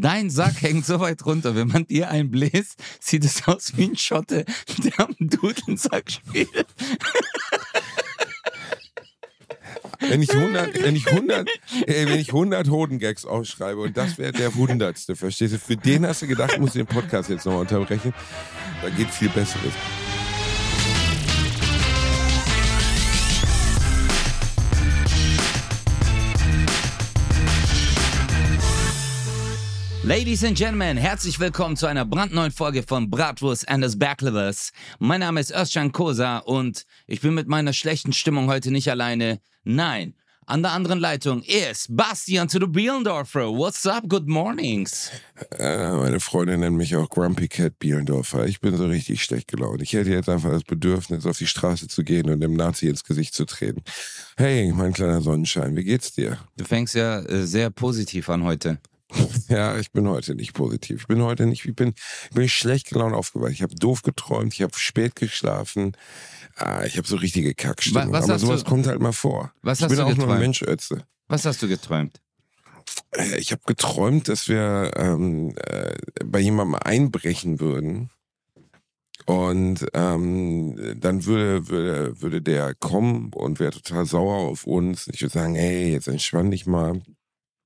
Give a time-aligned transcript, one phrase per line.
[0.00, 3.84] Dein Sack hängt so weit runter, wenn man dir einen bläst, sieht es aus wie
[3.84, 4.46] ein Schotte,
[4.82, 6.66] der am Dudelsack spielt.
[10.00, 11.48] Wenn ich 100, wenn ich 100,
[11.86, 15.58] ey, wenn ich 100 Hodengags aufschreibe und das wäre der hundertste, verstehst du?
[15.58, 18.14] Für den hast du gedacht, muss ich den Podcast jetzt nochmal unterbrechen.
[18.82, 19.74] Da geht viel Besseres.
[30.10, 34.72] Ladies and Gentlemen, herzlich willkommen zu einer brandneuen Folge von Bratwurst and the Backlevers.
[34.98, 39.40] Mein Name ist Özcan Kosa und ich bin mit meiner schlechten Stimmung heute nicht alleine.
[39.62, 40.16] Nein,
[40.46, 43.56] an der anderen Leitung ist Bastian to the Bielendorfer.
[43.56, 44.08] What's up?
[44.08, 45.12] Good mornings.
[45.56, 48.46] Äh, meine Freundin nennt mich auch Grumpy Cat Bielendorfer.
[48.46, 49.80] Ich bin so richtig schlecht gelaunt.
[49.80, 53.04] Ich hätte jetzt einfach das Bedürfnis, auf die Straße zu gehen und dem Nazi ins
[53.04, 53.84] Gesicht zu treten.
[54.36, 56.36] Hey, mein kleiner Sonnenschein, wie geht's dir?
[56.56, 58.80] Du fängst ja äh, sehr positiv an heute.
[59.48, 61.00] Ja, ich bin heute nicht positiv.
[61.02, 61.94] Ich bin heute nicht, ich bin,
[62.28, 63.50] ich bin schlecht gelaunt aufgewacht.
[63.52, 65.96] Ich habe doof geträumt, ich habe spät geschlafen.
[66.56, 68.12] Ah, ich habe so richtige Kackstimmung.
[68.12, 69.52] was Aber hast sowas du- kommt halt mal vor.
[69.62, 70.32] Was ich hast bin du auch nur geträumt?
[70.34, 71.04] ein Mensch, Ötze.
[71.28, 72.20] Was hast du geträumt?
[73.12, 78.10] Äh, Ich habe geträumt, dass wir ähm, äh, bei jemandem einbrechen würden.
[79.26, 85.08] Und ähm, dann würde, würde, würde der kommen und wäre total sauer auf uns.
[85.12, 87.02] Ich würde sagen, hey, jetzt entspann dich mal.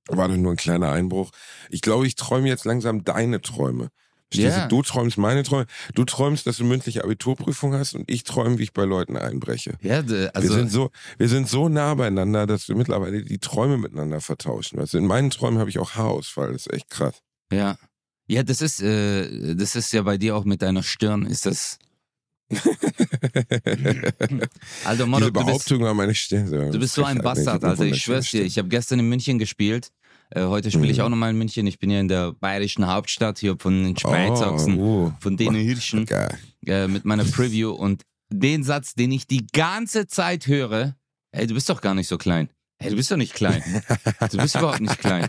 [0.09, 1.31] War doch nur ein kleiner Einbruch.
[1.71, 3.89] Ich glaube, ich träume jetzt langsam deine Träume.
[4.33, 4.67] Ja.
[4.67, 4.83] du?
[4.83, 5.67] Träumst meine Träume.
[5.95, 9.75] Du träumst, dass du mündliche Abiturprüfung hast und ich träume, wie ich bei Leuten einbreche.
[9.81, 13.39] Ja, d- wir, also sind so, wir sind so nah beieinander, dass wir mittlerweile die
[13.39, 14.79] Träume miteinander vertauschen.
[14.81, 16.53] Weißt du, in meinen Träumen habe ich auch Haarausfall.
[16.53, 17.15] Das ist echt krass.
[17.53, 17.77] ja.
[18.27, 21.79] Ja, das ist äh, das ist ja bei dir auch mit deiner Stirn ist das
[24.85, 26.71] Also Motto, Diese du bist, Behauptung meine Stirn.
[26.73, 27.85] du bist so ein Bastard, Alter.
[27.87, 29.91] Ich schwör's dir, ich habe gestern in München gespielt.
[30.31, 31.05] Äh, heute spiele ich Mhm.
[31.05, 31.67] auch nochmal in München.
[31.67, 35.55] Ich bin ja in der bayerischen Hauptstadt hier von den Spreizachsen, Oh, uh, von den
[35.55, 36.07] Hirschen,
[36.67, 37.71] äh, mit meiner Preview.
[37.73, 40.97] Und den Satz, den ich die ganze Zeit höre,
[41.33, 42.49] ey, du bist doch gar nicht so klein.
[42.79, 43.63] Ey, du bist doch nicht klein.
[44.31, 45.29] Du bist überhaupt nicht klein.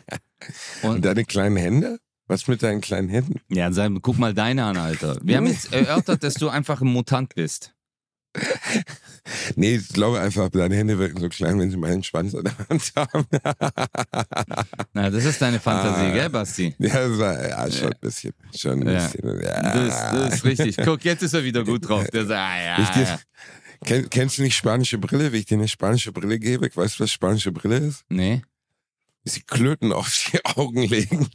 [0.82, 2.00] Und Und deine kleinen Hände?
[2.28, 3.40] Was mit deinen kleinen Händen?
[3.50, 5.18] ja, sei, guck mal deine an, Alter.
[5.22, 7.74] Wir haben jetzt erörtert, dass du einfach ein Mutant bist.
[9.56, 12.58] Nee, ich glaube einfach, deine Hände wirken so klein, wenn sie meinen Schwanz an der
[12.70, 13.26] Hand haben.
[14.94, 16.14] Na, das ist deine Fantasie, Ah.
[16.14, 16.76] gell, Basti?
[16.80, 18.34] ja, das war, ja, schon ein bisschen.
[18.56, 19.08] Schon ein Ja.
[19.08, 19.42] bisschen.
[19.42, 19.62] Ja.
[19.74, 20.78] Das, das ist richtig.
[20.84, 22.08] Guck, jetzt ist er wieder gut drauf.
[22.10, 23.20] Der sagt, ah, ja, Ich ja.
[23.86, 25.32] kenn, kennst du nicht spanische Brille?
[25.32, 26.70] Wie ich dir eine spanische Brille gebe?
[26.76, 28.04] Weißt du, was spanische Brille ist?
[28.10, 28.42] Nee.
[29.24, 31.28] Sie Klöten auf die Augen legen.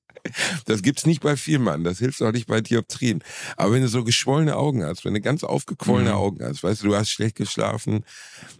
[0.66, 3.24] Das gibt's nicht bei vielen Mann, das hilft auch nicht bei Dioptrien.
[3.56, 6.16] Aber wenn du so geschwollene Augen hast, wenn du ganz aufgequollene Mhm.
[6.16, 8.04] Augen hast, weißt du, du hast schlecht geschlafen,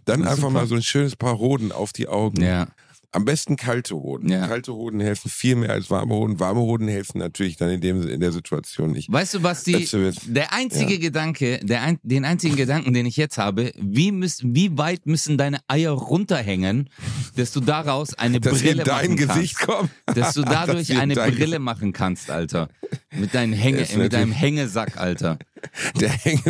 [0.03, 0.49] dann einfach super.
[0.51, 2.41] mal so ein schönes Paar Hoden auf die Augen.
[2.41, 2.67] Ja.
[3.13, 4.29] Am besten kalte Hoden.
[4.29, 4.47] Ja.
[4.47, 6.39] Kalte Hoden helfen viel mehr als warme Hoden.
[6.39, 9.11] Warme Hoden helfen natürlich dann in, dem, in der Situation nicht.
[9.11, 10.17] Weißt du, Letzte Witz.
[10.25, 14.77] der einzige Gedanke, der ein, den einzigen Gedanken, den ich jetzt habe, wie, müssen, wie
[14.77, 16.89] weit müssen deine Eier runterhängen,
[17.35, 19.67] dass du daraus eine Dass Brille dein machen Gesicht kannst?
[19.67, 19.89] kommen.
[20.07, 22.69] Dass du Dass dadurch in eine Brille machen kannst, Alter.
[23.11, 25.37] Mit, deinem Hänge, mit deinem Hängesack, Alter.
[25.99, 26.41] Der Hänge,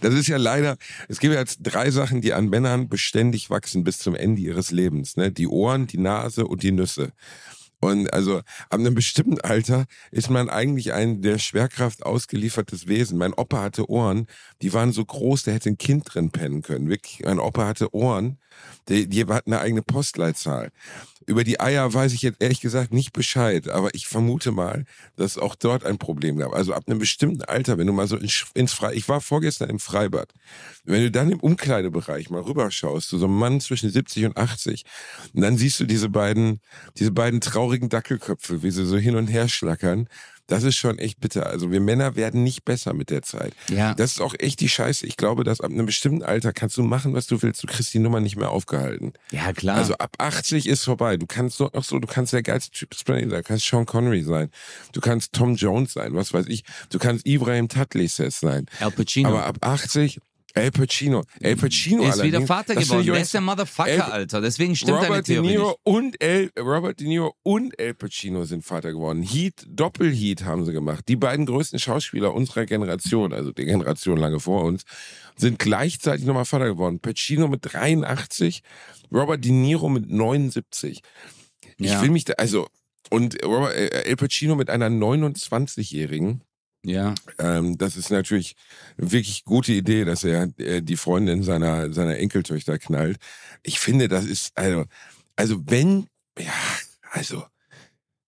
[0.00, 0.76] das ist ja leider,
[1.08, 4.70] es gibt ja jetzt drei Sachen, die an Männern beständig wachsen bis zum Ende ihres
[4.70, 5.16] Lebens.
[5.16, 5.30] Ne?
[5.30, 7.12] Die Ohren, die Nase und die Nüsse.
[7.80, 13.18] Und also ab einem bestimmten Alter ist man eigentlich ein der Schwerkraft ausgeliefertes Wesen.
[13.18, 14.26] Mein Opa hatte Ohren,
[14.62, 16.88] die waren so groß, der hätte ein Kind drin pennen können.
[16.88, 18.38] Wirklich, mein Opa hatte Ohren,
[18.88, 20.72] die, die hatten eine eigene Postleitzahl.
[21.26, 24.84] Über die Eier weiß ich jetzt ehrlich gesagt nicht Bescheid, aber ich vermute mal,
[25.16, 26.52] dass es auch dort ein Problem gab.
[26.54, 29.68] Also ab einem bestimmten Alter, wenn du mal so ins, ins Fre ich war vorgestern
[29.68, 30.32] im Freibad,
[30.84, 34.84] wenn du dann im Umkleidebereich mal rüberschaust, zu so einem Mann zwischen 70 und 80,
[35.34, 36.60] und dann siehst du diese beiden,
[36.96, 40.08] diese beiden traurigen Dackelköpfe, wie sie so hin und her schlackern.
[40.46, 41.46] Das ist schon echt bitter.
[41.46, 43.52] Also wir Männer werden nicht besser mit der Zeit.
[43.68, 43.94] Ja.
[43.94, 45.06] Das ist auch echt die Scheiße.
[45.06, 47.62] Ich glaube, dass ab einem bestimmten Alter kannst du machen, was du willst.
[47.62, 49.12] Du kriegst die Nummer nicht mehr aufgehalten.
[49.30, 49.76] Ja, klar.
[49.76, 51.16] Also ab 80 ist vorbei.
[51.16, 53.28] Du kannst noch so, du kannst der geilste Typ sein.
[53.28, 54.50] Du kannst Sean Connery sein.
[54.92, 56.62] Du kannst Tom Jones sein, was weiß ich.
[56.90, 58.66] Du kannst Ibrahim Tatlises sein.
[58.80, 60.20] Al Pacino Aber ab 80,
[60.56, 61.22] El Pacino.
[61.40, 63.06] El Pacino ist wieder Vater geworden.
[63.06, 64.40] Der ist der Motherfucker, El- Alter.
[64.40, 65.78] Deswegen stimmt deine Robert De Theorie Niro nicht.
[65.84, 69.22] und El, Robert De Niro und El Pacino sind Vater geworden.
[69.22, 71.04] Heat, Doppelheat haben sie gemacht.
[71.08, 74.84] Die beiden größten Schauspieler unserer Generation, also die Generation lange vor uns,
[75.36, 77.00] sind gleichzeitig nochmal Vater geworden.
[77.00, 78.62] Pacino mit 83,
[79.12, 81.02] Robert De Niro mit 79.
[81.76, 82.00] Ich Ja.
[82.00, 82.66] will mich da, also,
[83.10, 86.40] und Robert, äh, El Pacino mit einer 29-Jährigen.
[86.86, 87.14] Ja.
[87.38, 88.54] Ähm, das ist natürlich
[88.96, 93.18] eine wirklich gute Idee, dass er äh, die Freundin seiner, seiner Enkeltöchter knallt.
[93.62, 94.84] Ich finde, das ist, also,
[95.34, 96.06] also wenn,
[96.38, 96.52] ja,
[97.10, 97.42] also,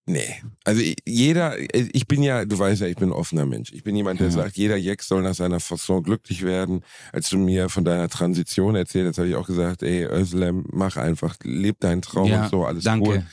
[0.06, 0.42] nee.
[0.64, 3.72] Also jeder, ich bin ja, du weißt ja, ich bin ein offener Mensch.
[3.72, 4.32] Ich bin jemand, der Ja.
[4.32, 6.82] sagt, jeder Jack soll nach seiner Fasson glücklich werden.
[7.12, 10.96] Als du mir von deiner Transition erzählt hast, habe ich auch gesagt, ey, Özlem, mach
[10.96, 13.08] einfach, leb deinen Traum ja, und so, alles danke.
[13.08, 13.26] cool.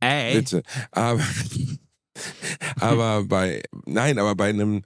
[0.00, 0.62] Ey, Bitte.
[0.92, 1.20] Aber,
[2.76, 4.84] aber bei, nein, aber bei einem,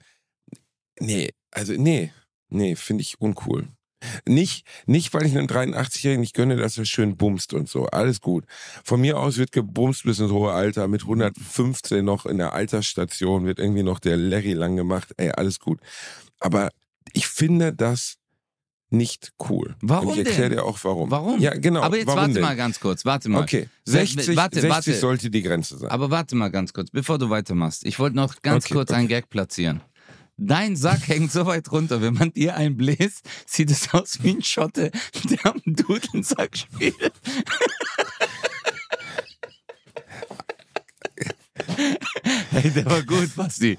[0.99, 2.11] nee, also nee,
[2.49, 3.67] nee, finde ich uncool.
[4.27, 7.87] Nicht, nicht, weil ich einem 83-Jährigen nicht gönne, dass er schön bumst und so.
[7.87, 8.45] Alles gut.
[8.83, 10.87] Von mir aus wird gebumst bis ins hohe Alter.
[10.87, 15.13] Mit 115 noch in der Altersstation wird irgendwie noch der Larry lang gemacht.
[15.17, 15.79] Ey, alles gut.
[16.39, 16.69] Aber
[17.13, 18.17] ich finde das
[18.97, 19.75] nicht cool.
[19.81, 21.11] Warum Und ich erkläre dir auch warum.
[21.11, 21.39] warum?
[21.39, 21.81] Ja, genau.
[21.81, 22.43] Aber jetzt warum warte denn?
[22.43, 23.43] mal ganz kurz, warte mal.
[23.43, 24.93] Okay, Warte, 60, warte, 60 warte.
[24.95, 25.89] sollte die Grenze sein.
[25.89, 27.85] Aber warte mal ganz kurz, bevor du weitermachst.
[27.85, 28.99] Ich wollte noch ganz Okay, kurz okay.
[28.99, 29.81] einen Gag platzieren.
[30.37, 34.31] Dein Sack hängt so weit runter, wenn man dir einen bläst, sieht es aus wie
[34.31, 34.91] ein Schotte,
[35.29, 36.95] der am Dudelsack spielt.
[42.61, 43.77] Hey, der war gut, Basti.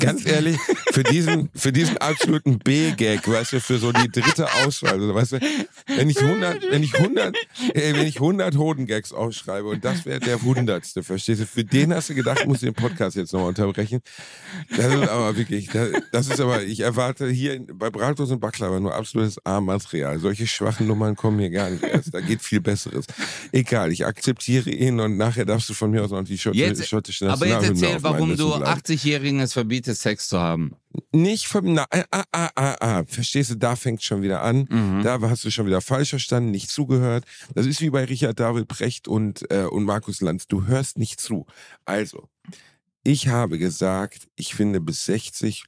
[0.00, 0.58] Ganz ehrlich,
[0.92, 5.32] für diesen, für diesen absoluten B-Gag, weißt du, für so die dritte Auswahl, also, weißt
[5.32, 5.40] du,
[5.96, 7.36] wenn ich 100, wenn ich 100,
[7.74, 11.46] ey, wenn ich 100 Hoden-Gags aufschreibe und das wäre der hundertste, verstehst du?
[11.46, 14.00] Für den hast du gedacht, muss ich den Podcast jetzt nochmal unterbrechen.
[14.76, 18.80] Das ist aber wirklich, das, das ist aber, ich erwarte hier bei Bratwurst und Baklava
[18.80, 20.18] nur absolutes A-Material.
[20.18, 22.14] Solche schwachen Nummern kommen hier gar nicht erst.
[22.14, 23.06] Da geht viel Besseres.
[23.52, 26.86] Egal, ich akzeptiere ihn und nachher darfst du von mir aus noch die Schott Jetzt-
[26.88, 28.80] schottische Nationalhymne warum du bleiben.
[28.80, 30.76] 80-Jährigen es verbietest, Sex zu haben.
[31.12, 34.66] Nicht vom, na, ah, ah, ah, ah, verstehst du, da fängt schon wieder an.
[34.68, 35.02] Mhm.
[35.02, 37.24] Da hast du schon wieder falsch verstanden, nicht zugehört.
[37.54, 40.46] Das ist wie bei Richard David Precht und, äh, und Markus Lanz.
[40.46, 41.46] Du hörst nicht zu.
[41.84, 42.28] Also,
[43.02, 45.64] ich habe gesagt, ich finde bis 60,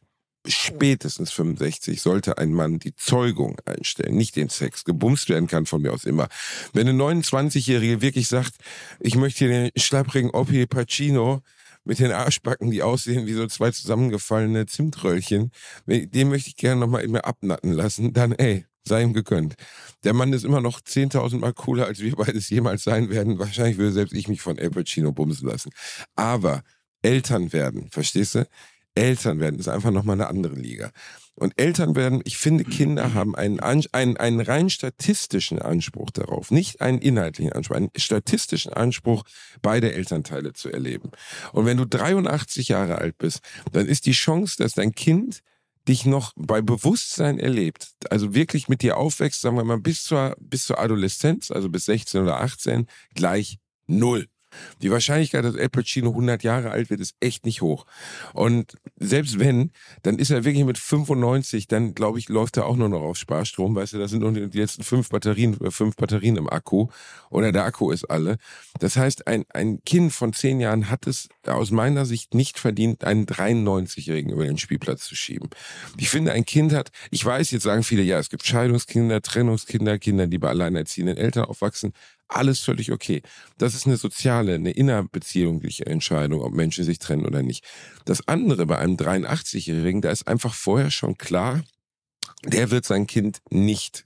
[0.47, 4.85] spätestens 65 sollte ein Mann die Zeugung einstellen, nicht den Sex.
[4.85, 6.29] Gebumst werden kann von mir aus immer.
[6.73, 8.55] Wenn eine 29-Jährige wirklich sagt,
[9.01, 11.43] ich möchte hier den schlapprigen Oppi Pacino
[11.89, 15.51] mit den Arschbacken, die aussehen wie so zwei zusammengefallene Zimtröllchen,
[15.87, 19.55] den möchte ich gerne nochmal immer abnatten lassen, dann ey, sei ihm gegönnt.
[20.05, 23.39] Der Mann ist immer noch 10.000 Mal cooler, als wir beides jemals sein werden.
[23.39, 25.71] Wahrscheinlich würde selbst ich mich von El Pacino bumsen lassen.
[26.15, 26.63] Aber
[27.01, 28.47] Eltern werden, verstehst du?
[28.99, 30.91] Eltern werden ist einfach nochmal eine andere Liga.
[31.35, 36.81] Und Eltern werden, ich finde, Kinder haben einen, einen, einen rein statistischen Anspruch darauf, nicht
[36.81, 39.23] einen inhaltlichen Anspruch, einen statistischen Anspruch,
[39.63, 41.13] beide Elternteile zu erleben.
[41.53, 43.41] Und wenn du 83 Jahre alt bist,
[43.73, 45.43] dann ist die Chance, dass dein Kind
[45.87, 50.37] dich noch bei Bewusstsein erlebt, also wirklich mit dir aufwächst, sagen wir mal, bis zur,
[50.41, 54.27] bis zur Adoleszenz, also bis 16 oder 18, gleich null.
[54.83, 57.87] Die Wahrscheinlichkeit, dass El Pacino 100 Jahre alt wird, ist echt nicht hoch.
[58.35, 59.71] Und selbst wenn,
[60.03, 63.17] dann ist er wirklich mit 95, dann glaube ich, läuft er auch nur noch auf
[63.17, 63.75] Sparstrom.
[63.75, 66.89] Weißt du, da sind nur die letzten fünf Batterien, äh, fünf Batterien im Akku
[67.31, 68.37] oder der Akku ist alle.
[68.81, 73.05] Das heißt, ein, ein Kind von zehn Jahren hat es aus meiner Sicht nicht verdient,
[73.05, 75.49] einen 93-Jährigen über den Spielplatz zu schieben.
[75.97, 79.99] Ich finde, ein Kind hat, ich weiß, jetzt sagen viele, ja, es gibt Scheidungskinder, Trennungskinder,
[79.99, 81.93] Kinder, die bei alleinerziehenden Eltern aufwachsen.
[82.29, 83.23] Alles völlig okay.
[83.57, 87.65] Das ist eine soziale, eine innerbeziehungliche Entscheidung, ob Menschen sich trennen oder nicht.
[88.05, 91.63] Das andere bei einem 83-Jährigen, da ist einfach vorher schon klar,
[92.45, 94.05] der wird sein Kind nicht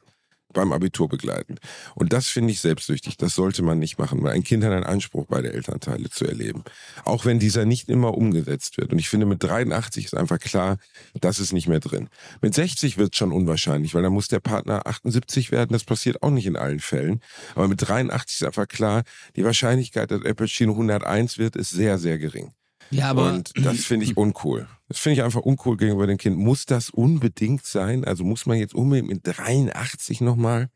[0.53, 1.57] beim Abitur begleiten.
[1.95, 3.17] Und das finde ich selbstsüchtig.
[3.17, 6.65] Das sollte man nicht machen, weil ein Kind hat einen Anspruch, beide Elternteile zu erleben.
[7.05, 8.93] Auch wenn dieser nicht immer umgesetzt wird.
[8.93, 10.79] Und ich finde, mit 83 ist einfach klar,
[11.21, 12.09] das ist nicht mehr drin.
[12.41, 15.73] Mit 60 wird es schon unwahrscheinlich, weil dann muss der Partner 78 werden.
[15.73, 17.21] Das passiert auch nicht in allen Fällen.
[17.55, 19.03] Aber mit 83 ist einfach klar,
[19.37, 22.53] die Wahrscheinlichkeit, dass El Pacino 101 wird, ist sehr, sehr gering.
[22.91, 24.69] Ja, aber Und das finde ich uncool.
[24.93, 26.37] Das finde ich einfach uncool gegenüber dem Kind.
[26.37, 28.05] Muss das unbedingt sein?
[28.05, 30.69] Also muss man jetzt unbedingt mit 83 nochmal?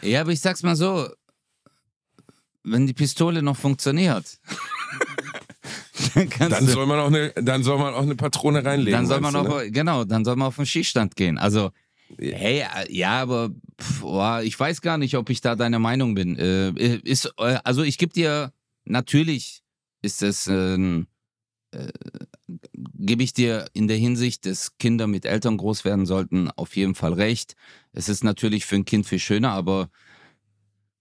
[0.00, 1.06] Ja, aber ich sag's mal so,
[2.62, 4.38] wenn die Pistole noch funktioniert,
[6.14, 8.92] dann Dann soll man auch eine, dann soll man auch eine Patrone reinlegen.
[8.98, 9.70] dann soll man auch, ne?
[9.70, 11.36] genau, dann soll man auf den Schießstand gehen.
[11.36, 11.70] Also,
[12.18, 16.38] hey, ja, aber pff, boah, ich weiß gar nicht, ob ich da deiner Meinung bin.
[16.38, 16.70] Äh,
[17.04, 18.54] ist, äh, also ich gebe dir,
[18.86, 19.60] natürlich
[20.00, 21.08] ist es, ähm,
[21.72, 21.88] äh,
[22.94, 26.94] gebe ich dir in der Hinsicht, dass Kinder mit Eltern groß werden sollten, auf jeden
[26.94, 27.54] Fall recht.
[27.92, 29.90] Es ist natürlich für ein Kind viel schöner, aber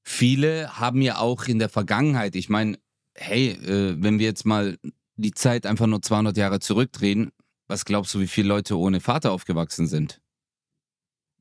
[0.04, 2.80] viele haben ja auch in der Vergangenheit, ich meine,
[3.16, 4.78] hey, äh, wenn wir jetzt mal
[5.16, 7.32] die Zeit einfach nur 200 Jahre zurückdrehen,
[7.68, 10.22] was glaubst du, wie viele Leute ohne Vater aufgewachsen sind?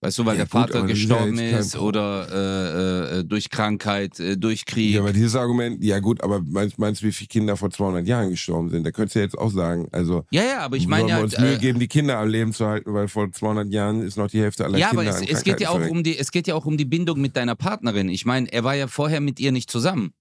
[0.06, 3.50] Weißt du, weil Ja, der Vater das ist ja gestorben ist oder äh, äh, durch
[3.50, 4.94] Krankheit, äh, durch Krieg.
[4.94, 8.06] Ja, aber dieses Argument, ja gut, aber meinst, meinst du, wie viele Kinder vor 200
[8.06, 8.86] Jahren gestorben sind?
[8.86, 11.24] Da könntest du ja jetzt auch sagen, also ja, ja, aber ich meine ja, wir
[11.24, 14.16] uns Mühe äh, geben, die Kinder am Leben zu halten, weil vor 200 Jahren ist
[14.16, 16.30] noch die Hälfte aller ja, Kinder aber es, es geht ja auch um die, es
[16.30, 18.08] geht ja auch um die Bindung mit deiner Partnerin.
[18.08, 20.12] Ich meine, er war ja vorher mit ihr nicht zusammen.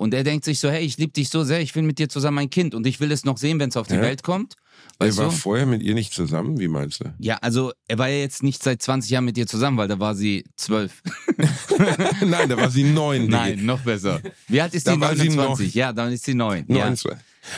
[0.00, 2.08] Und er denkt sich so, hey, ich liebe dich so sehr, ich will mit dir
[2.08, 4.00] zusammen ein Kind und ich will es noch sehen, wenn es auf die Ja.
[4.00, 4.54] Welt kommt.
[4.98, 5.30] Er Weißt war du?
[5.32, 7.12] vorher mit ihr nicht zusammen, wie meinst du?
[7.18, 10.00] Ja, also er war ja jetzt nicht seit 20 Jahren mit dir zusammen, weil da
[10.00, 11.02] war sie zwölf.
[12.26, 13.26] Nein, da war sie neun.
[13.28, 14.22] Nein, noch besser.
[14.48, 15.74] Wie alt ist Da sie 29.
[15.74, 16.64] Ja, dann ist sie neun.
[16.68, 16.96] Ja, Neun.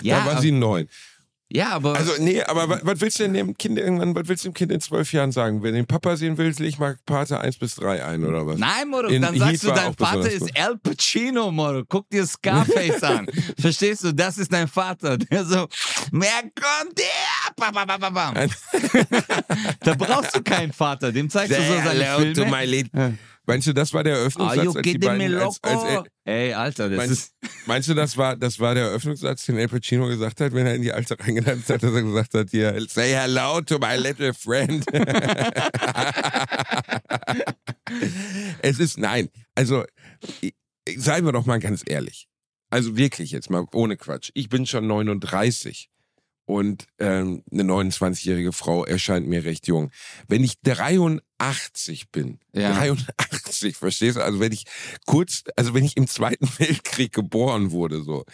[0.02, 0.88] Ja, da war sie neun.
[1.54, 4.44] Ja aber Also, nee, aber wa- was willst du denn dem Kind irgendwann, was willst
[4.44, 5.62] du dem Kind in zwölf Jahren sagen?
[5.62, 8.58] Wenn du den Papa sehen willst, leg mal Pate 1 bis 3 ein, oder was?
[8.58, 11.82] Nein, Moro, In dann Heat sagst du, war dein Vater ist Al Pacino, Moro.
[11.88, 13.26] Guck dir Scarface an.
[13.58, 14.12] Verstehst du?
[14.12, 15.18] Das ist dein Vater.
[15.18, 15.66] Der so,
[16.10, 17.04] mehr kommt der.
[19.80, 21.12] Da brauchst du keinen Vater.
[21.12, 23.18] Dem zeigst du so seine Filme.
[23.44, 26.04] Meinst du, das war der Eröffnungssatz, als die beiden, als, als?
[26.24, 27.34] Ey, Alter, das Meinst, ist...
[27.66, 30.76] meinst du, das war, das war der Eröffnungssatz, den El Pacino gesagt hat, wenn er
[30.76, 34.32] in die Alte reingetanzt hat, dass er gesagt hat, hier, say hello to my little
[34.32, 34.84] friend.
[38.62, 39.84] es ist, nein, also,
[40.96, 42.28] seien wir doch mal ganz ehrlich.
[42.70, 44.30] Also wirklich jetzt mal ohne Quatsch.
[44.34, 45.90] Ich bin schon 39
[46.44, 49.90] und ähm, eine 29-jährige Frau erscheint mir recht jung.
[50.28, 52.72] Wenn ich 83 bin, Ja.
[52.74, 54.24] 83, verstehst du?
[54.24, 54.64] Also wenn ich
[55.06, 58.24] kurz, also wenn ich im Zweiten Weltkrieg geboren wurde, so,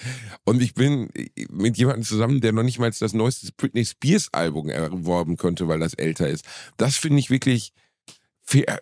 [0.45, 1.11] und ich bin
[1.51, 5.79] mit jemandem zusammen, der noch nicht mal das neueste Britney Spears Album erworben konnte, weil
[5.79, 6.45] das älter ist,
[6.77, 7.73] das finde ich wirklich,
[8.43, 8.81] fair.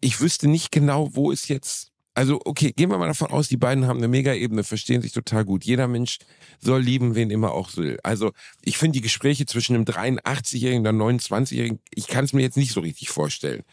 [0.00, 3.56] ich wüsste nicht genau, wo es jetzt also, okay, gehen wir mal davon aus, die
[3.56, 5.64] beiden haben eine Mega-Ebene, verstehen sich total gut.
[5.64, 6.18] Jeder Mensch
[6.60, 7.98] soll lieben, wen immer auch will.
[8.04, 12.42] Also, ich finde die Gespräche zwischen einem 83-Jährigen und einem 29-Jährigen, ich kann es mir
[12.42, 13.64] jetzt nicht so richtig vorstellen.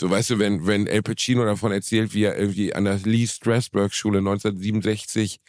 [0.00, 3.26] So, weißt du, wenn, wenn El Pacino davon erzählt, wie er irgendwie an der Lee
[3.26, 5.40] Strasberg Schule 1967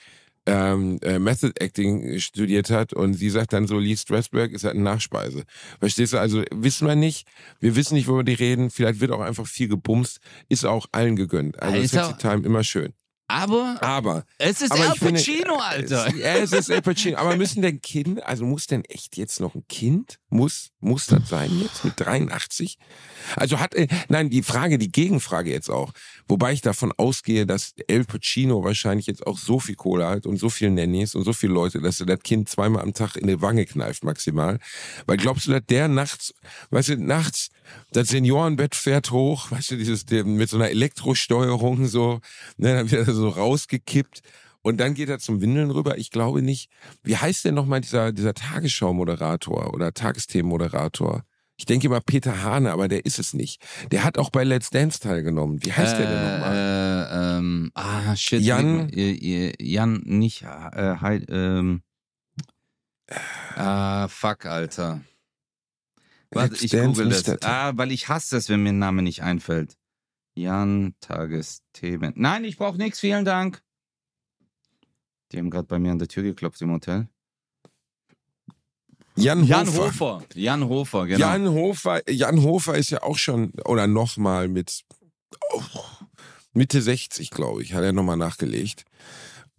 [0.47, 4.73] ähm, äh, Method Acting studiert hat und sie sagt dann so, Lee Strasberg ist halt
[4.75, 5.43] eine Nachspeise.
[5.79, 6.17] Verstehst du?
[6.19, 7.27] Also wissen wir nicht,
[7.59, 11.15] wir wissen nicht, worüber die reden, vielleicht wird auch einfach viel gebumst, ist auch allen
[11.15, 11.61] gegönnt.
[11.61, 12.93] Also Ist Sexy auch- Time immer schön.
[13.29, 16.15] Aber Aber es ist aber Al ich finde- Pacino, Alter.
[16.15, 17.17] ja, es ist El Pacino.
[17.17, 20.17] Aber müssen denn Kinder, also muss denn echt jetzt noch ein Kind?
[20.29, 22.77] Muss, muss das sein jetzt mit 83?
[23.37, 25.93] Also hat, äh, nein, die Frage, die Gegenfrage jetzt auch.
[26.27, 30.37] Wobei ich davon ausgehe, dass El Pacino wahrscheinlich jetzt auch so viel Kohle hat und
[30.37, 33.27] so viel Nannies und so viele Leute, dass er das Kind zweimal am Tag in
[33.27, 34.59] die Wange kneift maximal.
[35.05, 36.33] Weil glaubst du, dass der nachts,
[36.71, 37.49] weißt du, nachts
[37.93, 42.19] das Seniorenbett fährt hoch, weißt du, dieses mit so einer Elektrosteuerung so,
[42.57, 44.21] ne, dann wird er so rausgekippt
[44.67, 45.97] und dann geht er zum Windeln rüber.
[45.97, 46.69] Ich glaube nicht.
[47.01, 51.23] Wie heißt denn nochmal dieser, dieser Tagesschau-Moderator oder Tagesthemen-Moderator?
[51.55, 53.65] Ich denke immer Peter Hane, aber der ist es nicht.
[53.91, 55.63] Der hat auch bei Let's Dance teilgenommen.
[55.63, 56.55] Wie heißt der denn nochmal?
[56.55, 58.41] Äh, ähm, ah, shit.
[58.43, 61.81] Jan- Äh, äh, Jan, nicht, äh, Heid- ähm,
[63.55, 65.01] ah, fuck, Alter.
[66.31, 67.41] Warte, Let's ich Dance google das.
[67.43, 69.77] Ah, weil ich hasse es, wenn mir ein Name nicht einfällt.
[70.35, 72.13] Jan Tagesthemen.
[72.17, 73.63] Nein, ich brauche nichts, vielen Dank.
[75.31, 77.07] Die haben gerade bei mir an der Tür geklopft im Hotel.
[79.15, 79.85] Jan, Jan Hofer.
[79.85, 80.23] Hofer.
[80.35, 81.19] Jan Hofer, genau.
[81.19, 82.09] Jan Hofer.
[82.09, 84.83] Jan Hofer ist ja auch schon, oder nochmal mit
[85.53, 85.61] oh,
[86.53, 88.85] Mitte 60, glaube ich, hat er nochmal nachgelegt.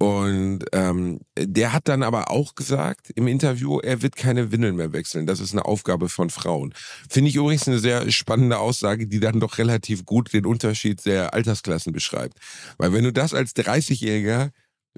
[0.01, 4.93] Und ähm, der hat dann aber auch gesagt im Interview, er wird keine Windeln mehr
[4.93, 5.27] wechseln.
[5.27, 6.73] Das ist eine Aufgabe von Frauen.
[7.11, 11.35] Finde ich übrigens eine sehr spannende Aussage, die dann doch relativ gut den Unterschied der
[11.35, 12.39] Altersklassen beschreibt.
[12.79, 14.51] Weil wenn du das als 30-Jähriger,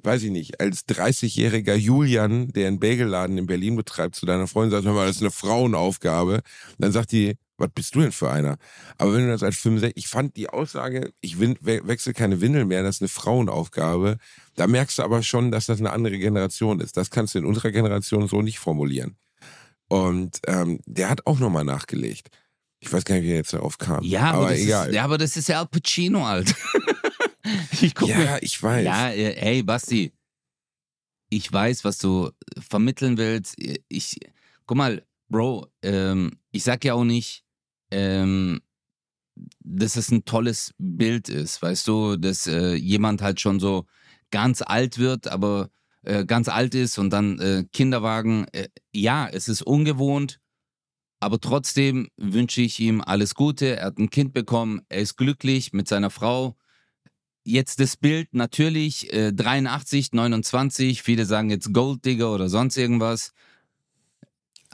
[0.05, 4.73] weiß ich nicht, als 30-jähriger Julian, der einen Bagelladen in Berlin betreibt, zu deiner Freundin
[4.73, 6.41] sagst, hör mal, das ist eine Frauenaufgabe,
[6.79, 8.57] dann sagt die, was bist du denn für einer?
[8.99, 12.83] Aber wenn du das als 65, ich fand die Aussage, ich wechsle keine Windeln mehr,
[12.83, 14.17] das ist eine Frauenaufgabe,
[14.57, 16.97] da merkst du aber schon, dass das eine andere Generation ist.
[16.97, 19.17] Das kannst du in unserer Generation so nicht formulieren.
[19.89, 22.29] Und ähm, der hat auch nochmal nachgelegt.
[22.79, 24.03] Ich weiß gar nicht, wie er jetzt darauf kam.
[24.03, 24.89] Ja, aber, aber das egal.
[24.89, 26.55] Ist, ja, aber das ist ja Al Pacino, Alter.
[27.81, 28.85] ich guck mir ja, ich weiß.
[28.85, 30.13] Ja, äh, hey, Basti.
[31.29, 33.55] Ich weiß, was du vermitteln willst.
[33.89, 34.19] Ich,
[34.67, 37.45] guck mal, Bro, ähm, ich sag ja auch nicht,
[37.93, 38.61] ähm,
[39.61, 43.87] dass es ein tolles Bild ist, weißt du, dass äh, jemand halt schon so
[44.31, 45.71] ganz alt wird, aber
[46.03, 48.47] äh, ganz alt ist und dann äh, Kinderwagen.
[48.53, 50.41] Äh, ja, es ist ungewohnt,
[51.21, 53.77] aber trotzdem wünsche ich ihm alles Gute.
[53.77, 56.57] Er hat ein Kind bekommen, er ist glücklich mit seiner Frau
[57.45, 63.33] jetzt das Bild natürlich äh, 83, 29, viele sagen jetzt Golddigger oder sonst irgendwas.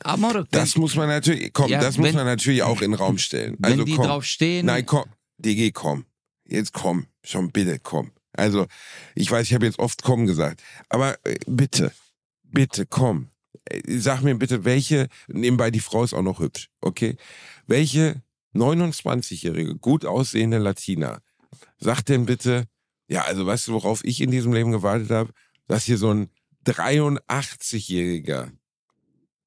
[0.03, 2.91] Aber Das wenn, muss man natürlich, komm, Ja, das muss wenn- man natürlich auch in
[2.91, 3.57] den Raum stellen.
[3.59, 4.05] wenn Also die komm.
[4.07, 5.05] drauf stehen, Nein, komm,
[5.39, 6.05] DG, komm.
[6.47, 8.13] Jetzt komm, schon bitte, komm.
[8.33, 8.67] Also,
[9.15, 11.93] ich weiß, ich habe jetzt oft komm gesagt, aber äh, bitte,
[12.45, 13.29] bitte, komm.
[13.65, 17.17] Äh, Sag mir bitte, welche, nebenbei die Frau ist auch noch hübsch, okay?
[17.67, 18.23] Welche
[18.55, 21.21] 29-jährige, gut aussehende Latina
[21.79, 22.65] sagt denn bitte,
[23.09, 25.33] ja, also weißt du, worauf ich in diesem Leben gewartet habe?
[25.67, 26.31] dass hier so ein
[26.65, 28.53] 83-Jähriger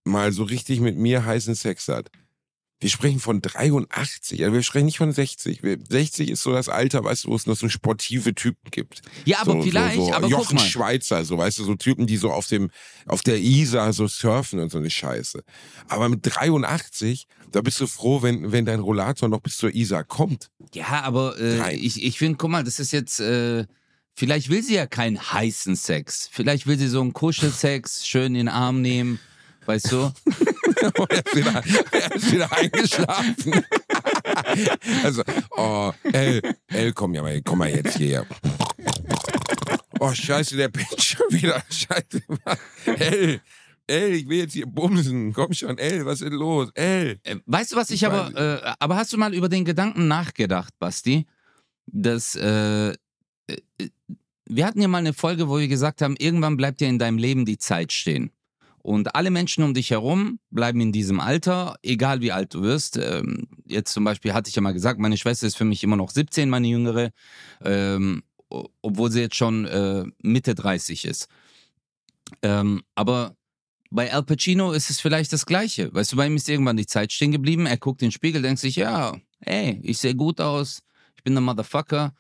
[0.03, 2.10] mal so richtig mit mir heißen Sex hat.
[2.81, 5.62] Wir sprechen von 83, also wir sprechen nicht von 60.
[5.89, 9.01] 60 ist so das Alter, weißt du, wo es noch so sportive Typen gibt.
[9.25, 10.65] Ja, aber so, vielleicht, so, so aber Jochen guck mal.
[10.65, 12.71] Schweizer, so weißt du, so Typen, die so auf dem,
[13.05, 15.43] auf der Isar so surfen und so eine Scheiße.
[15.89, 20.05] Aber mit 83, da bist du froh, wenn, wenn dein Rollator noch bis zur Isar
[20.05, 20.50] kommt.
[20.74, 23.65] Ja, aber äh, ich, ich finde, guck mal, das ist jetzt, äh,
[24.13, 26.29] vielleicht will sie ja keinen heißen Sex.
[26.31, 29.19] Vielleicht will sie so einen Kuschelsex, schön in den Arm nehmen,
[29.65, 30.13] weißt du?
[30.98, 33.65] Und er ist wieder, er ist wieder eingeschlafen.
[35.03, 38.25] also, oh, El, El, komm ja mal, komm mal jetzt hierher.
[40.00, 41.62] Oh, scheiße, der pennt schon wieder.
[41.69, 42.57] Scheiße, Mann.
[42.86, 43.41] El,
[43.88, 45.33] El, ich will jetzt hier bumsen.
[45.33, 46.69] Komm schon, El, was ist denn los?
[46.75, 47.19] El.
[47.24, 50.07] Äh, Weißt du, was ich Ich aber, äh, aber hast du mal über den Gedanken
[50.07, 51.25] nachgedacht, Basti,
[51.88, 52.95] dass, äh, äh,
[54.45, 57.17] wir hatten ja mal eine Folge, wo wir gesagt haben, irgendwann bleibt dir in deinem
[57.17, 58.31] Leben die Zeit stehen.
[58.89, 62.98] Und alle Menschen um dich herum bleiben in diesem Alter, egal wie alt du wirst.
[62.98, 65.96] Ähm, jetzt zum Beispiel hatte ich ja mal gesagt, meine Schwester ist für mich immer
[65.96, 67.12] noch 17, meine jüngere,
[67.63, 71.27] ähm, obwohl sie jetzt schon äh, Mitte 30 ist.
[72.41, 73.36] Ähm, aber
[73.91, 75.93] bei Al Pacino ist es vielleicht das Gleiche.
[75.93, 77.67] Weißt du, bei ihm ist irgendwann die Zeit stehen geblieben.
[77.67, 80.81] Er guckt in den Spiegel, denkt sich, ja, ey, ich sehe gut aus,
[81.15, 82.15] ich bin der Motherfucker.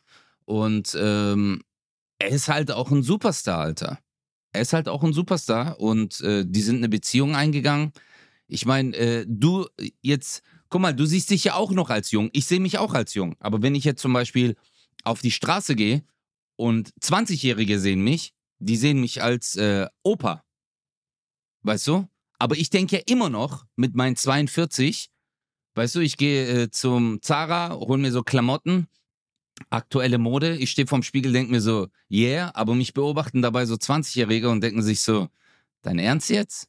[0.45, 1.63] Und ähm,
[2.19, 3.97] er ist halt auch ein Superstar, Alter.
[4.51, 7.91] Er ist halt auch ein Superstar und äh, die sind eine Beziehung eingegangen.
[8.47, 9.67] Ich meine, äh, du
[10.01, 12.29] jetzt, guck mal, du siehst dich ja auch noch als jung.
[12.33, 13.35] Ich sehe mich auch als jung.
[13.39, 14.55] Aber wenn ich jetzt zum Beispiel
[15.03, 16.03] auf die Straße gehe
[16.55, 20.43] und 20-Jährige sehen mich, die sehen mich als äh, Opa.
[21.61, 22.07] Weißt du?
[22.39, 25.09] Aber ich denke ja immer noch mit meinen 42,
[25.75, 28.87] weißt du, ich gehe äh, zum Zara, hol mir so Klamotten,
[29.69, 33.75] aktuelle Mode, ich stehe vorm Spiegel, denke mir so, yeah, aber mich beobachten dabei so
[33.75, 35.27] 20-Jährige und denken sich so,
[35.81, 36.67] dein Ernst jetzt?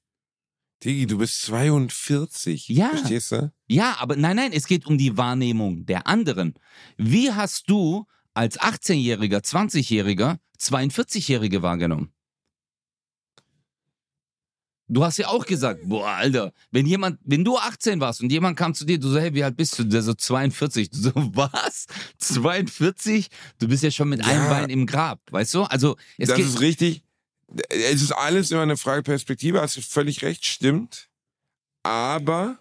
[0.83, 2.69] Digi, du bist 42.
[2.69, 2.89] Ja.
[2.91, 3.53] Verstehst du?
[3.67, 6.55] Ja, aber nein, nein, es geht um die Wahrnehmung der anderen.
[6.97, 12.13] Wie hast du als 18-Jähriger, 20-Jähriger 42-Jährige wahrgenommen?
[14.93, 18.59] Du hast ja auch gesagt, boah, Alter, wenn jemand, wenn du 18 warst und jemand
[18.59, 19.85] kam zu dir, du so, hey, wie alt bist du?
[19.85, 20.91] Der so 42.
[20.91, 21.87] Du so, was?
[22.19, 23.29] 42?
[23.61, 24.49] Du bist ja schon mit einem Ja.
[24.51, 25.63] Bein im Grab, weißt du?
[25.63, 27.05] Also, es das geht, ist richtig.
[27.69, 31.09] Es ist alles immer eine Frage Perspektive, hast du völlig recht, stimmt.
[31.85, 32.59] Aber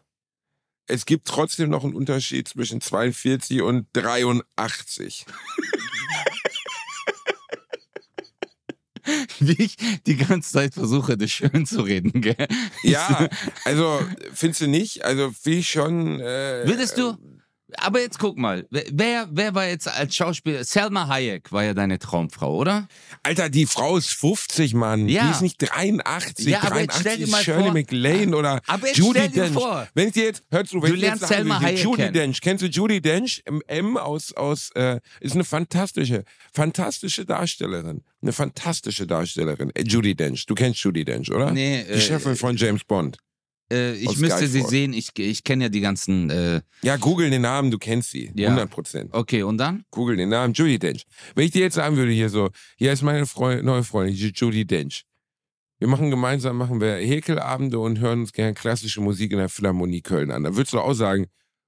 [0.86, 5.26] es gibt trotzdem noch einen Unterschied zwischen 42 und 83.
[9.40, 12.48] wie ich die ganze Zeit versuche, das schön zu reden, gell?
[12.84, 13.30] Ja,
[13.66, 14.02] also
[14.34, 15.04] findest du nicht?
[15.04, 16.20] Also wie schon.
[16.20, 17.18] Äh, Würdest du?
[17.78, 20.64] Aber jetzt guck mal, wer, wer war jetzt als Schauspieler?
[20.64, 22.88] Selma Hayek war ja deine Traumfrau, oder?
[23.24, 25.08] Alter, die Frau ist 50, Mann.
[25.08, 25.26] Ja.
[25.26, 26.48] Die ist nicht 83.
[26.48, 28.62] Ja, aber jetzt 83 stell dir ist Shirley vor- MacLaine oder
[28.94, 29.54] Judy stell dir Dench.
[29.54, 29.88] vor.
[29.94, 31.98] Wenn ich dir jetzt, hörst du, wenn Du ich lernst jetzt sagen Selma Hayek Judy
[32.02, 32.14] kennen.
[32.14, 32.42] Dench.
[32.42, 33.44] Kennst du Judy Dench?
[33.68, 38.02] M, aus, aus äh, ist eine fantastische, fantastische Darstellerin.
[38.22, 39.72] Eine fantastische Darstellerin.
[39.76, 40.46] Äh, Judy Dench.
[40.46, 41.52] Du kennst Judy Dench, oder?
[41.52, 43.18] Nee, Die Chefin von James Bond.
[43.72, 44.70] Äh, ich müsste sie Skyfall.
[44.70, 46.30] sehen, ich, ich kenne ja die ganzen.
[46.30, 48.32] Äh, Ja, google den Namen, du kennst sie.
[48.36, 48.48] Ja.
[48.50, 49.10] 100 Prozent.
[49.14, 49.84] okay, und dann?
[49.92, 51.04] Google den Namen Judy Dench.
[51.36, 54.32] Wenn ich dir jetzt sagen würde, hier so, hier ist meine Freu neue Freundin, Ju-
[54.34, 55.04] Judy Dench.
[55.78, 60.02] Wir machen gemeinsam, machen wir Häkelabende und hören uns gerne klassische Musik in der Philharmonie
[60.02, 60.44] Köln an.
[60.44, 61.28] Da würdest du auch sagen,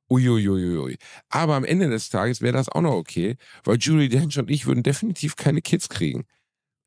[0.10, 0.98] uiuiuiui.
[1.30, 4.66] Aber am Ende des Tages wäre das auch noch okay, weil Judy Dench und ich
[4.66, 6.24] würden definitiv keine Kids kriegen.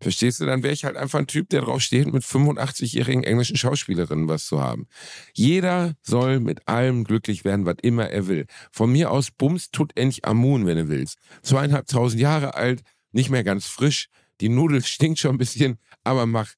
[0.04, 0.44] Verstehst du?
[0.44, 4.44] Dann wäre ich halt einfach ein Typ, der drauf steht, mit 85-jährigen englischen Schauspielerinnen was
[4.44, 4.86] zu haben.
[5.32, 8.44] Jeder soll mit allem glücklich werden, was immer er will.
[8.70, 11.16] Von mir aus Bums tut endlich Amun, wenn du willst.
[11.40, 14.10] Zweieinhalbtausend Jahre alt, nicht mehr ganz frisch.
[14.42, 16.52] Die Nudel stinkt schon ein bisschen, aber mach.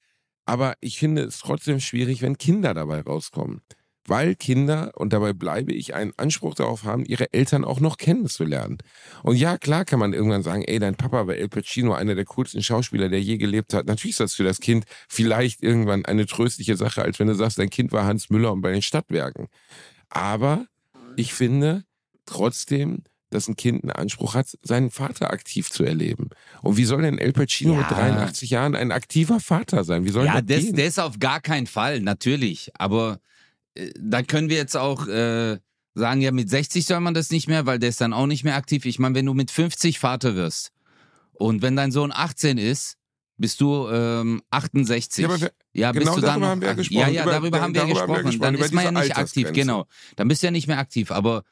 [0.44, 3.60] Aber ich finde es trotzdem schwierig, wenn Kinder dabei rauskommen.
[4.08, 8.78] Weil Kinder, und dabei bleibe ich, einen Anspruch darauf haben, ihre Eltern auch noch kennenzulernen.
[9.22, 12.24] Und ja, klar kann man irgendwann sagen, ey, dein Papa war El Pacino, einer der
[12.24, 13.86] coolsten Schauspieler, der je gelebt hat.
[13.86, 17.58] Natürlich ist das für das Kind vielleicht irgendwann eine tröstliche Sache, als wenn du sagst,
[17.58, 19.48] dein Kind war Hans Müller und bei den Stadtwerken.
[20.08, 20.66] Aber
[21.16, 21.84] ich finde
[22.26, 26.30] trotzdem, dass ein Kind einen Anspruch hat, seinen Vater aktiv zu erleben.
[26.62, 27.80] Und wie soll denn El Pacino Ja.
[27.80, 30.04] mit 83 Jahren ein aktiver Vater sein?
[30.04, 32.70] Wie soll Ja, das das, das auf gar keinen Fall, natürlich.
[32.78, 33.18] Aber
[33.98, 35.58] da können wir jetzt auch äh,
[35.94, 38.44] sagen, ja, mit 60 soll man das nicht mehr, weil der ist dann auch nicht
[38.44, 38.84] mehr aktiv.
[38.86, 40.72] Ich meine, wenn du mit 50 Vater wirst
[41.32, 42.96] und wenn dein Sohn 18 ist,
[43.38, 45.22] bist du ähm, 68.
[45.22, 46.98] Ja, aber wir- Ja, genau bist du dann darüber noch, haben wir ja gesprochen.
[47.00, 48.24] Ja, ja, Über- darüber, haben wir darüber haben wir gesprochen.
[48.30, 49.86] gesprochen, Dann ist man ja nicht aktiv, genau.
[50.16, 51.10] Dann bist du ja nicht mehr aktiv.
[51.10, 51.44] Aber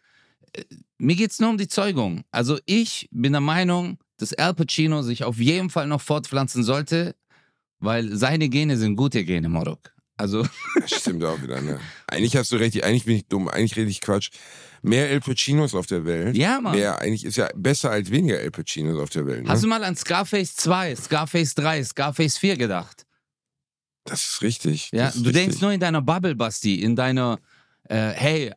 [0.54, 0.62] äh,
[0.98, 2.24] mir geht's nur um die Zeugung.
[2.30, 7.16] Also ich bin der Meinung, dass Al Pacino sich auf jeden Fall noch fortpflanzen sollte,
[7.80, 9.92] weil seine Gene sind gute Gene, Morok.
[10.16, 10.46] Also.
[10.81, 11.81] Das stimmt auch wieder, ne?
[12.07, 14.31] Eigentlich hast du recht, eigentlich bin ich dumm, eigentlich rede ich Quatsch.
[14.83, 16.37] Mehr El Pacinos auf der Welt.
[16.37, 16.77] Ja, Mann.
[16.77, 19.44] Mehr, eigentlich ist ja besser als weniger El Pacinos auf der Welt.
[19.44, 19.48] Ne?
[19.48, 23.05] Hast du mal an Scarface 2, Scarface 3, Scarface 4 gedacht?
[24.05, 24.90] das ist richtig.
[24.92, 25.62] Ja, ist du denkst richtig.
[25.62, 27.40] nur in deiner Bubble, Basti, in deiner,
[27.88, 28.53] äh, hey,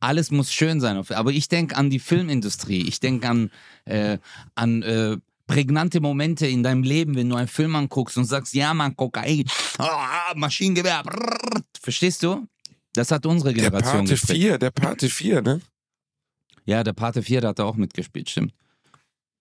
[0.00, 0.96] alles muss schön sein.
[0.96, 2.86] Aber ich denke an die Filmindustrie.
[2.88, 3.50] Ich denke an,
[3.84, 4.18] äh,
[4.54, 5.16] an äh,
[5.52, 9.44] prägnante Momente in deinem Leben, wenn du einen Film anguckst und sagst, ja, man, Kokain,
[9.78, 11.02] ah, Maschinengewehr.
[11.02, 11.62] brrr.
[11.80, 12.46] Verstehst du?
[12.94, 14.40] Das hat unsere Der Generation Pate geprägt.
[14.40, 15.60] 4, der Pate 4, ne?
[16.64, 18.52] Ja, der Pate 4, der hat da auch mitgespielt, stimmt.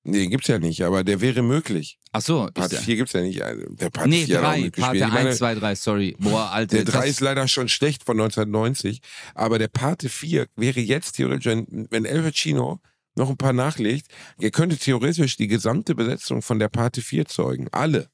[0.03, 1.99] Nee, gibt's ja nicht, aber der wäre möglich.
[2.11, 2.49] Ach so.
[2.51, 3.41] Pate ich, 4 gibt's ja nicht.
[3.43, 4.69] Also, Der Pate nee, 4 hat auch drei.
[4.71, 6.15] Pate Ich meine, 1, 2, 3, sorry.
[6.17, 6.77] Boah, Alter.
[6.77, 9.01] Der 3 das- ist leider schon schlecht von 1990,
[9.35, 12.79] aber der Pate 4 wäre jetzt theoretisch, wenn, wenn El Pacino
[13.15, 14.07] noch ein paar nachlegt,
[14.39, 17.67] er könnte theoretisch die gesamte Besetzung von der Pate 4 zeugen.
[17.71, 18.09] Alle.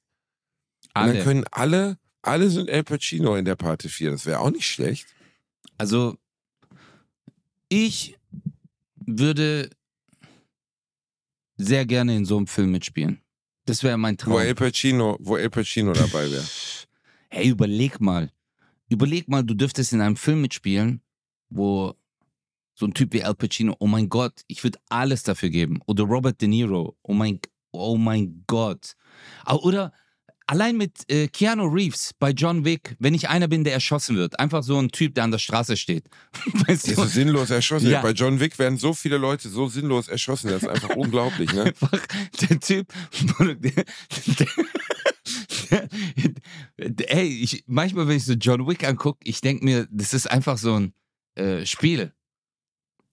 [0.95, 1.23] Und dann alle.
[1.23, 4.11] können alle, alle sind El Pacino in der Pate 4.
[4.11, 5.07] Das wäre auch nicht schlecht.
[5.77, 6.17] Also,
[7.69, 8.17] ich
[9.05, 9.69] würde
[11.57, 13.21] sehr gerne in so einem Film mitspielen.
[13.65, 14.39] Das wäre mein Wo Traum.
[14.39, 16.45] El Pacino, wo El Pacino dabei wäre.
[17.29, 18.31] Hey, überleg mal.
[18.87, 21.01] Überleg mal, du dürftest in einem Film mitspielen,
[21.49, 21.93] wo
[22.79, 25.79] so ein Typ wie Al Pacino, oh mein Gott, ich würde alles dafür geben.
[25.87, 27.39] Oder Robert De Niro, oh mein,
[27.71, 28.93] oh mein Gott.
[29.45, 29.91] Au- Oder
[30.45, 34.39] allein mit äh, Keanu Reeves bei John Wick, wenn ich einer bin, der erschossen wird.
[34.39, 36.05] Einfach so ein Typ, der an der Straße steht.
[36.53, 37.01] Weißt Der ist du?
[37.01, 37.89] so sinnlos erschossen.
[37.89, 38.01] Ja.
[38.01, 40.51] Bei John Wick werden so viele Leute so sinnlos erschossen.
[40.51, 41.63] Das ist einfach unglaublich, ne?
[41.63, 42.05] Einfach
[42.41, 42.93] der Typ.
[45.69, 45.87] Der,
[46.77, 50.13] der, der, ey, ich, manchmal, wenn ich so John Wick angucke, ich denke mir, das
[50.13, 50.93] ist einfach so ein
[51.35, 52.13] äh, Spiel.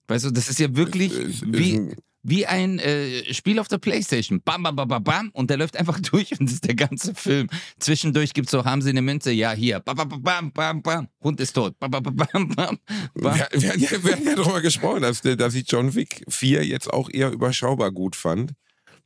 [0.07, 1.95] Weißt du, das ist ja wirklich Ist- ist wie, ein-
[2.27, 4.41] wie ein äh, Spiel auf der Playstation.
[4.43, 5.29] Bam, bam, bam, bam, bam.
[5.33, 7.47] Und der läuft einfach durch und das ist der ganze Film.
[7.79, 9.31] Zwischendurch gibt es so, haben sie eine Münze?
[9.31, 9.79] Ja, hier.
[9.79, 11.07] Bam, bam, bam, bam, bam.
[11.23, 11.77] Hund ist tot.
[11.79, 12.55] Bam, bam, bam, bam, bam.
[12.55, 12.77] bam.
[13.15, 16.65] Wir, wir, haben ja- wir haben ja darüber gesprochen, dass, dass ich John Wick 4
[16.65, 18.53] jetzt auch eher überschaubar gut fand.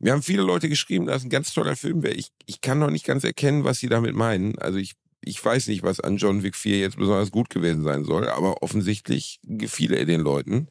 [0.01, 2.13] Wir haben viele Leute geschrieben, dass es ein ganz toller Film wäre.
[2.15, 4.57] Ich, ich kann noch nicht ganz erkennen, was sie damit meinen.
[4.57, 8.03] Also ich, ich weiß nicht, was an John Wick 4 jetzt besonders gut gewesen sein
[8.03, 10.67] soll, aber offensichtlich gefiel er den Leuten.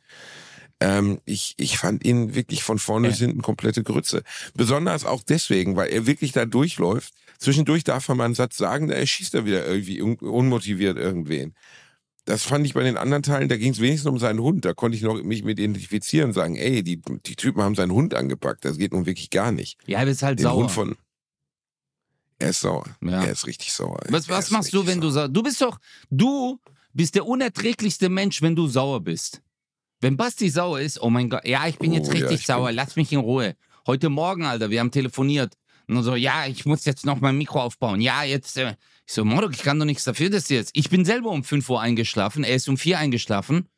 [0.81, 4.23] Ähm, ich, ich fand ihn wirklich von vorne bis hinten komplette Grütze.
[4.55, 7.15] Besonders auch deswegen, weil er wirklich da durchläuft.
[7.39, 11.55] Zwischendurch darf er mal einen Satz sagen, da erschießt er wieder irgendwie un unmotiviert irgendwen.
[12.25, 14.65] Das fand ich bei den anderen Teilen, da ging es wenigstens um seinen Hund.
[14.65, 17.93] Da konnte ich noch mich mit identifizieren und sagen, ey, die, die Typen haben seinen
[17.93, 18.65] Hund angepackt.
[18.65, 19.79] Das geht nun wirklich gar nicht.
[19.87, 20.57] Ja, er ist halt Den sauer.
[20.57, 20.97] Hund von.
[22.39, 22.85] Er ist sauer.
[23.03, 23.25] Ja.
[23.25, 23.99] Er ist richtig sauer.
[24.09, 25.79] Was, was machst du, wenn du sauer Du bist doch,
[26.11, 26.61] du
[26.93, 29.43] bist der unerträglichste Mensch, wenn du sauer bist.
[30.01, 32.47] Wenn Basti sauer ist, oh mein Gott, ja, ich bin jetzt Oh, ja, richtig ich
[32.47, 33.57] sauer, lass mich in Ruhe.
[33.87, 35.55] Heute Morgen, Alter, wir haben telefoniert.
[35.89, 38.01] Und so, ja, ich muss jetzt noch mein Mikro aufbauen.
[38.01, 40.71] Ja, jetzt, äh, ich so, Morok, ich kann doch nichts dafür, dass du jetzt.
[40.75, 43.69] Ich bin selber um 5 Uhr eingeschlafen, er ist um 4 eingeschlafen.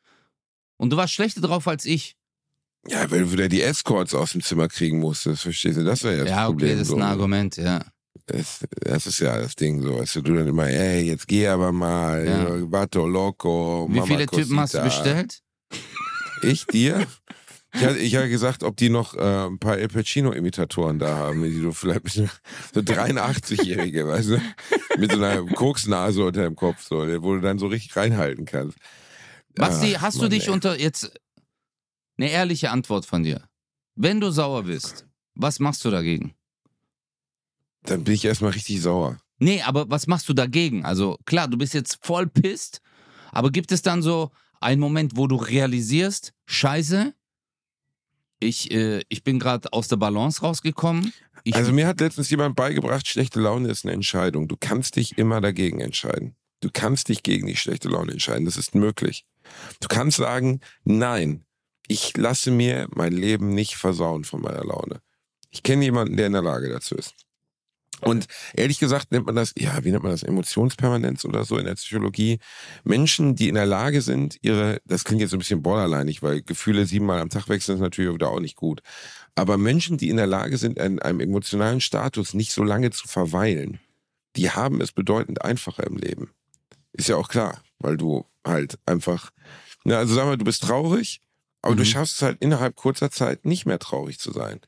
[0.77, 2.17] Und du warst schlechter drauf als ich.
[2.87, 5.83] Ja, weil du wieder die Escorts aus dem Zimmer kriegen musstest, verstehst du?
[5.83, 6.79] Das wäre ja das ja, okay, Problem.
[6.79, 7.85] das ist ein Argument, ja.
[8.31, 9.99] Das, das ist ja das Ding so.
[9.99, 12.71] Weißt du, du dann immer, ey, jetzt geh aber mal, Ja.
[12.71, 14.83] Vato Loco, Wie Mama viele Typen hast du Cosita.
[14.83, 15.39] bestellt?
[16.43, 17.05] Ich dir?
[17.73, 21.41] Ich hatte, ich hatte gesagt, ob die noch äh, ein paar El Pacino-Imitatoren da haben,
[21.43, 24.41] die du vielleicht mit so 83-Jährige, weißt du,
[24.97, 28.77] mit so einer Koksnase unter dem Kopf, so, wo du dann so richtig reinhalten kannst.
[29.55, 30.53] Basti, Ach, hast du Mann, dich ey.
[30.53, 31.13] unter jetzt
[32.17, 33.47] eine ehrliche Antwort von dir?
[33.95, 36.33] Wenn du sauer bist, was machst du dagegen?
[37.83, 39.19] Dann bin ich erstmal richtig sauer.
[39.39, 40.85] Nee, aber was machst du dagegen?
[40.85, 42.81] Also klar, du bist jetzt voll pisst,
[43.31, 47.13] aber gibt es dann so einen Moment, wo du realisierst, scheiße,
[48.39, 51.13] ich, äh, ich bin gerade aus der Balance rausgekommen.
[51.43, 54.47] Ich, Also mir hat letztens jemand beigebracht, schlechte Laune ist eine Entscheidung.
[54.47, 56.35] Du kannst dich immer dagegen entscheiden.
[56.59, 58.45] Du kannst dich gegen die schlechte Laune entscheiden.
[58.45, 59.25] Das ist möglich.
[59.79, 61.45] Du kannst sagen, nein,
[61.87, 65.01] ich lasse mir mein Leben nicht versauen von meiner Laune.
[65.49, 67.15] Ich kenne jemanden, der in der Lage dazu ist.
[68.01, 71.65] Und ehrlich gesagt nennt man das, ja, wie nennt man das, Emotionspermanenz oder so in
[71.65, 72.39] der Psychologie.
[72.83, 76.85] Menschen, die in der Lage sind, ihre, das klingt jetzt ein bisschen borderlineig, weil Gefühle
[76.85, 78.81] siebenmal am Tag wechseln ist natürlich wieder auch nicht gut.
[79.35, 83.07] Aber Menschen, die in der Lage sind, in einem emotionalen Status nicht so lange zu
[83.07, 83.79] verweilen,
[84.35, 86.31] die haben es bedeutend einfacher im Leben.
[86.93, 89.31] Ist ja auch klar, weil du halt einfach,
[89.83, 91.21] na, also sag mal, du bist traurig,
[91.61, 91.87] aber du Mhm.
[91.87, 94.59] schaffst es halt innerhalb kurzer Zeit nicht mehr traurig zu sein.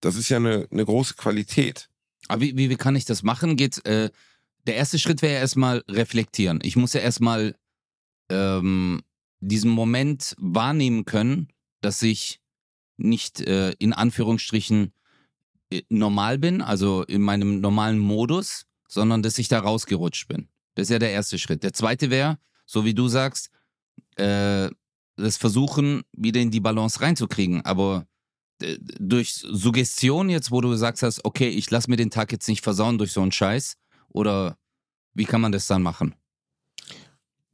[0.00, 1.88] Das ist ja eine, eine große Qualität.
[2.28, 3.56] Aber wie, wie, wie kann ich das machen?
[3.56, 4.10] Geht, äh,
[4.66, 6.60] der erste Schritt wäre ja erstmal reflektieren.
[6.62, 7.56] Ich muss ja erstmal
[8.28, 9.02] ähm,
[9.40, 11.48] diesen Moment wahrnehmen können,
[11.80, 12.40] dass ich
[12.96, 14.92] nicht äh, in Anführungsstrichen
[15.70, 20.48] äh, normal bin, also in meinem normalen Modus, sondern dass ich da rausgerutscht bin.
[20.74, 21.62] Das ist ja der erste Schritt.
[21.62, 23.50] Der zweite wäre, so wie du sagst,
[24.16, 24.70] äh,
[25.16, 27.64] das Versuchen, wieder in die Balance reinzukriegen.
[27.64, 28.06] Aber
[28.58, 32.62] durch Suggestion jetzt, wo du gesagt hast, okay, ich lass mir den Tag jetzt nicht
[32.62, 33.76] versauen durch so einen Scheiß,
[34.08, 34.56] oder
[35.14, 36.14] wie kann man das dann machen?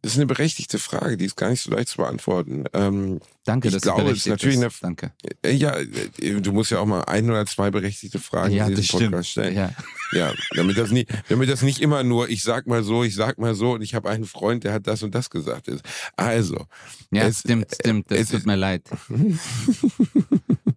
[0.05, 2.65] Das ist eine berechtigte Frage, die ist gar nicht so leicht zu beantworten.
[2.73, 5.13] Ähm, Danke, ich dass glaube, du es ist natürlich eine, Danke.
[5.45, 8.75] Äh, ja, äh, du musst ja auch mal ein oder zwei berechtigte Fragen ja, in
[8.75, 9.47] diesem Podcast stimmt.
[9.47, 9.57] stellen.
[9.57, 9.73] Ja.
[10.13, 13.39] Ja, damit das nicht, damit das nicht immer nur ich sag mal so, ich sag
[13.39, 15.85] mal so und ich habe einen Freund, der hat das und das gesagt ist.
[16.17, 16.67] Also,
[17.13, 18.11] Ja, Es- stimmt, stimmt.
[18.11, 18.83] Das es tut mir leid.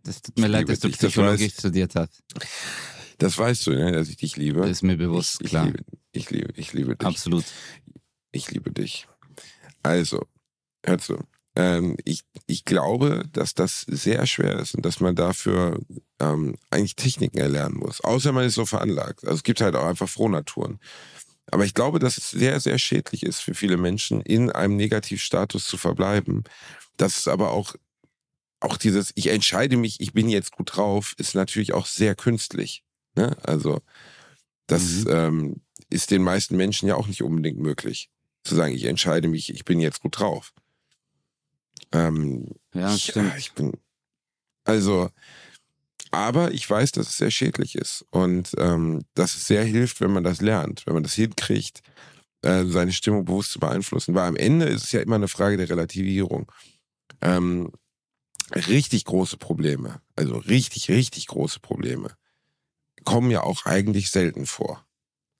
[0.03, 1.13] Das tut mir Ich leid, dass du dich, das
[1.51, 2.23] studiert hast.
[3.17, 4.61] das weißt du, ne, dass ich dich liebe.
[4.61, 5.65] Das ist mir bewusst, ich, ich klar.
[5.65, 5.79] Liebe,
[6.11, 7.07] ich liebe, ich liebe dich.
[7.07, 7.45] Absolut.
[8.31, 9.07] Ich liebe dich.
[9.85, 10.25] Also,
[10.99, 11.17] zu.
[11.55, 15.79] Ähm, ich, ich glaube, dass das sehr schwer ist und dass man dafür
[16.19, 18.01] ähm, eigentlich Techniken erlernen muss.
[18.01, 19.23] Außer man ist so veranlagt.
[19.23, 20.79] Also es gibt halt auch einfach Frohnaturen.
[21.51, 25.65] Aber ich glaube, dass es sehr, sehr schädlich ist für viele Menschen, in einem Negativstatus
[25.67, 26.43] zu verbleiben.
[26.97, 27.75] Dass es aber auch,
[28.61, 32.83] auch dieses, ich entscheide mich, ich bin jetzt gut drauf, ist natürlich auch sehr künstlich.
[33.15, 33.37] Ne?
[33.43, 33.81] Also,
[34.67, 35.07] das Mhm.
[35.09, 38.09] ähm, ist den meisten Menschen ja auch nicht unbedingt möglich
[38.45, 40.53] zu sagen, ich entscheide mich, ich bin jetzt gut drauf.
[41.91, 43.33] Ähm, Ja, ich, stimmt.
[43.37, 43.73] Ich bin,
[44.63, 45.09] also,
[46.11, 50.11] aber ich weiß, dass es sehr schädlich ist und ähm, dass es sehr hilft, wenn
[50.11, 51.81] man das lernt, wenn man das hinkriegt,
[52.41, 54.15] äh, seine Stimmung bewusst zu beeinflussen.
[54.15, 56.51] Weil am Ende ist es ja immer eine Frage der Relativierung.
[57.21, 57.71] Ähm,
[58.55, 62.15] richtig große Probleme, also richtig, richtig große Probleme,
[63.03, 64.84] kommen ja auch eigentlich selten vor.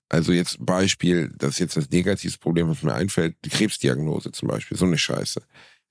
[0.08, 4.48] Also jetzt Beispiel, das ist jetzt das negativste Problem, was mir einfällt, die Krebsdiagnose zum
[4.48, 5.42] Beispiel, so eine Scheiße.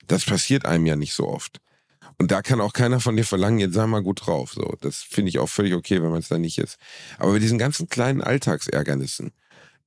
[0.06, 1.60] Das passiert einem ja nicht so oft.
[2.18, 4.52] Und da kann auch keiner von dir verlangen, jetzt sei mal gut drauf.
[4.54, 6.78] So, das finde ich auch völlig okay, wenn man es da nicht ist.
[7.18, 9.32] Aber bei diesen ganzen kleinen Alltagsärgernissen,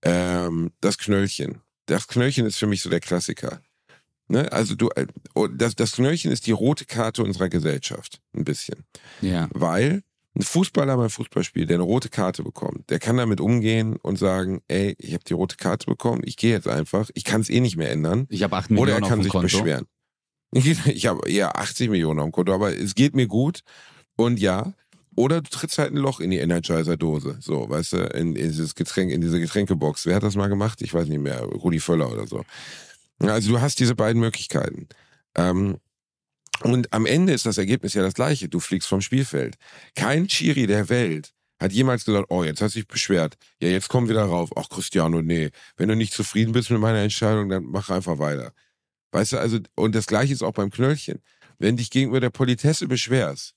[0.03, 3.61] ähm, das Knöllchen, das Knöllchen ist für mich so der Klassiker.
[4.27, 4.51] Ne?
[4.51, 8.85] Also du, äh, oh, das, das Knöllchen ist die rote Karte unserer Gesellschaft, ein bisschen.
[9.21, 9.49] Ja.
[9.51, 10.03] Weil
[10.35, 14.61] ein Fußballer beim Fußballspiel, der eine rote Karte bekommt, der kann damit umgehen und sagen,
[14.67, 17.59] ey, ich habe die rote Karte bekommen, ich gehe jetzt einfach, ich kann es eh
[17.59, 18.27] nicht mehr ändern.
[18.29, 19.43] Ich habe 8 Oder Millionen er auf kann sich Konto.
[19.43, 19.85] beschweren.
[20.51, 23.61] Ich habe eher 80 Millionen auf dem Konto, aber es geht mir gut
[24.15, 24.73] und ja.
[25.15, 27.37] Oder du trittst halt ein Loch in die Energizer-Dose.
[27.41, 30.05] So, weißt du, in, in dieses Getränk, in diese Getränkebox.
[30.05, 30.81] Wer hat das mal gemacht?
[30.81, 31.41] Ich weiß nicht mehr.
[31.41, 32.45] Rudi Völler oder so.
[33.19, 34.87] Also du hast diese beiden Möglichkeiten.
[35.35, 35.77] Ähm,
[36.63, 38.49] und am Ende ist das Ergebnis ja das gleiche.
[38.49, 39.55] Du fliegst vom Spielfeld.
[39.95, 43.35] Kein Chiri der Welt hat jemals gesagt, oh, jetzt hast du dich beschwert.
[43.61, 44.49] Ja, jetzt komm wieder rauf.
[44.55, 45.49] Ach, Cristiano, nee.
[45.75, 48.53] Wenn du nicht zufrieden bist mit meiner Entscheidung, dann mach einfach weiter.
[49.11, 51.19] Weißt du, also, und das gleiche ist auch beim Knöllchen.
[51.57, 53.55] Wenn dich gegenüber der Politesse beschwerst,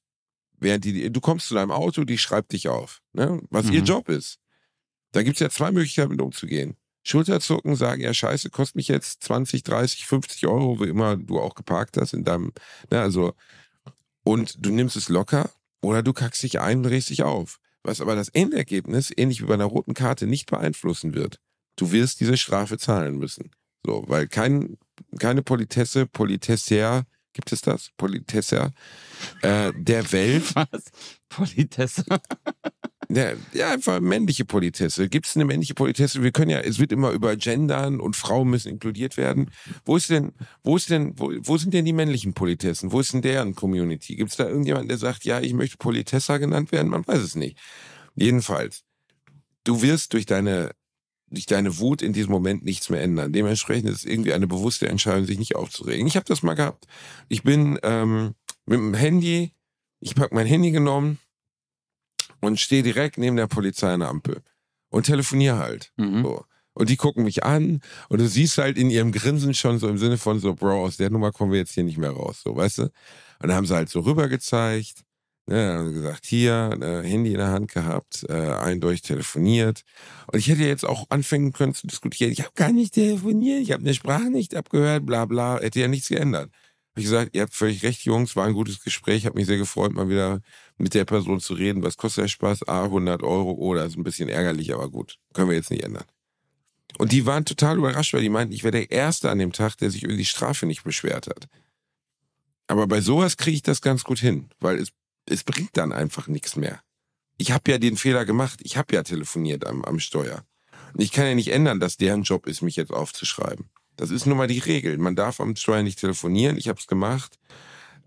[0.59, 3.41] während die, du kommst zu deinem Auto, die schreibt dich auf, ne?
[3.51, 3.87] was ihr Mhm.
[3.87, 4.39] Job ist.
[5.13, 6.77] Da gibt's ja zwei Möglichkeiten, mit umzugehen.
[7.05, 11.55] Schulterzucken, sagen, ja, scheiße, kostet mich jetzt 20, 30, 50 Euro, wie immer du auch
[11.55, 12.53] geparkt hast in deinem,
[12.91, 13.35] ne, also,
[14.25, 17.59] und du nimmst es locker oder du kackst dich ein und drehst dich auf.
[17.83, 21.41] Was aber das Endergebnis, ähnlich wie bei einer roten Karte, nicht beeinflussen wird.
[21.75, 23.51] Du wirst diese Strafe zahlen müssen.
[23.85, 24.79] So, weil kein,
[25.19, 27.91] keine Politesse, Politesser, gibt es das?
[27.97, 28.73] Politesser
[29.43, 30.85] äh, der Welt Was?
[31.29, 32.05] Politesse.
[33.15, 35.09] ja, ja, einfach männliche Politesse.
[35.09, 36.23] Gibt es eine männliche Politesse?
[36.23, 39.51] Wir können ja, es wird immer über Gendern und Frauen müssen inkludiert werden.
[39.85, 42.91] Wo ist denn, wo ist denn, wo, wo sind denn die männlichen Politessen?
[42.91, 44.17] Wo ist denn deren Community?
[44.17, 46.89] Gibt es da irgendjemanden, der sagt, ja, ich möchte Politessa genannt werden?
[46.89, 47.59] Man weiß es nicht.
[48.15, 48.83] Jedenfalls,
[49.65, 50.71] du wirst durch deine,
[51.29, 53.33] durch deine Wut in diesem Moment nichts mehr ändern.
[53.33, 56.07] Dementsprechend ist es irgendwie eine bewusste Entscheidung, sich nicht aufzuregen.
[56.07, 56.87] Ich habe das mal gehabt.
[57.29, 59.53] Ich bin ähm, mit dem Handy,
[60.01, 61.19] ich habe mein Handy genommen,
[62.43, 64.43] und stehe direkt neben der Polizei an der Ampel
[64.91, 65.93] und telefoniere halt.
[65.97, 66.23] Mhm.
[66.23, 66.45] So.
[66.75, 69.99] Und die gucken mich an und du siehst halt in ihrem Grinsen schon so im
[69.99, 72.57] Sinne von so, Bro, aus der Nummer kommen wir jetzt hier nicht mehr raus, so,
[72.57, 72.83] weißt du?
[72.83, 72.91] Und
[73.41, 75.05] dann haben sie halt so rüber gezeigt,
[75.47, 79.83] ne, haben gesagt, hier, äh, Handy in der Hand gehabt, äh, eindeutig telefoniert.
[80.33, 83.73] Und ich hätte jetzt auch anfangen können zu diskutieren, ich habe gar nicht telefoniert, ich
[83.73, 86.51] habe eine Sprache nicht abgehört, bla bla, hätte ja nichts geändert.
[86.95, 89.93] Ich gesagt, ihr habt völlig recht, Jungs, war ein gutes Gespräch, hat mich sehr gefreut,
[89.93, 90.41] mal wieder
[90.77, 91.83] mit der Person zu reden.
[91.83, 92.69] Was kostet der Spaß?
[92.69, 93.53] A, 100 Euro.
[93.53, 95.19] Oh, das ist ein bisschen ärgerlich, aber gut.
[95.33, 96.05] Können wir jetzt nicht ändern.
[96.99, 99.77] Und die waren total überrascht, weil die meinten, ich wäre der Erste an dem Tag,
[99.77, 101.49] der sich über die Strafe nicht beschwert hat.
[102.67, 104.93] Aber bei sowas kriege ich das ganz gut hin, weil es,
[105.27, 106.83] es bringt dann einfach nichts mehr.
[107.39, 110.45] Ich habe ja den Fehler gemacht, ich habe ja telefoniert am, am Steuer.
[110.93, 113.71] Und ich kann ja nicht ändern, dass deren Job ist, mich jetzt aufzuschreiben.
[114.03, 114.99] Das ist nun mal die Regel.
[114.99, 117.39] Man darf am Steuer nicht telefonieren, ich habe es gemacht.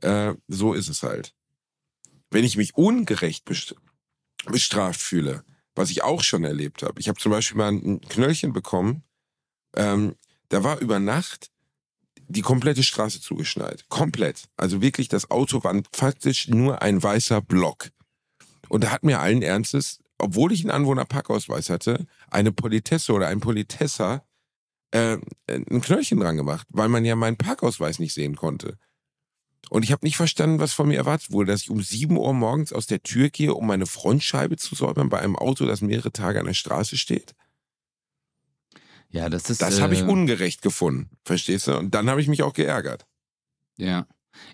[0.02, 1.34] Äh, so ist es halt.
[2.30, 3.78] Wenn ich mich ungerecht best-
[4.46, 7.00] bestraft fühle, was ich auch schon erlebt habe.
[7.00, 9.04] Ich habe zum Beispiel mal ein Knöllchen bekommen,
[9.78, 10.16] ähm,
[10.50, 11.50] da war über Nacht
[12.28, 13.88] die komplette Straße zugeschneit.
[13.88, 14.50] Komplett.
[14.58, 17.92] Also wirklich, das Auto war faktisch nur ein weißer Block.
[18.68, 23.40] Und da hat mir allen Ernstes, obwohl ich einen Anwohnerparkausweis hatte, eine Politesse oder ein
[23.40, 24.26] Politesser
[24.92, 25.18] äh,
[25.48, 28.78] ein Knöllchen dran gemacht, weil man ja meinen Parkausweis nicht sehen konnte.
[29.70, 32.34] Und ich habe nicht verstanden, was von mir erwartet wurde, dass ich um 7 Uhr
[32.34, 36.12] morgens aus der Tür gehe, um meine Frontscheibe zu säubern bei einem Auto, das mehrere
[36.12, 37.34] Tage an der Straße steht.
[39.10, 39.62] Ja, das ist.
[39.62, 41.78] Das äh, habe ich ungerecht gefunden, verstehst du?
[41.78, 43.06] Und dann habe ich mich auch geärgert.
[43.78, 44.08] Ja.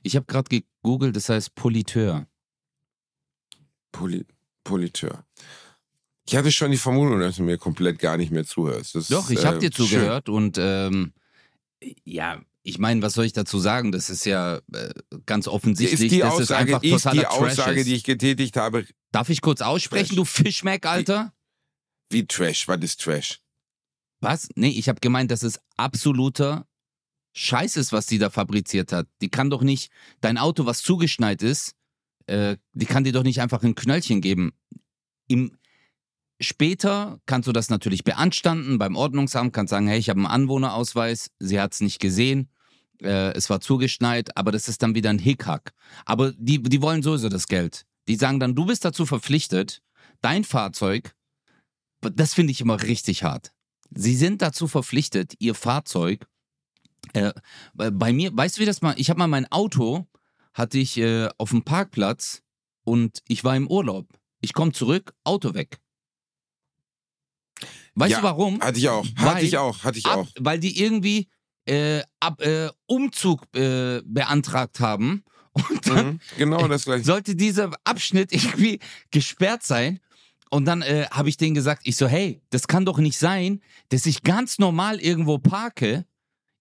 [0.04, 2.28] Ich habe gerade gegoogelt, das heißt Politeur.
[3.92, 4.26] Poli
[4.64, 5.26] Politeur.
[6.28, 8.96] Ich hatte schon die Vermutung, dass du mir komplett gar nicht mehr zuhörst.
[8.96, 9.88] Das Doch, ich habe äh, dir schön.
[9.88, 11.14] zugehört und ähm,
[12.04, 13.92] ja, ich meine, was soll ich dazu sagen?
[13.92, 14.94] Das ist ja äh,
[15.26, 17.88] ganz offensichtlich, Ist die dass es Aussage, einfach ist die Trash Aussage ist.
[17.88, 20.16] die ich getätigt habe, Darf ich kurz aussprechen, Trash.
[20.16, 21.34] du Fischmeck, Alter?
[22.12, 22.68] wie Trash?
[22.68, 23.40] Was ist Trash?
[24.20, 24.50] Was?
[24.56, 26.68] Nee, ich habe gemeint, dass es absoluter
[27.34, 29.08] Scheiß ist, was die da fabriziert hat.
[29.22, 31.74] Die kann doch nicht, dein Auto, was zugeschneit ist,
[32.28, 34.54] äh, die kann dir doch nicht einfach ein Knöllchen geben.
[35.28, 35.58] Im,
[36.42, 41.32] später kannst du das natürlich beanstanden beim Ordnungsamt, kannst sagen, hey, ich habe einen Anwohnerausweis,
[41.40, 42.50] sie hat es nicht gesehen,
[43.02, 45.74] äh, es war zugeschneit, aber das ist dann wieder ein Hickhack.
[46.06, 47.86] Aber die, die wollen sowieso das Geld.
[48.08, 49.82] Die sagen dann, du bist dazu verpflichtet,
[50.22, 51.16] dein Fahrzeug,
[52.02, 53.52] das finde ich immer richtig hart.
[53.92, 56.28] Sie sind dazu verpflichtet, ihr Fahrzeug.
[57.14, 57.34] Äh,
[57.74, 58.96] bei mir, weißt du, wie das mal?
[58.98, 60.08] Ich habe mal mein Auto,
[60.54, 62.42] hatte ich äh, auf dem Parkplatz
[62.84, 64.08] und ich war im Urlaub.
[64.40, 65.81] Ich komme zurück, Auto weg.
[67.96, 68.60] Weißt Ja, du warum?
[68.62, 69.06] Hatte ich auch.
[69.16, 69.84] Weil- Hatte ich auch.
[69.84, 70.28] Hatte ich Ab, auch.
[70.40, 71.28] weil die irgendwie
[71.66, 75.24] äh, ab, äh, Umzug äh, beantragt haben.
[75.54, 76.20] Und dann Mhm.
[76.38, 77.04] Genau das gleiche.
[77.06, 78.80] sollte dieser Abschnitt irgendwie
[79.12, 80.00] gesperrt sein.
[80.50, 83.62] Und dann äh, habe ich denen gesagt, ich so, hey, das kann doch nicht sein,
[83.90, 86.06] dass ich ganz normal irgendwo parke,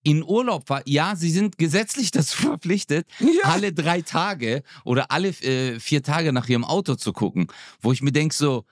[0.02, 0.82] in Urlaub war.
[0.86, 3.44] Ja, sie sind gesetzlich dazu verpflichtet, Ja.
[3.50, 7.48] alle drei Tage oder alle äh, vier Tage nach ihrem Auto zu gucken.
[7.80, 8.64] Wo ich mir denke so,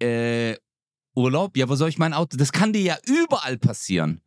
[0.00, 0.56] äh,
[1.14, 1.56] Urlaub?
[1.56, 2.36] Ja, wo soll ich mein Auto?
[2.36, 4.20] Das kann dir ja überall passieren.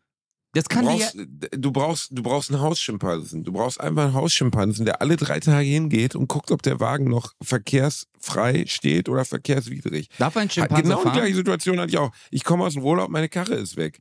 [0.54, 1.10] Das Du kann dir ja...
[1.14, 3.44] brauchst, du, brauchst, du brauchst einen Hausschimpansen.
[3.44, 7.10] Du brauchst einfach einen Hausschimpansen, der alle drei Tage hingeht und guckt, ob der Wagen
[7.10, 10.08] noch verkehrsfrei steht oder verkehrswidrig.
[10.18, 11.14] Darf ein Schimpanse genau die fahren?
[11.18, 12.12] gleiche Situation hatte ich auch.
[12.32, 14.00] Ich komme aus dem Urlaub, meine Karre ist weg.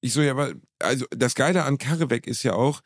[0.00, 2.80] Ich so, ja, aber, also das Geile an Karre weg ist ja auch,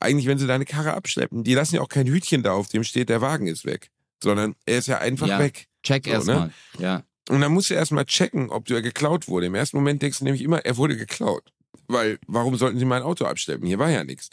[0.00, 2.84] eigentlich, wenn sie deine Karre abschleppen, die lassen ja auch kein Hütchen da, auf dem
[2.84, 3.90] steht, der Wagen ist weg.
[4.22, 5.38] Sondern er ist ja einfach Ja.
[5.38, 5.68] weg.
[5.82, 6.14] Check So, ne?
[6.16, 6.52] erstmal.
[6.78, 7.02] Ja.
[7.28, 9.46] Und dann musst du erstmal checken, ob der geklaut wurde.
[9.46, 11.52] Im ersten Moment denkst du nämlich immer, er wurde geklaut.
[11.86, 13.66] Weil, warum sollten sie mein Auto abschleppen?
[13.66, 14.30] Hier war ja nichts.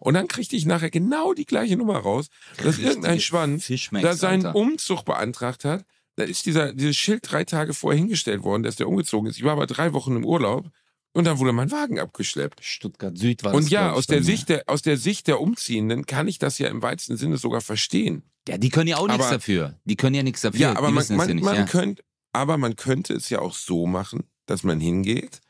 [0.00, 2.28] Und dann kriegte ich nachher genau die gleiche Nummer raus,
[2.62, 4.46] dass irgendein Schwanz da seinen.
[4.46, 5.84] Umzug beantragt hat.
[6.16, 9.36] Da ist dieser, dieses Schild drei Tage vorher hingestellt worden, dass der umgezogen ist.
[9.36, 10.70] Ich war aber drei Wochen im Urlaub
[11.12, 12.64] und dann wurde mein Wagen abgeschleppt.
[12.64, 14.22] Stuttgart Süd war und das, ja, glaub ich, aus der.
[14.22, 17.60] Sicht der, aus der Sicht der Umziehenden kann ich das ja im weitesten Sinne sogar
[17.60, 18.22] verstehen.
[18.48, 19.78] Ja, die können ja auch nichts dafür.
[19.84, 20.60] Die können ja nichts dafür.
[20.60, 21.64] Ja, aber man, man, ja man ja.
[21.64, 22.02] könnte,
[22.36, 25.40] aber man könnte es ja auch so machen, dass man hingeht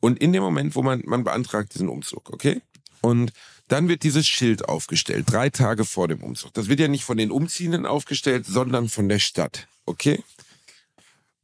[0.00, 2.60] und in dem Moment, wo man, man beantragt diesen Umzug, okay?
[3.00, 3.32] Und
[3.68, 6.52] dann wird dieses Schild aufgestellt, drei Tage vor dem Umzug.
[6.54, 10.22] Das wird ja nicht von den Umziehenden aufgestellt, sondern von der Stadt, okay?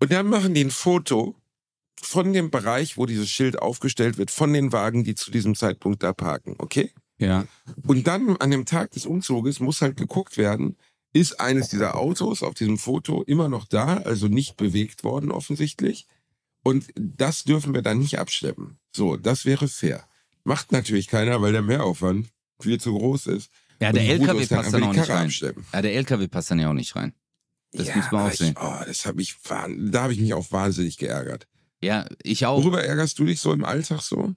[0.01, 1.37] Und dann machen die ein Foto
[2.03, 6.03] von dem Bereich, wo dieses Schild aufgestellt wird, von den Wagen, die zu diesem Zeitpunkt
[6.03, 6.93] da parken, okay?
[7.19, 7.47] ja.
[7.87, 10.77] Und dann an dem Tag des Umzuges muss halt geguckt werden,
[11.13, 16.07] ist eines dieser Autos auf diesem Foto immer noch da, also nicht bewegt worden offensichtlich.
[16.63, 18.79] Und das dürfen wir dann nicht abschleppen.
[18.93, 20.07] So, das wäre fair.
[20.45, 22.29] Macht natürlich keiner, weil der Mehraufwand
[22.61, 23.51] viel zu groß ist.
[23.81, 25.27] ja, der LKW dann passt dann auch nicht rein.
[25.27, 25.65] abschleppen.
[25.73, 27.15] Ja, der LKW passt dann ja auch nicht rein.
[27.73, 28.55] Das muss man auch sehen.
[28.57, 31.47] Ich, oh, das hab ich, da habe ich mich auch wahnsinnig geärgert.
[31.83, 32.63] Ja, ich auch.
[32.63, 34.35] Worüber ärgerst du dich so im Alltag so?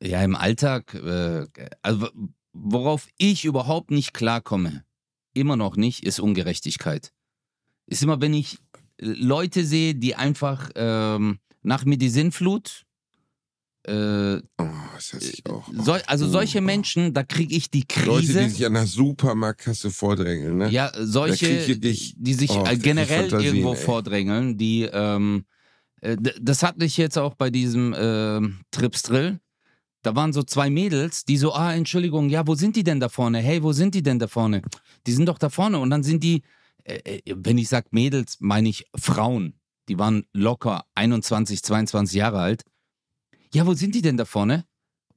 [0.00, 1.46] Ja, im Alltag, äh,
[1.82, 2.08] also
[2.52, 4.84] worauf ich überhaupt nicht klarkomme,
[5.40, 7.12] immer noch nicht, ist Ungerechtigkeit.
[7.86, 8.58] Ist immer, wenn ich
[9.00, 12.84] Leute sehe, die einfach ähm, nach mir die Sinnflut,
[13.86, 15.66] äh, Oh, das hasse ich auch.
[15.72, 16.62] sol also Oh, solche oh.
[16.62, 18.48] Menschen, da kriege ich die Leute, die Krise.
[18.50, 20.68] sich an der Supermarktkasse vordrängeln, ne?
[20.70, 23.76] Ja, solche, Da krieg ich- die sich oh, äh, generell irgendwo ey.
[23.76, 25.44] vordrängeln, die, ähm,
[26.02, 29.40] äh, das hatte ich jetzt auch bei diesem ähm, Trips Drill.
[30.02, 33.08] Da waren so zwei Mädels, die so, ah, Entschuldigung, ja, wo sind die denn da
[33.08, 33.38] vorne?
[33.40, 34.62] Hey, wo sind die denn da vorne?
[35.06, 35.78] Die sind doch da vorne.
[35.78, 36.42] Und dann sind die,
[36.84, 36.94] äh,
[37.24, 39.54] äh, wenn ich sag Mädels, meine ich Frauen.
[39.88, 42.62] Die waren locker 21, 22 Jahre alt.
[43.52, 44.64] Ja, wo sind die denn da vorne?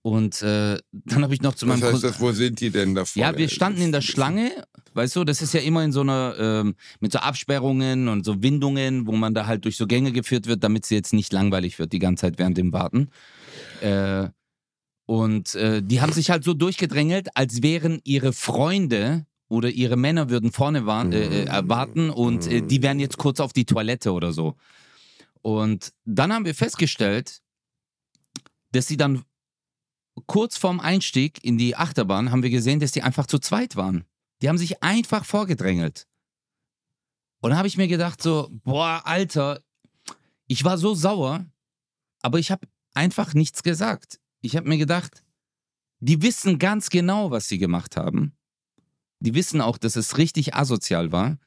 [0.02, 2.72] Und äh, dann habe ich noch zu Was meinem heißt Cousin- das, wo sind die
[2.72, 3.28] denn da vorne?
[3.32, 4.52] ja, wir standen in der Schlange
[4.94, 8.44] Weißt du, das ist ja immer in so einer, ähm, mit so Absperrungen und so
[8.44, 11.80] Windungen, wo man da halt durch so Gänge geführt wird, damit sie jetzt nicht langweilig
[11.80, 13.10] wird die ganze Zeit während dem Warten.
[13.82, 14.30] Äh,
[15.12, 20.30] und äh, die haben sich halt so durchgedrängelt, als wären ihre Freunde oder ihre Männer
[20.30, 24.14] würden vorne warten, äh, äh, warten und äh, die wären jetzt kurz auf die Toilette
[24.14, 24.56] oder so.
[25.42, 27.42] Und dann haben wir festgestellt,
[28.72, 29.26] dass sie dann
[30.28, 34.06] kurz vorm Einstieg in die Achterbahn haben wir gesehen, dass die einfach zu zweit waren.
[34.42, 36.08] Die haben sich einfach vorgedrängelt.
[37.42, 39.60] Und da habe ich mir gedacht so, boah, Alter,
[40.48, 41.46] ich war so sauer,
[42.22, 44.21] aber ich habe einfach nichts gesagt.
[44.42, 45.24] Ich habe mir gedacht,
[46.00, 48.34] die wissen ganz genau, was sie gemacht haben.
[49.20, 51.38] Die wissen auch, dass es richtig asozial war.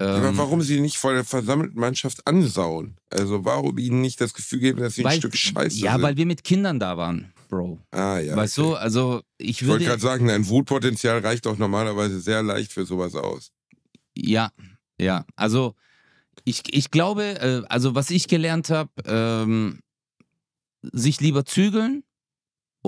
[0.00, 2.96] Aber Ähm, warum sie nicht vor der versammelten Mannschaft ansauen?
[3.10, 6.02] Also warum ihnen nicht das Gefühl geben, dass sie ein weil, Stück Scheiße Ja, sind?
[6.02, 7.80] weil wir mit Kindern da waren, Bro.
[7.90, 8.36] ah, ja.
[8.36, 8.68] weißt okay.
[8.68, 9.84] du, also ich Ich wollte würde.
[9.86, 13.50] gerade sagen, ein Wutpotenzial reicht doch normalerweise sehr leicht für sowas aus.
[14.16, 14.52] Ja,
[15.00, 15.24] ja.
[15.34, 15.74] Also
[16.44, 19.80] ich, ich glaube, äh, also was ich gelernt habe, ähm,
[20.82, 22.04] sich lieber zügeln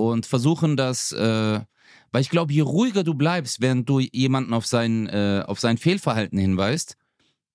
[0.09, 1.59] und versuchen, das, äh,
[2.11, 5.77] weil ich glaube, je ruhiger du bleibst, während du jemanden auf sein, äh, auf sein
[5.77, 6.97] Fehlverhalten hinweist,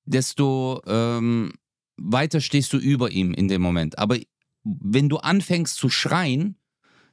[0.04, 1.52] desto ähm,
[1.96, 3.98] weiter stehst du über ihm in dem Moment.
[3.98, 4.16] Aber
[4.64, 6.56] wenn du anfängst zu schreien,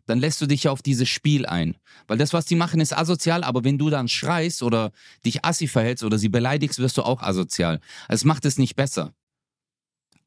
[0.05, 1.77] dann lässt du dich ja auf dieses Spiel ein.
[2.07, 4.91] Weil das, was die machen, ist asozial, aber wenn du dann schreist oder
[5.25, 7.79] dich assi verhältst oder sie beleidigst, wirst du auch asozial.
[8.09, 9.13] Es macht es nicht besser.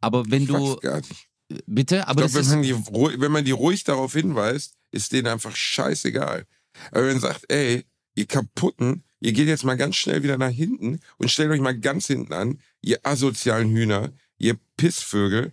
[0.00, 0.76] Aber wenn Ich du.
[0.76, 1.28] gar nicht.
[1.66, 2.76] Bitte, aber ich das glaube, wenn, ist.
[2.76, 6.44] man die ruhig- wenn man die ruhig darauf hinweist, ist denen einfach scheißegal.
[6.90, 7.84] Aber wenn man sagt, ey,
[8.14, 11.78] ihr Kaputten, ihr geht jetzt mal ganz schnell wieder nach hinten und stellt euch mal
[11.78, 15.52] ganz hinten an, ihr asozialen Hühner, ihr Pissvögel,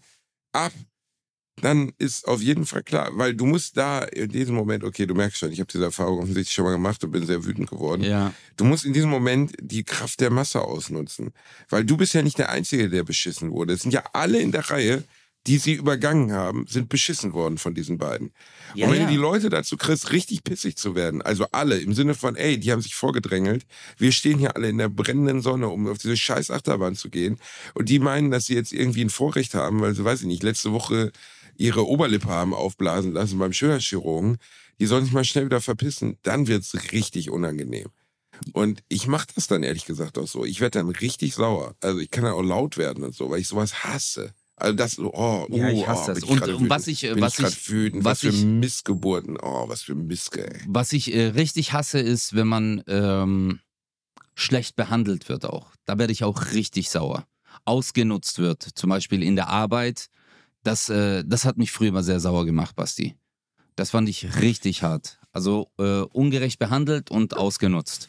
[0.51, 0.73] ab,
[1.61, 5.13] dann ist auf jeden Fall klar, weil du musst da in diesem Moment, okay, du
[5.13, 8.01] merkst schon, ich habe diese Erfahrung offensichtlich schon mal gemacht und bin sehr wütend geworden.
[8.03, 11.31] Ja, Du musst in diesem Moment die Kraft der Masse ausnutzen.
[11.69, 13.73] Weil du bist ja nicht der Einzige, der beschissen wurde.
[13.73, 15.03] Es sind ja alle in der Reihe,
[15.47, 18.31] die sie übergangen haben, sind beschissen worden von diesen beiden.
[18.75, 19.05] Ja, und wenn ja.
[19.07, 22.57] du die Leute dazu kriegst, richtig pissig zu werden, also alle, im Sinne von, ey,
[22.57, 23.65] die haben sich vorgedrängelt,
[23.97, 27.37] wir stehen hier alle in der brennenden Sonne, um auf diese scheiß Achterbahn zu gehen
[27.73, 30.43] und die meinen, dass sie jetzt irgendwie ein Vorrecht haben, weil sie, weiß ich nicht,
[30.43, 31.11] letzte Woche
[31.57, 34.37] ihre Oberlippe haben aufblasen lassen beim Schönheitschirurgen,
[34.79, 37.89] die sollen sich mal schnell wieder verpissen, dann wird's richtig unangenehm.
[38.53, 40.43] Und ich mache das dann ehrlich gesagt auch so.
[40.43, 41.75] Ich werde dann richtig sauer.
[41.81, 44.33] Also ich kann dann auch laut werden und so, weil ich sowas hasse.
[44.55, 46.25] Also das, oh, Ja, ich oh, hasse oh, das.
[46.25, 48.45] bin Und- und was ich, äh, bin was ich ich- wütend, was was, für ich-
[48.45, 50.61] Missgeburten, oh, was für Missge, ey.
[50.67, 53.59] was ich äh, richtig hasse, ist, wenn man ähm,
[54.35, 55.71] schlecht behandelt wird auch.
[55.85, 57.25] Da werde ich auch richtig sauer.
[57.65, 60.07] Ausgenutzt wird, zum Beispiel in der Arbeit.
[60.63, 63.15] Das, äh, das hat mich früher immer sehr sauer gemacht, Basti.
[63.75, 65.19] Das fand ich richtig hart.
[65.31, 68.07] Also äh, ungerecht behandelt und ausgenutzt.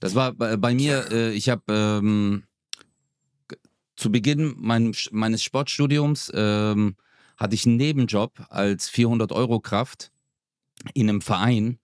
[0.00, 2.42] Das war bei, bei mir, äh, ich habe ähm,
[4.02, 6.96] zu Beginn mein, meines Sportstudiums ähm,
[7.36, 10.10] hatte ich einen Nebenjob als 400-Euro-Kraft
[10.94, 11.78] in einem Verein.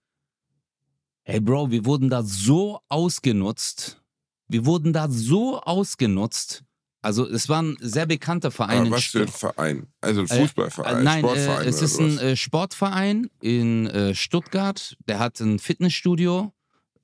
[1.23, 4.01] Hey Bro, wir wurden da so ausgenutzt.
[4.49, 6.63] Wir wurden da so ausgenutzt.
[7.01, 8.87] Also es war ein sehr bekannter Verein.
[8.87, 9.87] Aber was für ein Verein?
[10.01, 12.23] Also ein Äh, Fußballverein, äh, nein, Sportverein äh, es ist ein sowas?
[12.23, 14.97] äh, Sportverein in äh, Stuttgart.
[15.07, 16.51] Der hat ein Fitnessstudio.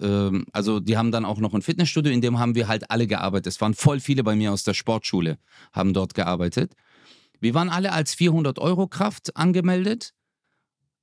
[0.01, 3.07] Ähm, also die haben dann auch noch ein Fitnessstudio, in dem haben wir halt alle
[3.07, 3.47] gearbeitet.
[3.47, 5.37] Es waren voll viele bei mir aus der Sportschule,
[5.73, 6.73] haben dort gearbeitet.
[7.39, 10.13] Wir waren alle als 400 Euro Kraft angemeldet,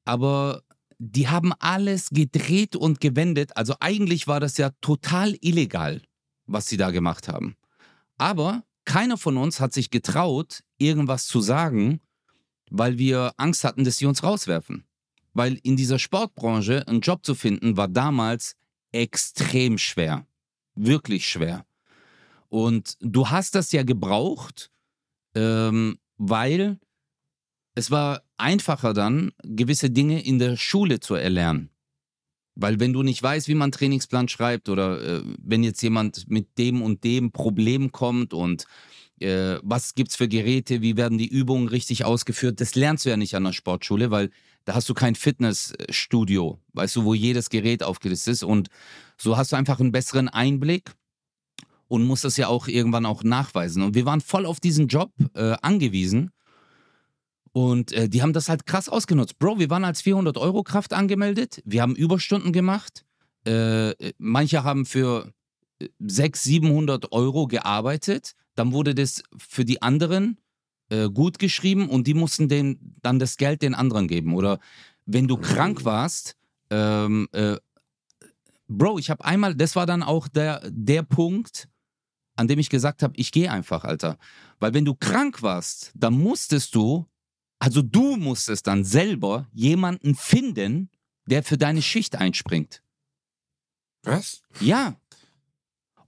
[0.04, 0.62] aber
[0.98, 3.56] die haben alles gedreht und gewendet.
[3.56, 6.00] Also eigentlich war das ja total illegal,
[6.46, 7.56] was sie da gemacht haben.
[8.18, 12.00] Aber keiner von uns hat sich getraut, irgendwas zu sagen,
[12.70, 14.84] weil wir Angst hatten, dass sie uns rauswerfen.
[15.34, 18.54] Weil in dieser Sportbranche einen Job zu finden, war damals
[18.92, 20.26] extrem schwer.
[20.74, 21.66] Wirklich schwer.
[22.48, 24.70] Und du hast das ja gebraucht,
[25.34, 26.78] ähm, weil
[27.74, 31.70] es war einfacher dann, gewisse Dinge in der Schule zu erlernen.
[32.54, 36.28] Weil wenn du nicht weißt, wie man einen Trainingsplan schreibt oder äh, wenn jetzt jemand
[36.28, 38.66] mit dem und dem Problem kommt und
[39.20, 43.16] äh, was gibt's für Geräte, wie werden die Übungen richtig ausgeführt, das lernst du ja
[43.16, 44.30] nicht an der Sportschule, weil
[44.64, 48.68] da hast du kein Fitnessstudio, weißt du, wo jedes Gerät aufgelistet ist und
[49.16, 50.92] so hast du einfach einen besseren Einblick
[51.88, 53.82] und musst das ja auch irgendwann auch nachweisen.
[53.82, 56.30] Und wir waren voll auf diesen Job äh, angewiesen
[57.52, 59.38] und äh, die haben das halt krass ausgenutzt.
[59.38, 61.62] Bro, wir waren als 400-Euro-Kraft angemeldet.
[61.64, 63.04] Wir haben Überstunden gemacht.
[63.44, 65.32] Äh, manche haben für
[65.78, 68.32] äh, 600, 700 Euro gearbeitet.
[68.54, 70.38] Dann wurde das für die anderen
[70.92, 74.34] äh, gut geschrieben und die mussten den, dann das Geld den anderen geben.
[74.34, 74.60] Oder
[75.06, 76.36] wenn du krank warst,
[76.70, 77.56] ähm, äh,
[78.68, 81.68] Bro, ich habe einmal, das war dann auch der, der Punkt,
[82.36, 84.18] an dem ich gesagt habe, ich gehe einfach, Alter.
[84.60, 87.06] Weil wenn du krank warst, dann musstest du,
[87.58, 90.90] also du musstest dann selber jemanden finden,
[91.26, 92.82] der für deine Schicht einspringt.
[94.02, 94.42] Was?
[94.60, 94.96] Ja.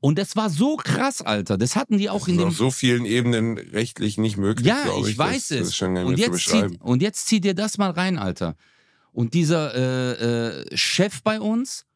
[0.05, 1.57] Und das war so krass, Alter.
[1.57, 2.49] Das hatten die auch Das in dem.
[2.49, 5.19] auf so vielen Ebenen rechtlich nicht möglich, Ja, ich, ich.
[5.19, 5.79] weiß das, es.
[5.79, 6.75] Das und, jetzt beschreiben.
[6.75, 8.55] zieh, und jetzt zieh dir das mal rein, Alter.
[9.13, 11.87] Und dieser äh, äh, Chef bei uns,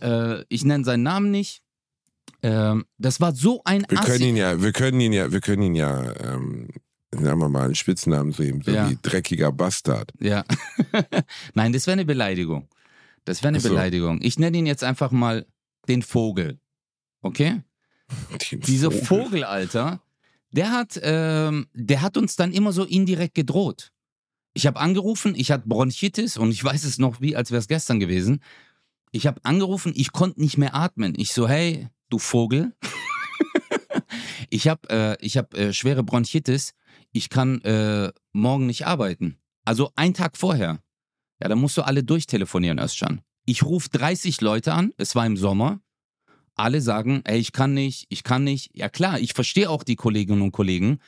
[0.00, 1.62] äh, ich nenne seinen Namen nicht,
[2.44, 5.62] ähm, das war so ein Wir können ihn ja, wir können ihn ja, wir können
[5.62, 6.68] ihn ja, ähm,
[7.10, 8.88] sagen wir mal, einen Spitznamen geben, so Ja.
[8.88, 10.12] wie dreckiger Bastard.
[10.20, 10.44] Ja.
[11.54, 12.68] Nein, das wäre eine Beleidigung.
[13.24, 13.68] Das wäre eine so.
[13.68, 14.20] Beleidigung.
[14.22, 15.44] Ich nenne ihn jetzt einfach mal
[15.88, 16.60] den Vogel.
[17.22, 17.62] Okay?
[18.50, 20.02] Dieser Vogel, Alter,
[20.50, 23.92] der hat, ähm, der hat uns dann immer so indirekt gedroht.
[24.54, 27.68] Ich habe angerufen, ich hatte Bronchitis und ich weiß es noch wie, als wäre es
[27.68, 28.42] gestern gewesen.
[29.10, 31.14] Ich habe angerufen, ich konnte nicht mehr atmen.
[31.16, 32.74] Ich so, hey, du Vogel.
[34.50, 36.74] ich habe äh, ich hab, äh, schwere Bronchitis.
[37.12, 39.38] Ich kann äh, morgen nicht arbeiten.
[39.64, 40.82] Also einen Tag vorher.
[41.40, 43.22] Ja, da musst du alle durchtelefonieren, Özcan.
[43.44, 45.80] Ich rufe 30 Leute an, es war im Sommer.
[46.54, 48.70] Alle sagen, ey, ich kann nicht, ich kann nicht.
[48.74, 50.98] Ja klar, ich verstehe auch die Kolleginnen und Kollegen.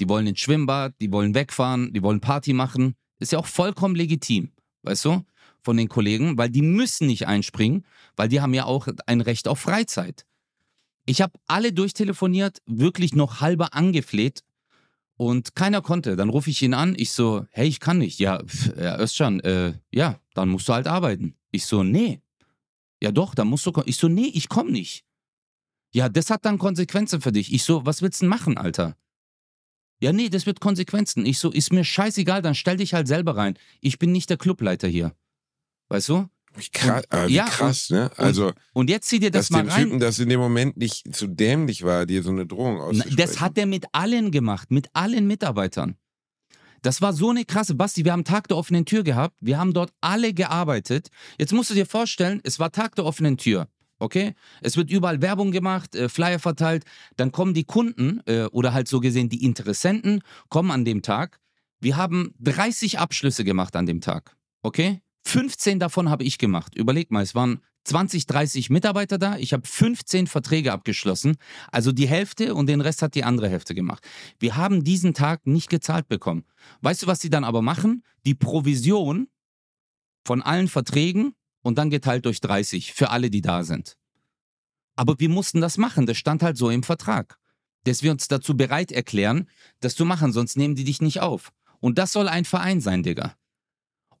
[0.00, 2.94] Die wollen ins Schwimmbad, die wollen wegfahren, die wollen Party machen.
[3.18, 4.50] Ist ja auch vollkommen legitim,
[4.82, 5.24] weißt du,
[5.62, 7.86] von den Kollegen, weil die müssen nicht einspringen,
[8.16, 10.26] weil die haben ja auch ein Recht auf Freizeit.
[11.06, 14.42] Ich habe alle durchtelefoniert, wirklich noch halber angefleht
[15.16, 16.16] und keiner konnte.
[16.16, 18.18] Dann rufe ich ihn an, ich so, hey, ich kann nicht.
[18.18, 21.36] Ja, pf, Özcan, äh, ja, dann musst du halt arbeiten.
[21.50, 22.20] Ich so, nee.
[23.04, 25.04] Ja doch, dann musst du, ko- ich so, nee, ich komm nicht.
[25.92, 27.52] Ja, das hat dann Konsequenzen für dich.
[27.52, 28.96] Ich so, was willst du denn machen, Alter?
[30.00, 31.26] Ja, nee, das wird Konsequenzen.
[31.26, 33.58] Ich so, ist mir scheißegal, dann stell dich halt selber rein.
[33.82, 35.14] Ich bin nicht der Clubleiter hier.
[35.90, 36.26] Weißt du?
[36.56, 38.10] Wie krass, Und- äh, wie ja, krass ne?
[38.16, 39.84] Also, Und jetzt zieh dir das dass mal dem rein.
[39.84, 43.16] Typen das in dem Moment nicht zu dämlich war, dir so eine Drohung auszusprechen.
[43.18, 45.96] Das hat er mit allen gemacht, mit allen Mitarbeitern.
[46.84, 49.72] Das war so eine krasse, Basti, wir haben Tag der offenen Tür gehabt, wir haben
[49.72, 51.08] dort alle gearbeitet.
[51.38, 53.68] Jetzt musst du dir vorstellen, es war Tag der offenen Tür,
[53.98, 54.34] okay?
[54.60, 56.84] Es wird überall Werbung gemacht, äh, Flyer verteilt,
[57.16, 60.20] dann kommen die Kunden äh, oder halt so gesehen die Interessenten,
[60.50, 61.40] kommen an dem Tag.
[61.80, 65.00] Wir haben 30 Abschlüsse gemacht an dem Tag, okay?
[65.26, 66.74] 15 davon habe ich gemacht.
[66.74, 69.36] Überleg mal, es waren 20, 30 Mitarbeiter da.
[69.36, 71.36] Ich habe 15 Verträge abgeschlossen.
[71.70, 74.06] Also die Hälfte und den Rest hat die andere Hälfte gemacht.
[74.38, 76.44] Wir haben diesen Tag nicht gezahlt bekommen.
[76.80, 78.02] Weißt du, was sie dann aber machen?
[78.26, 79.28] Die Provision
[80.26, 83.96] von allen Verträgen und dann geteilt durch 30 für alle, die da sind.
[84.96, 86.06] Aber wir mussten das machen.
[86.06, 87.38] Das stand halt so im Vertrag.
[87.84, 89.48] Dass wir uns dazu bereit erklären,
[89.80, 91.52] das zu machen, sonst nehmen die dich nicht auf.
[91.80, 93.36] Und das soll ein Verein sein, Digga.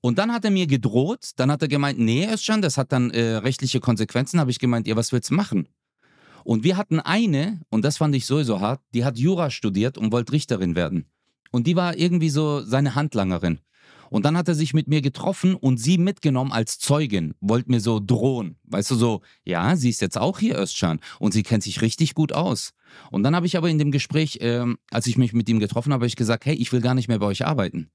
[0.04, 3.10] Und dann hat er mir gedroht, dann hat er gemeint, nee, Özcan, das hat dann
[3.10, 4.38] äh, rechtliche Konsequenzen.
[4.38, 5.66] Habe ich gemeint, ja, was willst du machen?
[6.44, 10.12] Und wir hatten eine, und das fand ich sowieso hart, die hat Jura studiert und
[10.12, 11.06] wollte Richterin werden.
[11.52, 13.60] Und die war irgendwie so seine Handlangerin.
[14.10, 17.80] Und dann hat er sich mit mir getroffen und sie mitgenommen als Zeugin, wollte mir
[17.80, 18.58] so drohen.
[18.64, 22.12] Weißt du, so, ja, sie ist jetzt auch hier, Özcan, und sie kennt sich richtig
[22.12, 22.74] gut aus.
[23.10, 25.94] Und dann habe ich aber in dem Gespräch, ähm, als ich mich mit ihm getroffen
[25.94, 27.88] habe, habe ich gesagt, hey, ich will gar nicht mehr bei euch arbeiten.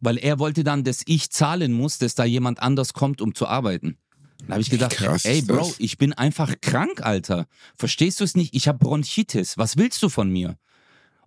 [0.00, 3.46] Weil er wollte dann, dass ich zahlen muss, dass da jemand anders kommt, um zu
[3.46, 3.98] arbeiten.
[4.40, 5.80] Dann habe ich gedacht, krass ey Bro, das?
[5.80, 7.46] ich bin einfach krank, Alter.
[7.76, 8.54] Verstehst du es nicht?
[8.54, 9.58] Ich habe Bronchitis.
[9.58, 10.56] Was willst du von mir?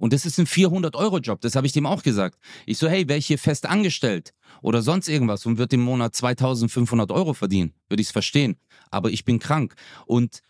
[0.02, 2.40] Und das ist ein 400-Euro-Job, das habe ich dem auch gesagt.
[2.66, 6.16] Ich so, hey, wäre ich hier fest angestellt oder sonst irgendwas und würde im Monat
[6.16, 8.58] 2500 Euro verdienen, würde ich es verstehen.
[8.90, 9.76] Aber ich bin krank.
[10.08, 10.42] Und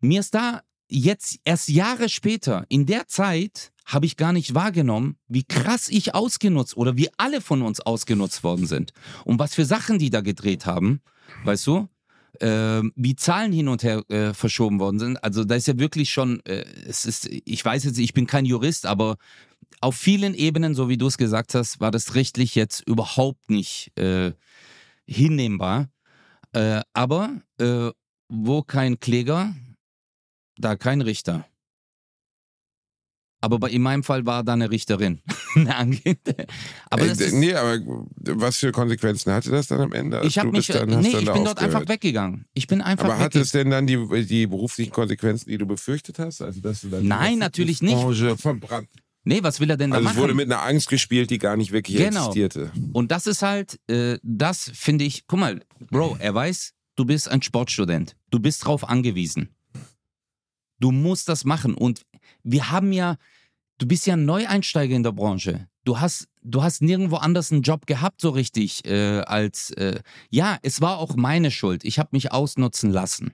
[0.00, 5.16] mir ist da jetzt erst Jahre später, in der Zeit, habe ich gar nicht wahrgenommen,
[5.28, 8.92] wie krass ich ausgenutzt oder wie alle von uns ausgenutzt worden sind.
[9.24, 11.00] Und was für Sachen die da gedreht haben,
[11.44, 11.88] weißt du?
[12.40, 15.22] ähm, wie Zahlen hin und her äh, verschoben worden sind.
[15.22, 18.44] Also da ist ja wirklich schon, äh, es ist, ich weiß jetzt, ich bin kein
[18.44, 19.16] Jurist, aber
[19.80, 23.96] auf vielen Ebenen, so wie du es gesagt hast, war das rechtlich jetzt überhaupt nicht
[23.98, 24.32] äh,
[25.06, 25.88] hinnehmbar.
[26.52, 27.90] Äh, aber äh,
[28.28, 29.54] wo kein Kläger,
[30.60, 31.46] da kein Richter.
[33.42, 35.20] Aber bei, in meinem Fall war da eine Richterin.
[35.54, 36.46] eine Angehende.
[36.90, 37.78] aber Äh, ist, nee, aber
[38.16, 40.20] was für Konsequenzen hatte das dann am Ende?
[40.24, 41.88] ich habe mich, dann, nee, ich bin dort einfach aufgehört?
[41.88, 42.44] weggegangen.
[42.52, 46.18] Ich bin einfach Aber hatte es denn dann die, die beruflichen Konsequenzen, die du befürchtet
[46.18, 46.42] hast?
[46.42, 47.96] Also, dass du dann Nein, natürlich nicht.
[48.40, 48.88] Verbrannt.
[49.24, 50.22] Nee, was will er denn da Also es machen?
[50.22, 52.28] wurde mit einer Angst gespielt, die gar nicht wirklich Genau.
[52.28, 52.72] existierte.
[52.92, 57.28] Und das ist halt, äh, das finde ich, guck mal, Bro, er weiß, du bist
[57.30, 58.16] ein Sportstudent.
[58.30, 59.48] Du bist drauf angewiesen.
[60.80, 61.74] Du musst das machen.
[61.74, 62.02] Und
[62.42, 63.16] wir haben ja,
[63.78, 65.68] du bist ja ein Neueinsteiger in der Branche.
[65.84, 70.58] Du hast, du hast nirgendwo anders einen Job gehabt, so richtig, äh, als, äh, ja,
[70.62, 71.84] es war auch meine Schuld.
[71.84, 73.32] Ich habe mich ausnutzen lassen.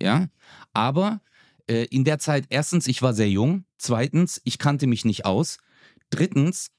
[0.00, 0.26] Ja,
[0.74, 1.20] aber
[1.68, 3.64] äh, in der Zeit, erstens, ich war sehr jung.
[3.78, 5.58] Zweitens, ich kannte mich nicht aus.
[6.10, 6.70] Drittens,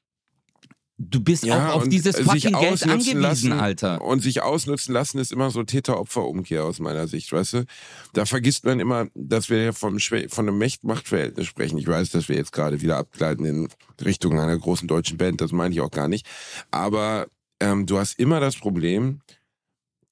[0.98, 4.02] du bist Ja, auch auf dieses fucking Geld angewiesen, lassen, Alter.
[4.02, 7.66] Und sich ausnutzen lassen ist immer so Täter-Opfer-Umkehr aus meiner Sicht, weißt du?
[8.14, 11.78] Da vergisst man immer, dass wir ja vom von einem Mächt-Macht-Verhältnis sprechen.
[11.78, 13.68] Ich weiß, dass wir jetzt gerade wieder abgleiten in
[14.04, 16.26] Richtung einer großen deutschen Band, das meine ich auch gar nicht.
[16.72, 17.28] Aber
[17.60, 19.22] ähm, du hast immer das Problem,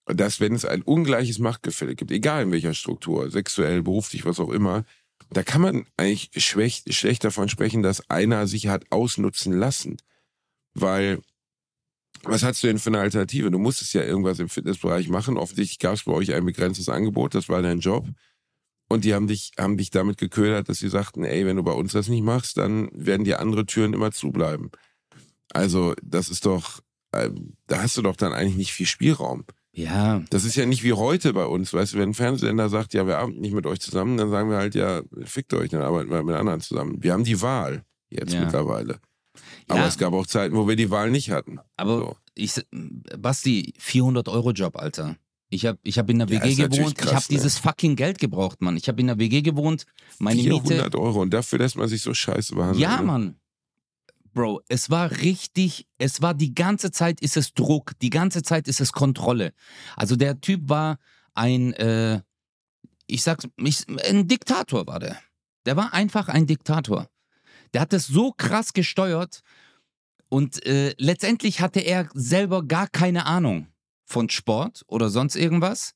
[0.05, 4.51] dass wenn es ein ungleiches Machtgefälle gibt, egal in welcher Struktur, sexuell, beruflich, was auch
[4.51, 4.85] immer,
[5.31, 9.97] da kann man eigentlich schlecht, schlecht davon sprechen, dass einer sich hat ausnutzen lassen.
[10.75, 11.19] Weil,
[12.23, 13.49] was hast du denn für eine Alternative?
[13.51, 15.37] Du musstest ja irgendwas im Fitnessbereich machen.
[15.37, 18.07] Offensichtlich gab es bei euch ein begrenztes Angebot, das war dein Job.
[18.87, 21.71] Und die haben dich, haben dich damit geködert, dass sie sagten, ey, wenn du bei
[21.71, 24.69] uns das nicht machst, dann werden dir andere Türen immer zubleiben.
[25.53, 27.31] Also, das ist doch, äh,
[27.67, 29.45] da hast du doch dann eigentlich nicht viel Spielraum.
[29.73, 32.93] Ja, Das ist ja nicht wie heute bei uns, weißt du, wenn ein Fernsehsender sagt,
[32.93, 35.81] ja, wir arbeiten nicht mit euch zusammen, dann sagen wir halt, ja, fickt euch, dann
[35.81, 37.03] arbeiten wir mit anderen zusammen.
[37.03, 38.41] Wir haben die Wahl jetzt Ja.
[38.41, 38.99] mittlerweile.
[39.67, 39.87] Aber Ja.
[39.87, 41.59] es gab auch Zeiten, wo wir die Wahl nicht hatten.
[41.75, 42.17] aber So.
[42.35, 42.53] ich,
[43.17, 45.15] Basti, 400 Euro Job, Alter.
[45.49, 47.95] Ich habe ich hab in der Ja, WG natürlich gewohnt, ich krass, habe dieses fucking
[47.95, 48.77] Geld gebraucht, Mann.
[48.77, 49.85] Ich habe in der WG gewohnt,
[50.19, 50.49] meine Miete.
[50.67, 52.81] 400 Euro und dafür lässt man sich so scheiße behandeln.
[52.81, 53.03] Ja, ne?
[53.03, 53.35] Mann.
[54.33, 58.67] Bro, es war richtig, es war die ganze Zeit ist es Druck, die ganze Zeit
[58.67, 59.53] ist es Kontrolle.
[59.95, 60.97] Also der Typ war
[61.35, 62.21] ein, äh,
[63.07, 65.17] ich sag's, ich, ein Diktator war der.
[65.65, 67.07] Der war einfach ein Diktator.
[67.73, 69.41] Der hat es so krass gesteuert
[70.29, 73.67] und äh, letztendlich hatte er selber gar keine Ahnung
[74.05, 75.93] von Sport oder sonst irgendwas,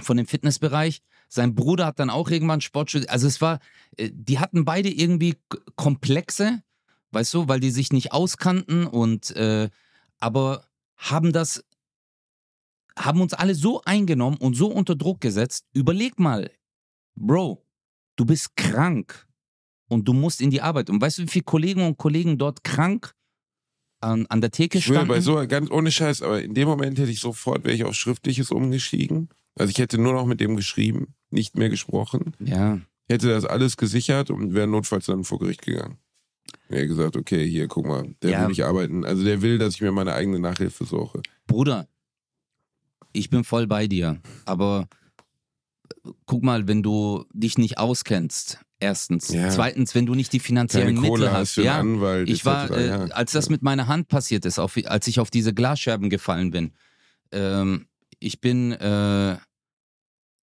[0.00, 1.02] von dem Fitnessbereich.
[1.28, 3.10] Sein Bruder hat dann auch irgendwann Sport studiert.
[3.10, 3.60] Also es war,
[3.96, 5.36] äh, die hatten beide irgendwie
[5.76, 6.62] Komplexe,
[7.12, 9.70] weißt du, weil die sich nicht auskannten und äh,
[10.18, 10.66] aber
[10.96, 11.64] haben das,
[12.98, 15.66] haben uns alle so eingenommen und so unter Druck gesetzt.
[15.72, 16.50] Überleg mal,
[17.14, 17.64] Bro,
[18.16, 19.26] du bist krank
[19.90, 20.88] und du musst in die Arbeit.
[20.88, 23.12] Und weißt du, wie viele Kollegen und Kollegen dort krank
[24.00, 25.08] an, an der Theke Ich standen?
[25.08, 27.94] bei so, ganz ohne Scheiß, aber in dem Moment hätte ich sofort, wäre ich auf
[27.94, 29.28] Schriftliches umgestiegen.
[29.56, 32.34] Also ich hätte nur noch mit dem geschrieben, nicht mehr gesprochen.
[32.38, 35.98] ja, Hätte das alles gesichert und wäre notfalls dann vor Gericht gegangen.
[36.68, 38.40] Er hätte gesagt, okay, hier, guck mal, der Ja.
[38.42, 39.04] will nicht arbeiten.
[39.04, 41.20] Also der will, dass ich mir meine eigene Nachhilfe suche.
[41.48, 41.88] Bruder,
[43.12, 44.88] ich bin voll bei dir, aber
[46.26, 49.28] guck mal, wenn du dich nicht auskennst, erstens.
[49.28, 49.48] Ja.
[49.50, 51.52] Zweitens, wenn du nicht die Keine finanziellen Kohle Mittel hast hast.
[51.54, 52.28] für Ja, Anwalt.
[52.28, 52.98] ich war, äh, ja.
[53.06, 56.72] als das mit meiner Hand passiert ist, auf, als ich auf diese Glasscherben gefallen bin,
[57.32, 57.86] ähm,
[58.18, 59.36] ich bin, äh,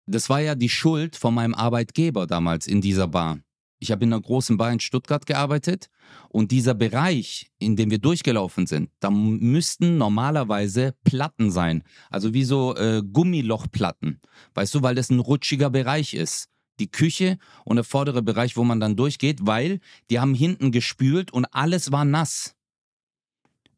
[0.06, 3.38] das war ja die Schuld von meinem Arbeitgeber damals in dieser Bar.
[3.80, 5.88] Ich habe in einer großen Bar in Stuttgart gearbeitet
[6.30, 11.82] und dieser Bereich, in dem wir durchgelaufen sind, da müssten normalerweise Platten sein.
[12.08, 14.20] Also wie so äh, Gummilochplatten.
[14.54, 16.48] Weißt du, weil das ein rutschiger Bereich ist.
[16.80, 21.32] Die Küche und der vordere Bereich, wo man dann durchgeht, weil die haben hinten gespült
[21.32, 22.54] und alles war nass.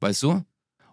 [0.01, 0.45] Weißt du?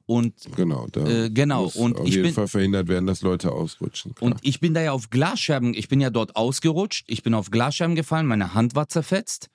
[0.05, 1.63] Und Genau, da äh, genau.
[1.63, 4.13] muss Und auf ich jeden bin, Fall verhindert werden, dass Leute ausrutschen.
[4.15, 4.31] Klar.
[4.31, 7.51] und ich bin da ja auf Glasscherben, ich bin ja dort ausgerutscht, ich bin auf
[7.51, 9.49] Glasscherben gefallen, meine Hand war zerfetzt.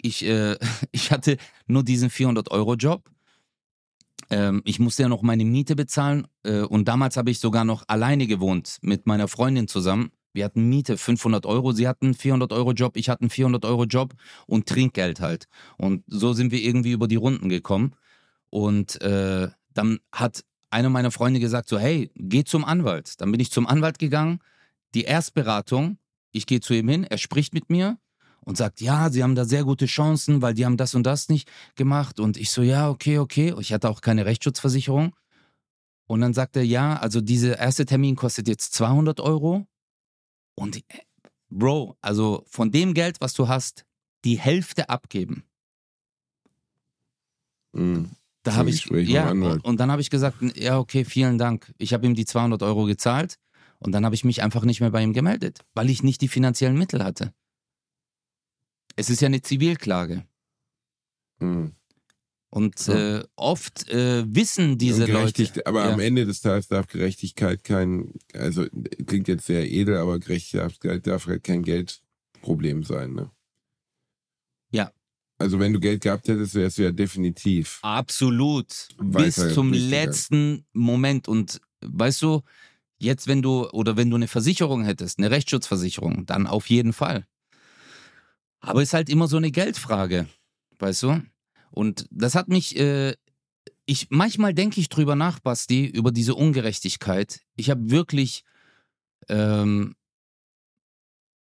[0.00, 0.56] Ich, äh,
[0.92, 3.10] ich hatte nur diesen 400-Euro-Job.
[4.30, 7.84] Ähm, ich musste ja noch meine Miete bezahlen äh, und damals habe ich sogar noch
[7.86, 10.12] alleine gewohnt mit meiner Freundin zusammen.
[10.34, 14.14] Wir hatten Miete 500 Euro, sie hatten einen 400-Euro-Job, ich hatte einen 400-Euro-Job
[14.46, 15.46] und Trinkgeld halt.
[15.78, 17.94] Und so sind wir irgendwie über die Runden gekommen.
[18.50, 23.20] Und äh, dann hat eine meiner Freunde gesagt so, hey, geh zum Anwalt.
[23.20, 24.40] Dann bin ich zum Anwalt gegangen,
[24.94, 25.98] die Erstberatung,
[26.32, 27.96] ich gehe zu ihm hin, er spricht mit mir
[28.40, 31.28] und sagt, ja, sie haben da sehr gute Chancen, weil die haben das und das
[31.28, 32.18] nicht gemacht.
[32.18, 33.54] Und ich so, ja, okay, okay.
[33.60, 35.14] Ich hatte auch keine Rechtsschutzversicherung.
[36.06, 39.66] Und dann sagt er, ja, also dieser erste Termin kostet jetzt 200 Euro.
[40.54, 40.82] Und äh,
[41.50, 43.84] Bro, also von dem Geld, was du hast,
[44.24, 45.44] die Hälfte abgeben.
[47.72, 48.10] Mhm.
[48.42, 51.72] Da habe ich, ja, und dann habe ich gesagt, ja, okay, vielen Dank.
[51.78, 53.38] Ich habe ihm die 200 Euro gezahlt
[53.78, 56.28] und dann habe ich mich einfach nicht mehr bei ihm gemeldet, weil ich nicht die
[56.28, 57.32] finanziellen Mittel hatte.
[58.96, 60.26] Es ist ja eine Zivilklage.
[61.38, 61.74] Mhm.
[62.54, 63.18] Und Ja.
[63.18, 65.66] äh, oft äh, wissen diese Leute.
[65.66, 65.92] Aber ja.
[65.92, 68.64] am Ende des Tages darf Gerechtigkeit kein, also
[69.06, 73.14] klingt jetzt sehr edel, aber Gerechtigkeit darf halt kein Geldproblem sein.
[73.14, 73.28] Ne?
[74.70, 74.92] Ja.
[75.38, 77.80] Also wenn du Geld gehabt hättest, wärst du ja definitiv.
[77.82, 78.86] Absolut.
[79.02, 81.26] Bis zum letzten Moment.
[81.26, 82.42] Und weißt du,
[82.98, 87.26] jetzt, wenn du, oder wenn du eine Versicherung hättest, eine Rechtsschutzversicherung, dann auf jeden Fall.
[88.60, 90.28] Aber ist halt immer so eine Geldfrage.
[90.78, 91.20] Weißt du?
[91.74, 93.14] Und das hat mich, äh,
[93.84, 97.40] ich, manchmal denke ich drüber nach, Basti, über diese Ungerechtigkeit.
[97.56, 98.44] Ich habe wirklich,
[99.28, 99.96] ähm,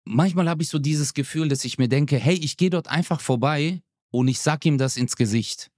[0.04, 3.22] manchmal habe ich so dieses Gefühl, dass ich mir denke, hey, ich gehe dort einfach
[3.22, 5.72] vorbei und ich sag ihm das ins Gesicht.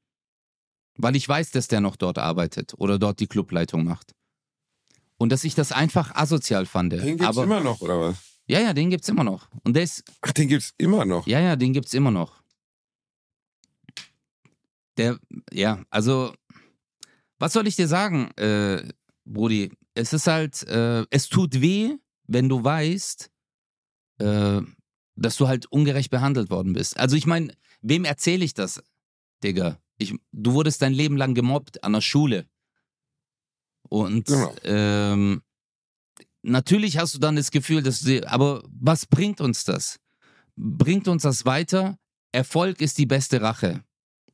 [0.97, 4.14] Weil ich weiß, dass der noch dort arbeitet oder dort die Clubleitung macht.
[5.18, 6.93] Und dass ich das einfach asozial fand.
[6.93, 8.18] Den gibt's Aber, immer noch, oder was?
[8.47, 9.47] Ja, ja, den gibt's immer noch.
[9.64, 11.28] Und der ist, Ach, den gibt's immer noch.
[11.28, 12.39] ja, ja, den gibt's immer noch.
[15.00, 15.18] Der,
[15.54, 16.34] ja, also,
[17.39, 18.84] was soll ich dir sagen, äh,
[19.24, 19.72] Brudi?
[19.93, 21.95] Es ist halt, äh, es tut weh,
[22.28, 23.32] wenn du weißt,
[24.20, 24.62] äh,
[25.16, 26.97] dass du halt ungerecht behandelt worden bist.
[26.97, 28.84] Also ich meine, wem erzähle ich das,
[29.41, 29.80] Digga?
[29.97, 32.45] Ich, du wurdest dein Leben lang gemobbt an der Schule.
[33.89, 34.54] Und Genau.
[34.64, 35.41] ähm,
[36.41, 40.00] natürlich hast du dann das Gefühl, dass du, aber was bringt uns das?
[40.58, 41.97] Bringt uns das weiter?
[42.34, 43.84] Erfolg ist die beste Rache.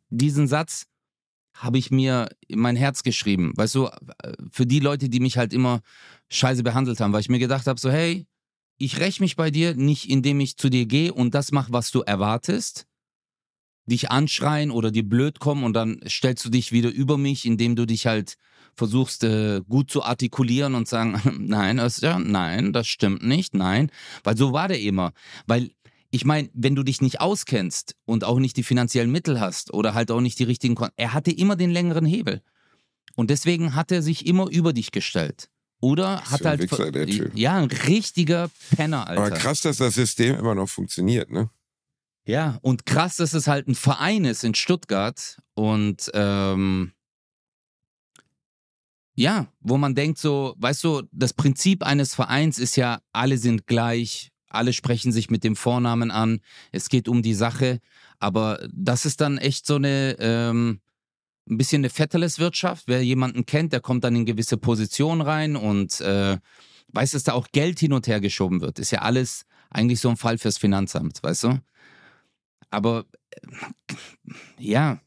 [0.10, 0.86] Diesen Satz
[1.56, 3.54] habe ich mir in mein Herz geschrieben.
[3.56, 3.90] Weißt du,
[4.52, 5.82] für die Leute, die mich halt immer
[6.30, 8.28] scheiße behandelt haben, weil ich mir gedacht habe, so, hey,
[8.78, 11.92] ich räche mich bei dir nicht, indem ich zu dir gehe und das mache, was
[11.92, 12.86] du erwartest,
[13.86, 17.76] dich anschreien oder dir blöd kommen und dann stellst du dich wieder über mich, indem
[17.76, 18.36] du dich halt
[18.76, 23.92] versuchst äh, gut zu artikulieren und sagen, nein, Özcan, nein, das stimmt nicht, nein,
[24.24, 25.14] weil so war der immer,
[25.48, 25.72] weil
[26.12, 29.94] ich meine, wenn du dich nicht auskennst und auch nicht die finanziellen Mittel hast oder
[29.94, 32.42] halt auch nicht die richtigen, Kon er hatte immer den längeren Hebel
[33.16, 35.50] und deswegen hat er sich immer über dich gestellt.
[35.82, 37.32] Oder Was hat ein halt Wichser, der Typ.
[37.36, 39.22] ja ein richtiger Penner, Alter.
[39.26, 41.50] Aber krass, dass das System immer noch funktioniert, ne?
[42.28, 46.92] Ja, und krass, dass es halt ein Verein ist in Stuttgart und ähm,
[49.14, 53.68] ja, wo man denkt so, weißt du, das Prinzip eines Vereins ist ja, alle sind
[53.68, 56.40] gleich, alle sprechen sich mit dem Vornamen an,
[56.72, 57.80] es geht um die Sache,
[58.20, 60.80] aber das ist dann echt so eine, ähm,
[61.50, 62.86] ein bisschen eine Vetterles-Wirtschaft.
[62.88, 66.38] Wer jemanden kennt, der kommt dann in gewisse Positionen rein und äh,
[66.94, 68.80] weiß, dass da auch Geld hin und her geschoben wird.
[68.80, 71.60] Ist ja alles eigentlich so ein Fall fürs Finanzamt, weißt du?
[72.70, 73.48] Aber äh,
[74.58, 75.00] ja,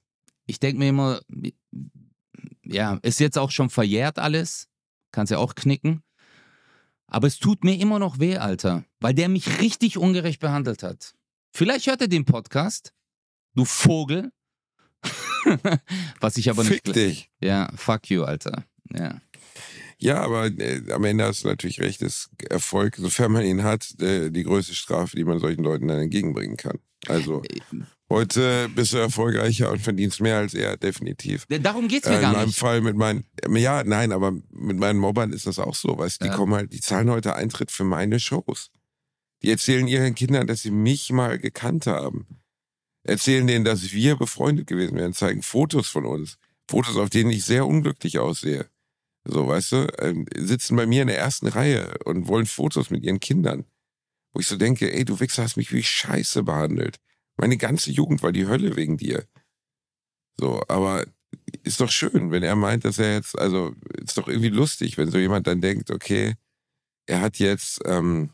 [0.46, 1.20] ich denke mir immer,
[2.64, 4.68] ja, ist jetzt auch schon verjährt alles.
[5.10, 6.02] Kannst ja auch knicken.
[7.08, 11.14] Aber es tut mir immer noch weh, Alter, weil der mich richtig ungerecht behandelt hat.
[11.52, 12.92] Vielleicht hört er den Podcast,
[13.54, 14.30] du Vogel.
[16.20, 16.96] Was ich aber Fick nicht.
[16.96, 17.30] dich.
[17.40, 18.64] Ja, fuck you, Alter.
[18.92, 19.20] Ja.
[20.00, 24.00] Ja, aber äh, am Ende hast du natürlich recht, ist Erfolg, sofern man ihn hat,
[24.00, 26.78] äh, die größte Strafe, die man solchen Leuten dann entgegenbringen kann.
[27.08, 27.42] Also
[28.10, 31.46] heute bist du erfolgreicher und verdienst mehr als er, definitiv.
[31.48, 32.58] Darum geht's Äh, mir in gar meinem nicht.
[32.58, 36.24] Fall mit meinen, ja, nein, aber mit meinen Mobbern ist das auch so, weißt du,
[36.24, 36.36] die Ja.
[36.36, 38.70] kommen halt, die zahlen heute Eintritt für meine Shows.
[39.42, 42.26] Die erzählen ihren Kindern, dass sie mich mal gekannt haben.
[43.04, 46.38] Erzählen denen, dass wir befreundet gewesen wären, zeigen Fotos von uns.
[46.68, 48.66] Fotos, auf denen ich sehr unglücklich aussehe.
[49.24, 53.04] So, weißt du, ähm, sitzen bei mir in der ersten Reihe und wollen Fotos mit
[53.04, 53.64] ihren Kindern.
[54.32, 56.96] Wo ich so denke, ey, du Wichser hast mich wie Scheiße behandelt.
[57.38, 59.24] Meine ganze Jugend war die Hölle wegen dir.
[60.38, 61.04] So, aber
[61.62, 65.10] ist doch schön, wenn er meint, dass er jetzt, also ist doch irgendwie lustig, wenn
[65.10, 66.34] so jemand dann denkt, okay,
[67.06, 68.30] er hat jetzt, ähm,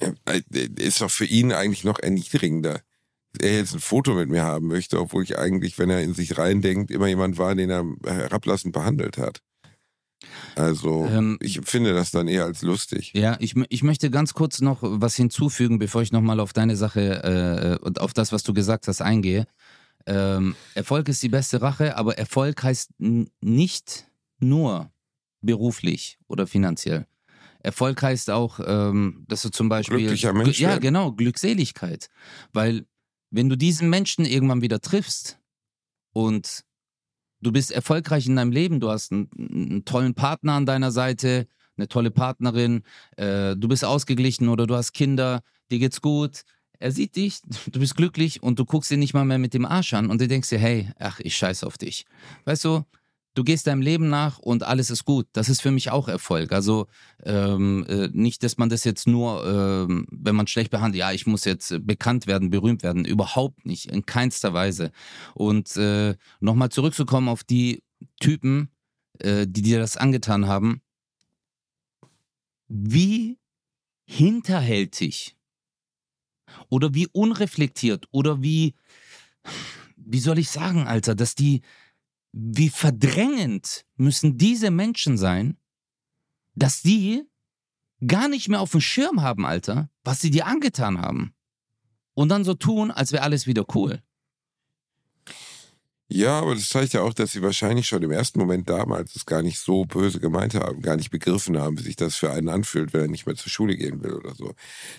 [0.00, 0.42] er-
[0.78, 2.82] ist doch für ihn eigentlich noch erniedrigender.
[3.40, 6.38] Er jetzt ein Foto mit mir haben möchte, obwohl ich eigentlich, wenn er in sich
[6.38, 9.42] reindenkt, immer jemand war, den er herablassend behandelt hat.
[10.56, 13.12] Also, Ähm, ich empfinde das dann eher als lustig.
[13.14, 17.78] Ja, ich, ich möchte ganz kurz noch was hinzufügen, bevor ich nochmal auf deine Sache
[17.80, 19.46] äh, und auf das, was du gesagt hast, eingehe.
[20.06, 24.08] Ähm, Erfolg ist die beste Rache, aber Erfolg heißt nicht
[24.40, 24.90] nur
[25.40, 27.06] beruflich oder finanziell.
[27.60, 29.98] Erfolg heißt auch, ähm, dass du zum Beispiel.
[29.98, 32.08] Glücklicher Mensch Ja, genau, Glückseligkeit.
[32.52, 32.86] Weil,
[33.30, 35.38] wenn du diesen Menschen irgendwann wieder triffst
[36.12, 36.64] und
[37.40, 41.46] du bist erfolgreich in deinem Leben, du hast einen, einen tollen Partner an deiner Seite,
[41.76, 42.82] eine tolle Partnerin,
[43.16, 46.42] äh, du bist ausgeglichen oder du hast Kinder, dir geht's gut.
[46.80, 47.40] Er sieht dich,
[47.72, 50.20] du bist glücklich und du guckst ihn nicht mal mehr mit dem Arsch an und
[50.20, 52.04] du denkst dir, hey, ach, ich scheiß auf dich.
[52.44, 52.84] Weißt du,
[53.38, 55.28] du gehst deinem Leben nach und alles ist gut.
[55.32, 56.50] Das ist für mich auch Erfolg.
[56.50, 56.88] Also
[57.22, 61.24] ähm, äh, nicht, dass man das jetzt nur, ähm, wenn man schlecht behandelt, ja, ich
[61.24, 63.04] muss jetzt bekannt werden, berühmt werden.
[63.04, 64.90] Überhaupt nicht, in keinster Weise.
[65.34, 67.84] Und äh, nochmal zurückzukommen auf die
[68.18, 68.70] Typen,
[69.20, 70.82] äh, die dir das angetan haben.
[72.66, 73.38] Wie
[74.04, 75.36] hinterhältig
[76.70, 78.74] oder wie unreflektiert oder wie,
[79.94, 81.62] wie soll ich sagen, Alter, dass die,
[82.32, 85.56] wie verdrängend müssen diese Menschen sein,
[86.54, 87.24] dass die
[88.06, 91.34] gar nicht mehr auf dem Schirm haben, Alter, was sie dir angetan haben.
[92.14, 94.02] Und dann so tun, als wäre alles wieder cool.
[96.10, 99.26] Ja, aber das zeigt ja auch, dass sie wahrscheinlich schon im ersten Moment damals es
[99.26, 102.48] gar nicht so böse gemeint haben, gar nicht begriffen haben, wie sich das für einen
[102.48, 104.54] anfühlt, wenn er nicht mehr zur Schule gehen will oder so.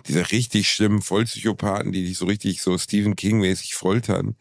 [0.07, 4.35] Diese richtig schlimmen Vollpsychopathen, die dich so richtig so Stephen King-mäßig foltern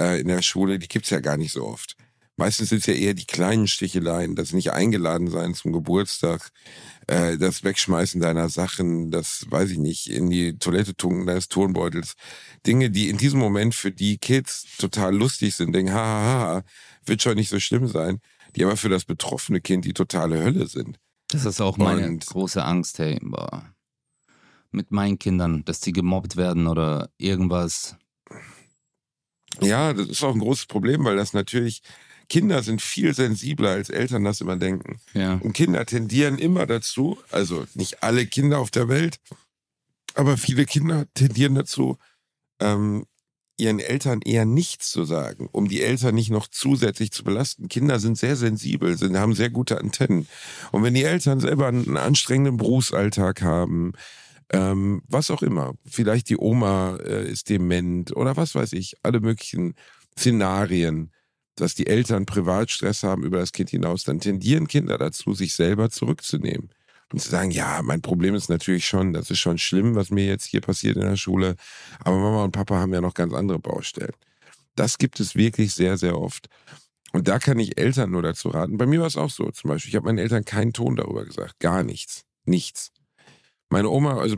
[0.00, 1.96] äh, in der Schule, die gibt's ja gar nicht so oft.
[2.40, 6.52] Meistens sind es ja eher die kleinen Sticheleien, das nicht eingeladen sein zum Geburtstag,
[7.06, 12.14] äh, das Wegschmeißen deiner Sachen, das, weiß ich nicht, in die Toilette tunken deines Turnbeutels.
[12.66, 16.62] Dinge, die in diesem Moment für die Kids total lustig sind, denken, hahaha,
[17.04, 18.20] wird schon nicht so schlimm sein,
[18.56, 20.98] die aber für das betroffene Kind die totale Hölle sind.
[21.28, 23.70] Das ist auch meine Und- große Angst, hey, boah.
[24.70, 27.96] Mit meinen Kindern, dass die gemobbt werden oder irgendwas.
[29.60, 31.82] Ja, das ist auch ein großes Problem, weil das natürlich,
[32.30, 35.00] Kinder sind viel sensibler, als Eltern das immer denken.
[35.12, 35.34] Ja.
[35.42, 39.18] Und Kinder tendieren immer dazu, also nicht alle Kinder auf der Welt,
[40.14, 41.98] aber viele Kinder tendieren dazu,
[42.60, 43.04] ähm,
[43.56, 47.68] ihren Eltern eher nichts zu sagen, um die Eltern nicht noch zusätzlich zu belasten.
[47.68, 50.26] Kinder sind sehr sensibel, sind, haben sehr gute Antennen.
[50.70, 53.92] Und wenn die Eltern selber einen anstrengenden Berufsalltag haben,
[54.52, 59.20] ähm, was auch immer, vielleicht die Oma äh, ist dement oder was weiß ich, alle
[59.20, 59.74] möglichen
[60.16, 61.12] Szenarien,
[61.60, 65.90] dass die Eltern Privatstress haben über das Kind hinaus, dann tendieren Kinder dazu, sich selber
[65.90, 66.70] zurückzunehmen
[67.12, 70.26] und zu sagen, ja, mein Problem ist natürlich schon, das ist schon schlimm, was mir
[70.26, 71.56] jetzt hier passiert in der Schule,
[72.00, 74.14] aber Mama und Papa haben ja noch ganz andere Baustellen.
[74.76, 76.48] Das gibt es wirklich sehr, sehr oft.
[77.12, 78.78] Und da kann ich Eltern nur dazu raten.
[78.78, 79.50] Bei mir war es auch so.
[79.50, 81.58] Zum Beispiel, ich habe meinen Eltern keinen Ton darüber gesagt.
[81.58, 82.24] Gar nichts.
[82.44, 82.92] Nichts.
[83.70, 84.36] Meine Oma, also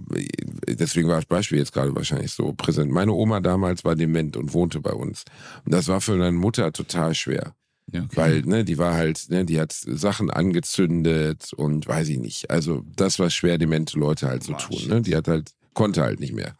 [0.68, 2.92] deswegen war das Beispiel jetzt gerade wahrscheinlich so präsent.
[2.92, 5.24] Meine Oma damals war dement und wohnte bei uns.
[5.64, 7.54] Und das war für meine Mutter total schwer.
[7.90, 8.16] ja okay.
[8.16, 12.50] Weil, ne, die war halt, ne, die hat Sachen angezündet und weiß ich nicht.
[12.50, 14.76] Also das, was schwer demente Leute halt so tun.
[14.78, 14.88] shit.
[14.90, 15.00] Ne?
[15.00, 16.54] Die hat halt, konnte halt nicht mehr.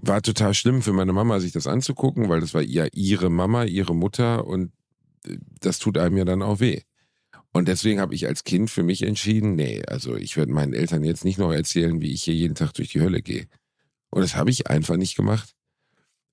[0.00, 3.64] War total schlimm für meine Mama, sich das anzugucken, weil das war ja ihre Mama,
[3.64, 4.72] ihre Mutter und
[5.26, 6.82] äh, das tut einem ja dann auch weh.
[7.52, 11.02] Und deswegen habe ich als Kind für mich entschieden, nee, also ich werde meinen Eltern
[11.02, 13.46] jetzt nicht noch erzählen, wie ich hier jeden Tag durch die Hölle gehe.
[14.10, 15.54] Und das habe ich einfach nicht gemacht.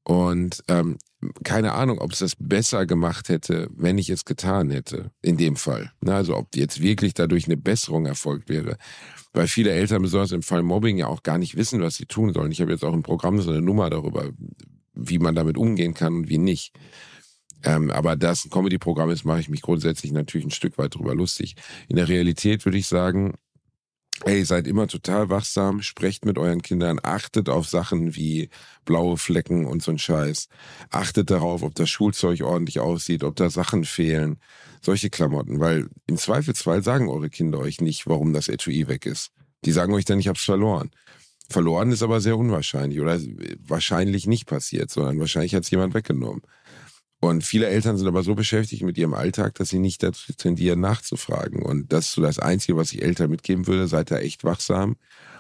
[0.04, 0.98] Und ähm,
[1.44, 5.56] keine Ahnung, ob es das besser gemacht hätte, wenn ich es getan hätte, in dem
[5.56, 5.92] Fall.
[6.02, 8.78] Na, also ob jetzt wirklich dadurch eine Besserung erfolgt wäre.
[9.34, 12.34] Weil viele Eltern, besonders im Fall Mobbing, ja auch gar nicht wissen, was sie tun
[12.34, 12.52] sollen.
[12.52, 14.30] Ich habe jetzt auch im Programm so eine Nummer darüber,
[14.94, 16.74] wie man damit umgehen kann und wie nicht.
[17.66, 20.96] Ähm, aber da es ein Comedy-Programm ist, mache ich mich grundsätzlich natürlich ein Stück weit
[20.96, 21.56] drüber lustig.
[21.88, 23.34] In der Realität würde ich sagen,
[24.24, 28.50] Ey, seid immer total wachsam, sprecht mit euren Kindern, achtet auf Sachen wie
[28.86, 30.48] blaue Flecken und so ein Scheiß.
[30.90, 34.38] Achtet darauf, ob das Schulzeug ordentlich aussieht, ob da Sachen fehlen.
[34.82, 39.32] Solche Klamotten, weil im Zweifelsfall sagen eure Kinder euch nicht, warum das Etui weg ist.
[39.66, 40.92] Die sagen euch dann, ich hab's verloren.
[41.50, 43.20] Verloren ist aber sehr unwahrscheinlich oder
[43.68, 46.42] wahrscheinlich nicht passiert, sondern wahrscheinlich hat's jemand weggenommen.
[47.30, 50.80] Und viele Eltern sind aber so beschäftigt mit ihrem Alltag, dass sie nicht dazu tendieren,
[50.80, 51.62] nachzufragen.
[51.64, 53.88] Und das ist so das Einzige, was ich Eltern mitgeben würde.
[53.88, 54.96] Seid da echt wachsam.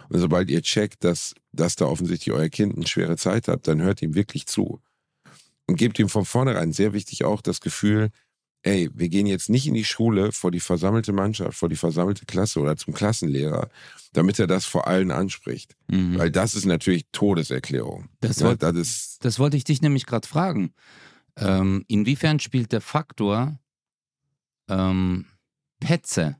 [0.10, 3.82] Und sobald ihr checkt, dass, dass da offensichtlich euer Kind eine schwere Zeit hat, dann
[3.82, 4.82] hört ihm wirklich zu.
[5.68, 8.10] Und gebt ihm von vornherein, sehr wichtig auch, das Gefühl,
[8.62, 12.26] ey, wir gehen jetzt nicht in die Schule vor die versammelte Mannschaft, vor die versammelte
[12.26, 13.70] Klasse oder zum Klassenlehrer,
[14.14, 15.76] damit er das vor allen anspricht.
[15.88, 16.18] Mhm.
[16.20, 18.10] Weil das ist natürlich Todeserklärung.
[18.22, 20.72] Das Ja, wollt- das ist, Das wollte ich dich nämlich gerade fragen.
[21.38, 23.60] Ähm, inwiefern spielt der Faktor
[24.70, 25.26] ähm,
[25.80, 26.40] Petze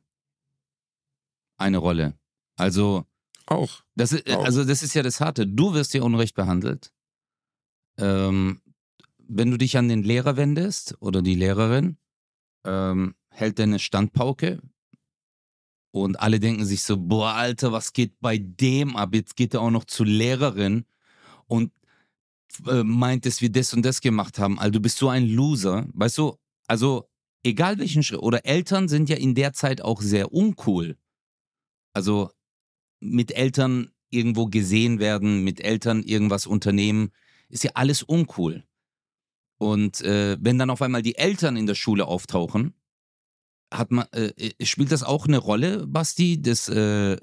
[1.58, 2.18] eine Rolle?
[2.56, 3.06] Also
[3.46, 3.84] auch.
[3.96, 4.44] das, ist, Auch.
[4.44, 5.46] also, das ist ja das Harte.
[5.46, 6.92] Du wirst hier unrecht behandelt.
[7.98, 8.62] Ähm,
[9.18, 11.98] wenn du dich an den Lehrer wendest oder die Lehrerin,
[12.66, 14.62] ähm, hält deine Standpauke
[15.92, 19.14] und alle denken sich so, boah, Alter, was geht bei dem ab?
[19.14, 20.86] Jetzt geht er auch noch zur Lehrerin
[21.48, 21.72] und
[22.68, 24.60] äh, meint, dass wir das und das gemacht haben.
[24.60, 25.88] Also du bist so ein Loser.
[25.94, 26.38] Weißt du,
[26.68, 27.10] also
[27.44, 30.98] egal welchen Schritt, oder Eltern sind ja in der Zeit auch sehr uncool.
[31.94, 32.32] Also
[33.00, 37.12] mit Eltern irgendwo gesehen werden, mit Eltern irgendwas unternehmen,
[37.50, 38.64] ist ja alles uncool.
[39.58, 42.74] Und äh, wenn dann auf einmal die Eltern in der Schule auftauchen,
[43.74, 46.42] hat man, äh, äh, spielt das auch eine Rolle, Basti?
[46.42, 47.18] Das, äh,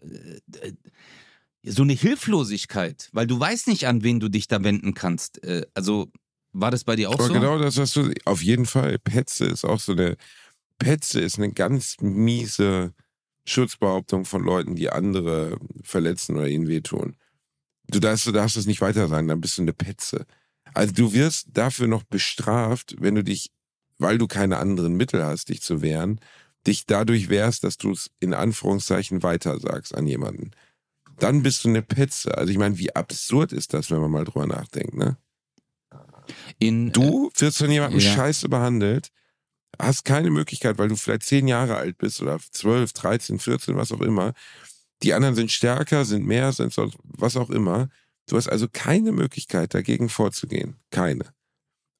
[1.64, 5.42] so eine Hilflosigkeit, weil du weißt nicht, an wen du dich da wenden kannst.
[5.44, 6.10] Äh, also
[6.52, 7.32] war das bei dir auch Aber so?
[7.32, 8.98] genau das hast du, auf jeden Fall.
[8.98, 10.16] Petze ist auch so eine,
[10.78, 12.92] Petze ist eine ganz miese
[13.46, 17.16] Schutzbehauptung von Leuten, die andere verletzen oder ihnen wehtun.
[17.88, 20.26] Du darfst, du darfst es nicht weiter sagen, dann bist du eine Petze.
[20.74, 23.50] Also du wirst dafür noch bestraft, wenn du dich,
[23.98, 26.20] weil du keine anderen Mittel hast, dich zu wehren,
[26.66, 30.52] dich dadurch wehrst, dass du es in Anführungszeichen weiter sagst an jemanden.
[31.22, 32.36] Dann bist du eine Petze.
[32.36, 35.16] Also ich meine, wie absurd ist das, wenn man mal drüber nachdenkt, ne?
[36.58, 38.12] In, Du wirst von jemandem ja.
[38.12, 39.10] scheiße behandelt,
[39.78, 43.92] hast keine Möglichkeit, weil du vielleicht zehn Jahre alt bist oder zwölf, 13, 14, was
[43.92, 44.32] auch immer.
[45.02, 47.88] Die anderen sind stärker, sind mehr, sind sonst was auch immer.
[48.28, 50.76] Du hast also keine Möglichkeit, dagegen vorzugehen.
[50.90, 51.26] Keine.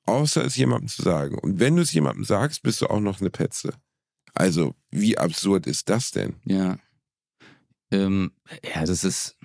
[0.05, 1.39] Außer es jemandem zu sagen.
[1.39, 3.75] Und wenn du es jemandem sagst, bist du auch noch eine Petze.
[4.35, 6.37] Also, wie absurd ist das denn?
[6.45, 6.79] Ja.
[7.93, 8.32] Ähm,
[8.74, 9.36] ja, das ist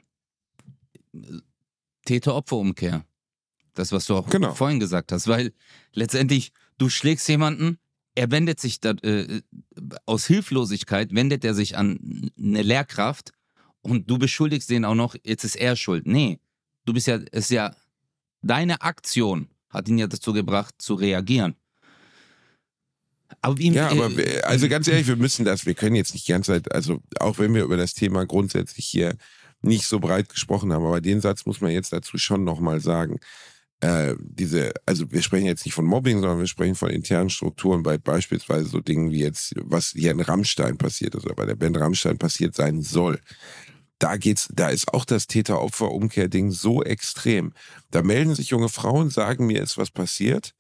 [2.06, 3.06] Täter-Opfer-Umkehr.
[3.74, 4.54] Das, was du auch Genau.
[4.54, 5.28] vorhin gesagt hast.
[5.28, 5.54] Weil
[5.94, 7.78] letztendlich, du schlägst jemanden,
[8.16, 9.42] er wendet sich da, äh,
[10.06, 13.34] aus Hilflosigkeit, wendet er sich an eine Lehrkraft
[13.82, 16.08] und du beschuldigst den auch noch, jetzt ist er schuld.
[16.08, 16.40] Nee,
[16.86, 17.76] du bist ja, es ist ja,
[18.42, 21.56] deine Aktion hat ihn ja dazu gebracht, zu reagieren.
[23.42, 26.14] Aber wie, Ja, äh, aber wir- also ganz ehrlich, wir müssen das, wir können jetzt
[26.14, 29.16] nicht die ganze Zeit, also auch wenn wir über das Thema grundsätzlich hier
[29.62, 33.20] nicht so breit gesprochen haben, aber den Satz muss man jetzt dazu schon nochmal sagen.
[33.80, 37.84] Äh, diese, also wir sprechen jetzt nicht von Mobbing, sondern wir sprechen von internen Strukturen
[37.84, 41.56] bei beispielsweise so Dingen wie jetzt, was hier in Rammstein passiert ist oder bei der
[41.56, 43.20] Band Rammstein passiert sein soll.
[44.00, 47.54] Da geht's, da ist auch das Täter-Opfer-Umkehr-Ding so extrem.
[47.92, 50.54] Da melden sich junge Frauen, sagen mir ist was passiert.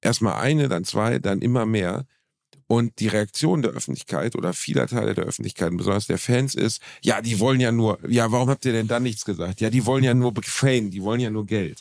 [0.00, 2.06] Erstmal eine, dann zwei, dann immer mehr.
[2.66, 7.22] Und die Reaktion der Öffentlichkeit oder vieler Teile der Öffentlichkeit, besonders der Fans, ist, ja,
[7.22, 9.60] die wollen ja nur, ja, warum habt ihr denn da nichts gesagt?
[9.60, 11.80] Ja, die wollen ja nur Fame, die wollen ja nur Geld.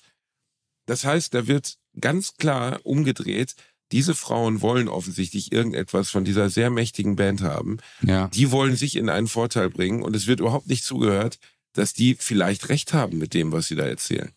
[0.85, 3.55] Das heißt, da wird ganz klar umgedreht,
[3.91, 7.77] diese Frauen wollen offensichtlich irgendetwas von dieser sehr mächtigen Band haben.
[8.01, 8.27] ja.
[8.29, 11.39] Die wollen sich in einen Vorteil bringen und es wird überhaupt nicht zugehört,
[11.73, 14.31] dass die vielleicht recht haben mit dem, was sie da erzählen.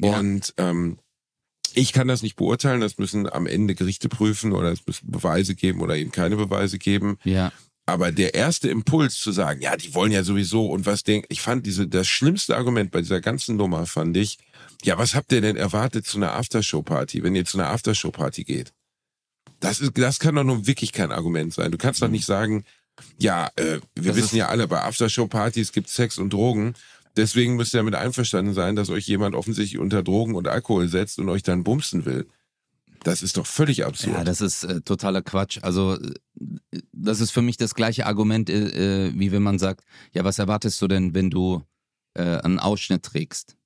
[0.00, 0.18] Ja.
[0.18, 0.98] Und ähm,
[1.78, 5.54] ich kann das nicht beurteilen, das müssen am Ende Gerichte prüfen oder es müssen Beweise
[5.54, 7.18] geben oder eben keine Beweise geben.
[7.24, 7.52] Ja.
[7.86, 11.40] Aber der erste Impuls zu sagen, ja, die wollen ja sowieso und was denken, ich
[11.40, 14.38] fand diese, das schlimmste Argument bei dieser ganzen Nummer fand ich,
[14.82, 18.72] ja, was habt ihr denn erwartet zu einer Aftershow-Party, wenn ihr zu einer Aftershow-Party geht?
[19.60, 21.70] Das ist, das kann doch nun wirklich kein Argument sein.
[21.70, 22.64] Du kannst doch nicht sagen,
[23.16, 26.74] ja, äh, wir Das wissen ja alle, bei Aftershow-Partys gibt Sex und Drogen.
[27.18, 31.18] Deswegen müsst ihr damit einverstanden sein, dass euch jemand offensichtlich unter Drogen und Alkohol setzt
[31.18, 32.28] und euch dann bumsen will.
[33.02, 34.16] Das ist doch völlig absurd.
[34.16, 35.58] Ja, das ist äh, totaler Quatsch.
[35.62, 39.84] Also, äh, das ist für mich das gleiche Argument, äh, äh, wie wenn man sagt,
[40.12, 41.62] ja, was erwartest du denn, wenn du
[42.14, 43.56] äh, einen Ausschnitt trägst?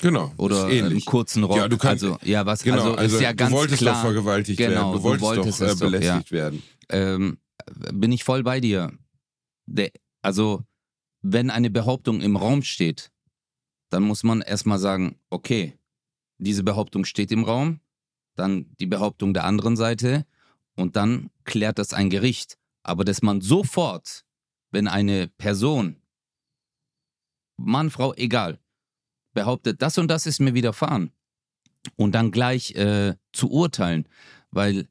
[0.00, 0.32] genau.
[0.36, 1.56] Oder einen kurzen Rock?
[1.56, 3.94] Ja, du kannst- also, ja, was, Genau, also, also, ist ja ganz du wolltest klar,
[3.94, 4.92] doch vergewaltigt Genau, werden.
[4.92, 6.62] Du du wolltest, wolltest doch äh, es doch, belästigt werden.
[6.88, 7.38] ähm,
[7.92, 8.92] bin ich voll bei dir.
[9.66, 9.90] Der,
[10.22, 10.62] also,
[11.32, 13.10] wenn eine Behauptung im Raum steht,
[13.90, 15.78] dann muss man erstmal sagen, okay,
[16.38, 17.80] diese Behauptung steht im Raum,
[18.34, 20.26] dann die Behauptung der anderen Seite
[20.74, 22.58] und dann klärt das ein Gericht.
[22.82, 24.24] Aber dass man sofort,
[24.70, 26.00] wenn eine Person,
[27.56, 28.58] Mann, Frau, egal,
[29.34, 31.12] behauptet, das und das ist mir widerfahren
[31.96, 34.08] und dann gleich äh, zu urteilen,
[34.50, 34.88] weil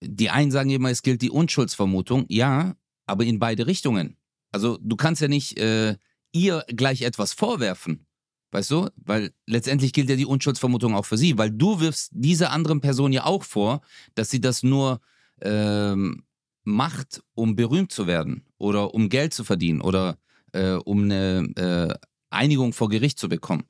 [0.00, 2.74] die einen sagen immer, es gilt die Unschuldsvermutung, ja,
[3.06, 4.16] aber in beide Richtungen.
[4.52, 5.96] Also du kannst ja nicht äh,
[6.32, 8.06] ihr gleich etwas vorwerfen,
[8.52, 8.88] weißt du?
[8.96, 13.12] Weil letztendlich gilt ja die Unschuldsvermutung auch für sie, weil du wirfst dieser anderen Person
[13.12, 13.80] ja auch vor,
[14.14, 15.00] dass sie das nur
[15.40, 16.24] ähm,
[16.64, 20.18] macht, um berühmt zu werden oder um Geld zu verdienen oder
[20.52, 21.94] äh, um eine äh,
[22.30, 23.64] Einigung vor Gericht zu bekommen,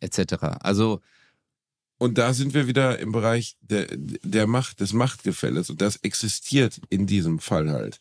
[0.00, 0.34] etc.
[0.60, 1.00] Also
[1.98, 5.70] Und da sind wir wieder im Bereich der, der Macht, des Machtgefälles.
[5.70, 8.00] Und das existiert in diesem Fall halt.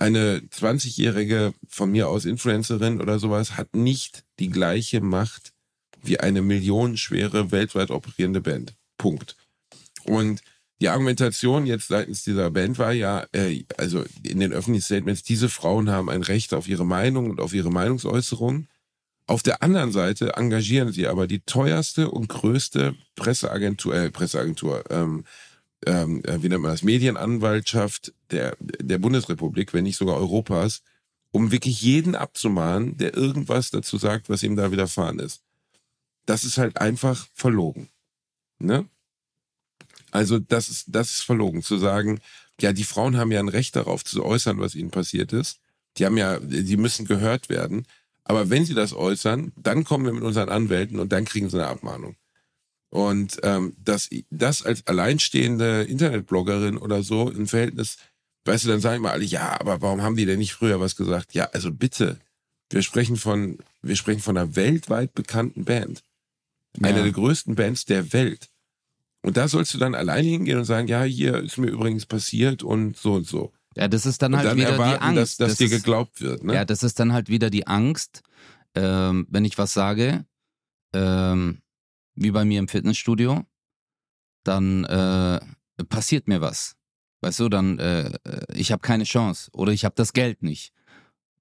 [0.00, 5.52] Eine 20-jährige, von mir aus Influencerin oder sowas, hat nicht die gleiche Macht
[6.02, 8.74] wie eine millionenschwere, weltweit operierende Band.
[8.96, 9.36] Punkt.
[10.04, 10.40] Und
[10.80, 15.50] die Argumentation jetzt seitens dieser Band war ja, äh, also in den öffentlichen Statements, diese
[15.50, 18.68] Frauen haben ein Recht auf ihre Meinung und auf ihre Meinungsäußerung.
[19.26, 25.24] Auf der anderen Seite engagieren sie aber die teuerste und größte Presseagentur, äh, Presseagentur, ähm,
[25.86, 30.82] ähm, äh, wie nennt man das, Medienanwaltschaft der, der Bundesrepublik, wenn nicht sogar Europas,
[31.32, 35.42] um wirklich jeden abzumahnen, der irgendwas dazu sagt, was ihm da widerfahren ist.
[36.26, 37.88] Das ist halt einfach verlogen.
[38.58, 38.86] Ne?
[40.10, 42.20] Also das ist, das ist verlogen, zu sagen,
[42.60, 45.60] ja, die Frauen haben ja ein Recht darauf zu äußern, was ihnen passiert ist.
[45.96, 47.86] Die haben ja, die müssen gehört werden.
[48.24, 51.56] Aber wenn sie das äußern, dann kommen wir mit unseren Anwälten und dann kriegen sie
[51.56, 52.16] eine Abmahnung.
[52.90, 57.98] Und ähm, dass das als alleinstehende Internetbloggerin oder so im Verhältnis,
[58.46, 60.96] weißt du, dann sagen immer alle, ja, aber warum haben die denn nicht früher was
[60.96, 61.32] gesagt?
[61.34, 62.18] Ja, also bitte,
[62.68, 66.02] wir sprechen von, wir sprechen von einer weltweit bekannten Band.
[66.82, 67.02] Einer Ja.
[67.04, 68.48] der größten Bands der Welt.
[69.22, 72.62] Und da sollst du dann alleine hingehen und sagen, ja, hier ist mir übrigens passiert
[72.62, 73.52] und so und so.
[73.76, 75.18] ja, das ist dann Und halt dann wieder erwarten, die Angst.
[75.18, 76.42] dass, dass Das dir ist- geglaubt wird.
[76.42, 76.54] Ne?
[76.54, 78.22] Ja, das ist dann halt wieder die Angst,
[78.74, 80.24] ähm, wenn ich was sage,
[80.92, 81.58] ähm,
[82.20, 83.44] wie bei mir im Fitnessstudio,
[84.44, 85.40] dann äh,
[85.88, 86.76] passiert mir was.
[87.22, 88.18] Weißt du, dann, äh,
[88.54, 90.72] ich habe keine Chance oder ich habe das Geld nicht.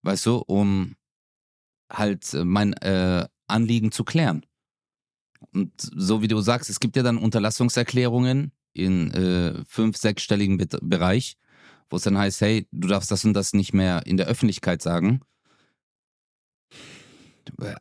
[0.04, 0.96] Weißt du, um
[1.92, 4.46] halt mein äh, Anliegen zu klären.
[5.54, 10.68] Und so wie du sagst, es gibt ja dann Unterlassungserklärungen in äh, fünf-, sechsstelligen Be
[10.82, 11.38] Bereich,
[11.90, 14.82] wo es dann heißt, hey, du darfst das und das nicht mehr in der Öffentlichkeit
[14.82, 15.22] sagen.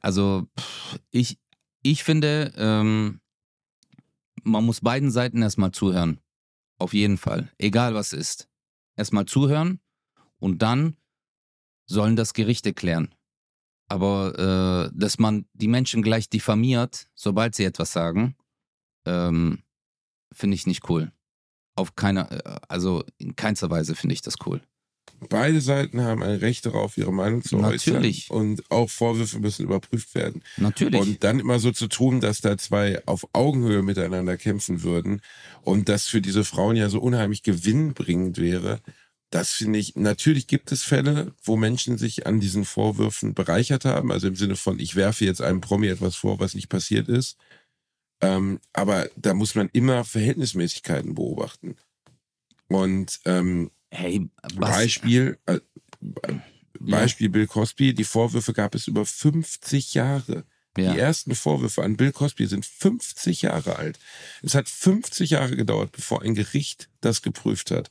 [0.01, 0.49] Also
[1.11, 1.39] ich,
[1.91, 3.21] ich finde, ähm,
[4.43, 6.21] man muss beiden Seiten erstmal zuhören.
[6.79, 7.51] Auf jeden Fall.
[7.59, 8.49] Egal was ist.
[8.97, 9.81] Erstmal zuhören
[10.39, 10.97] und dann
[11.87, 13.15] sollen das Gerichte klären.
[13.89, 18.37] Aber äh, dass man die Menschen gleich diffamiert, sobald sie etwas sagen,
[19.07, 19.63] ähm,
[20.33, 21.11] finde ich nicht cool.
[21.75, 24.61] Auf keiner, äh, also in keinster Weise finde ich das cool.
[25.29, 28.31] Beide Seiten haben ein Recht darauf, ihre Meinung zu Natürlich.
[28.31, 28.41] äußern.
[28.41, 30.43] Und auch Vorwürfe müssen überprüft werden.
[30.57, 31.01] Natürlich.
[31.01, 35.21] Und dann immer so zu tun, dass da zwei auf Augenhöhe miteinander kämpfen würden
[35.63, 38.81] und das für diese Frauen ja so unheimlich gewinnbringend wäre.
[39.31, 44.11] Das finde ich, natürlich gibt es Fälle, wo Menschen sich an diesen Vorwürfen bereichert haben.
[44.13, 47.37] Also im Sinne von, ich werfe jetzt einem Promi etwas vor, was nicht passiert ist.
[48.21, 51.77] Ähm, aber da muss man immer Verhältnismäßigkeiten beobachten.
[52.69, 54.71] Und ähm, hey, was?
[54.71, 55.59] Beispiel, äh,
[56.81, 60.45] Beispiel Bill Cosby, die Vorwürfe gab es über 50 Jahre.
[60.77, 60.93] Ja.
[60.93, 63.99] Die ersten Vorwürfe an Bill Cosby sind 50 Jahre alt.
[64.43, 67.91] Es hat 50 Jahre gedauert, bevor ein Gericht das geprüft hat.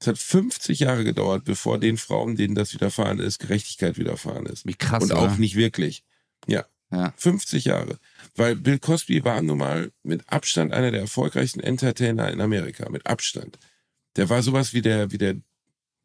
[0.00, 4.66] Es hat 50 Jahre gedauert, bevor den Frauen, denen das widerfahren ist, Gerechtigkeit widerfahren ist.
[4.66, 5.20] Wie krass, Und oder?
[5.20, 6.02] auch nicht wirklich.
[6.48, 7.14] Ja, Ja.
[7.16, 7.98] 50 Jahre.
[8.34, 12.90] Weil Bill Cosby war nun mal mit Abstand einer der erfolgreichsten Entertainer in Amerika.
[12.90, 13.58] Mit Abstand.
[14.16, 15.36] Der war sowas wie der, wie der,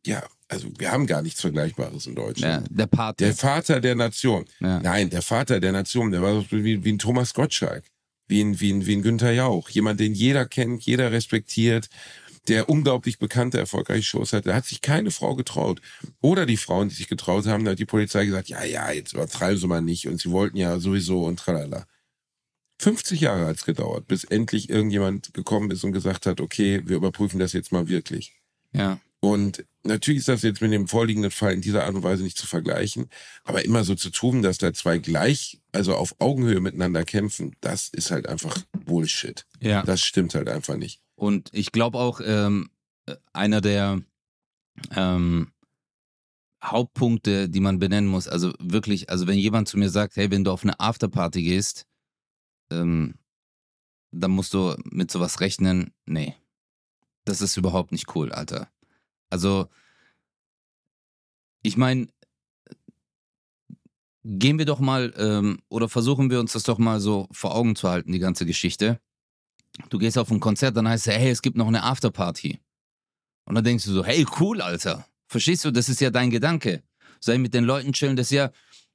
[0.05, 2.67] ja, also wir haben gar nichts Vergleichbares in Ja, Deutschland.
[2.71, 3.23] der Pate.
[3.25, 4.45] Der Vater der Nation.
[4.59, 4.79] ja.
[4.79, 7.83] Nein, der Vater der Nation, der war so wie, wie ein Thomas Gottschalk,
[8.27, 9.69] wie ein, wie, ein, wie ein Günther Jauch.
[9.69, 11.89] Jemand, den jeder kennt, jeder respektiert,
[12.47, 14.47] der unglaublich bekannte, erfolgreiche Shows hat.
[14.47, 15.81] Da hat sich keine Frau getraut.
[16.21, 19.13] Oder die Frauen, die sich getraut haben, da hat die Polizei gesagt, ja, ja, jetzt
[19.13, 20.07] übertreiben Sie mal nicht.
[20.07, 21.85] Und sie wollten ja sowieso und tralala.
[22.79, 26.97] 50 Jahre hat es gedauert, bis endlich irgendjemand gekommen ist und gesagt hat, okay, wir
[26.97, 28.33] überprüfen das jetzt mal wirklich.
[28.73, 28.99] ja.
[29.21, 32.37] Und natürlich ist das jetzt mit dem vorliegenden Fall in dieser Art und Weise nicht
[32.37, 33.09] zu vergleichen,
[33.43, 37.89] aber immer so zu tun, dass da zwei gleich, also auf Augenhöhe miteinander kämpfen, das
[37.89, 39.45] ist halt einfach Bullshit.
[39.59, 39.83] ja.
[39.83, 41.01] Das stimmt halt einfach nicht.
[41.15, 42.69] Und ich glaube auch, ähm,
[43.07, 44.01] äh, einer der
[44.95, 45.51] ähm,
[46.63, 50.45] Hauptpunkte, die man benennen muss, also wirklich, also wenn jemand zu mir sagt, hey, wenn
[50.45, 51.88] du auf eine Afterparty gehst,
[52.71, 53.15] ähm,
[54.11, 55.93] dann musst du mit sowas rechnen.
[56.05, 56.35] Nee.
[57.25, 58.69] Das ist überhaupt nicht cool, Alter.
[59.29, 59.67] Also,
[61.61, 62.07] ich meine,
[64.23, 67.75] gehen wir doch mal, ähm, oder versuchen wir uns das doch mal so vor Augen
[67.75, 68.99] zu halten, die ganze Geschichte.
[69.89, 72.59] Du gehst auf ein Konzert, dann heißt es, hey, es gibt noch eine Afterparty.
[73.45, 75.07] Und dann denkst du so, hey, cool, Alter.
[75.27, 76.83] Verstehst du, das ist ja dein Gedanke.
[77.19, 78.51] Sei mit den Leuten chillen, das ist ja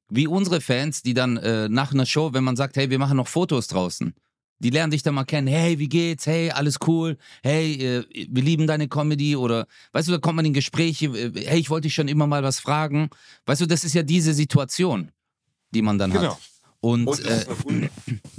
[0.08, 3.16] wie unsere Fans, die dann äh, nach einer Show, wenn man sagt, hey, wir machen
[3.16, 4.14] noch Fotos draußen,
[4.58, 8.42] die lernen dich dann mal kennen, hey, wie geht's, hey, alles cool, hey, äh, wir
[8.42, 11.86] lieben deine Comedy oder, weißt du, da kommt man in Gespräche, äh, hey, ich wollte
[11.86, 13.10] dich schon immer mal was fragen.
[13.46, 15.10] Weißt du, das ist ja diese Situation,
[15.74, 16.34] die man dann Genau.
[16.34, 16.40] hat.
[16.80, 17.90] Und, Und, äh, es, ist eine un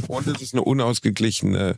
[0.08, 1.78] und es ist eine unausgeglichene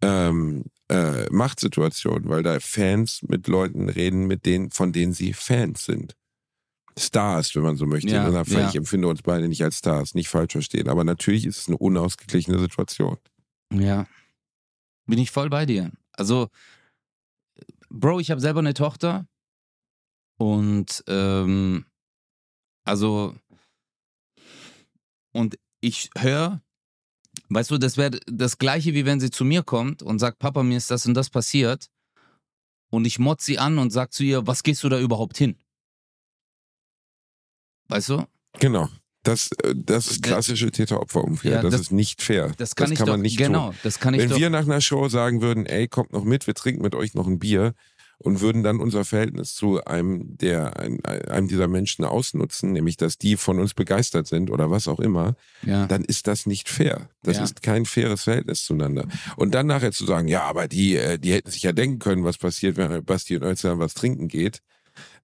[0.00, 5.84] ähm, äh, Machtsituation, weil da Fans mit Leuten reden, mit denen, von denen sie Fans
[5.84, 6.14] sind.
[6.98, 8.10] Stars, wenn man so möchte.
[8.10, 8.68] Ja, Fall, ja.
[8.68, 10.88] Ich empfinde uns beide nicht als Stars, nicht falsch verstehen.
[10.88, 13.16] Aber natürlich ist es eine unausgeglichene Situation.
[13.72, 14.06] Ja.
[15.06, 15.90] Bin ich voll bei dir.
[16.12, 16.48] Also,
[17.88, 19.26] Bro, ich habe selber eine Tochter
[20.38, 21.84] und ähm,
[22.84, 23.34] also
[25.32, 26.62] und ich höre,
[27.48, 30.62] weißt du, das wäre das gleiche, wie wenn sie zu mir kommt und sagt, Papa,
[30.62, 31.88] mir ist das und das passiert
[32.90, 35.56] und ich motz sie an und sag zu ihr, was gehst du da überhaupt hin?
[37.92, 38.24] Weißt du?
[38.60, 38.88] Genau.
[39.22, 41.52] Das, äh, das ist klassische Täter-Opfer-Umkehr.
[41.52, 42.52] Ja, das, das- ist nicht fair.
[42.56, 43.76] Das kann ich kann doch, man nicht genau, tun.
[43.84, 44.38] das kann ich Wenn doch.
[44.38, 47.26] wir nach einer Show sagen würden, ey, kommt noch mit, wir trinken mit euch noch
[47.28, 47.74] ein Bier
[48.18, 53.16] und würden dann unser Verhältnis zu einem der ein, einem dieser Menschen ausnutzen, nämlich dass
[53.18, 55.86] die von uns begeistert sind oder was auch immer, ja.
[55.86, 57.08] dann ist das nicht fair.
[57.22, 57.44] Das Ja.
[57.44, 59.06] ist kein faires Verhältnis zueinander.
[59.36, 62.24] Und dann nachher zu sagen, ja, aber die, äh, die hätten sich ja denken können,
[62.24, 64.62] was passiert, wenn Basti und Özcan was trinken geht,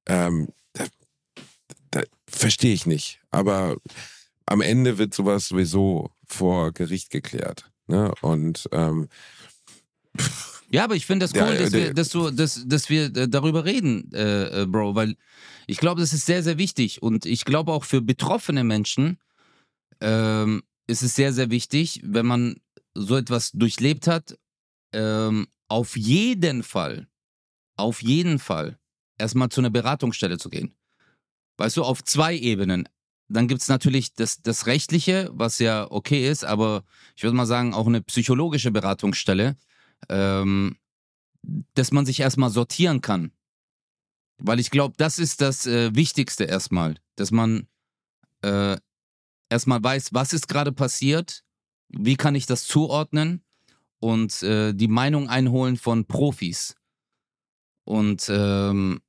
[0.06, 0.48] ähm,
[2.26, 3.20] verstehe ich nicht.
[3.30, 3.76] Aber
[4.46, 7.70] am Ende wird sowas sowieso vor Gericht geklärt.
[7.86, 8.12] Ne?
[8.20, 9.08] Und ähm,
[10.70, 13.28] Ja, aber ich finde das cool, Ja, dass, wir, dass, du, dass, dass wir äh,
[13.28, 15.16] darüber reden, äh, äh, Bro, weil
[15.66, 17.02] ich glaube, das ist sehr, sehr wichtig.
[17.02, 19.18] Und ich glaube auch für betroffene Menschen
[20.00, 22.56] ähm, ist es sehr, sehr wichtig, wenn man
[22.94, 24.38] so etwas durchlebt hat,
[24.92, 27.08] ähm, auf jeden Fall,
[27.76, 28.78] auf jeden Fall
[29.18, 30.74] erstmal zu einer Beratungsstelle zu gehen.
[31.58, 32.88] Weißt du, auf zwei Ebenen.
[33.28, 37.46] Dann gibt es natürlich das, das Rechtliche, was ja okay ist, aber ich würde mal
[37.46, 39.56] sagen, auch eine psychologische Beratungsstelle,
[40.08, 40.78] ähm,
[41.74, 43.32] dass man sich erstmal sortieren kann.
[44.38, 47.66] Weil ich glaube, das ist das äh, Wichtigste erstmal, dass man
[48.42, 48.78] äh,
[49.50, 51.44] erstmal weiß, was ist gerade passiert,
[51.88, 53.42] wie kann ich das zuordnen
[53.98, 56.76] und äh, die Meinung einholen von Profis.
[57.84, 59.00] Und ähm,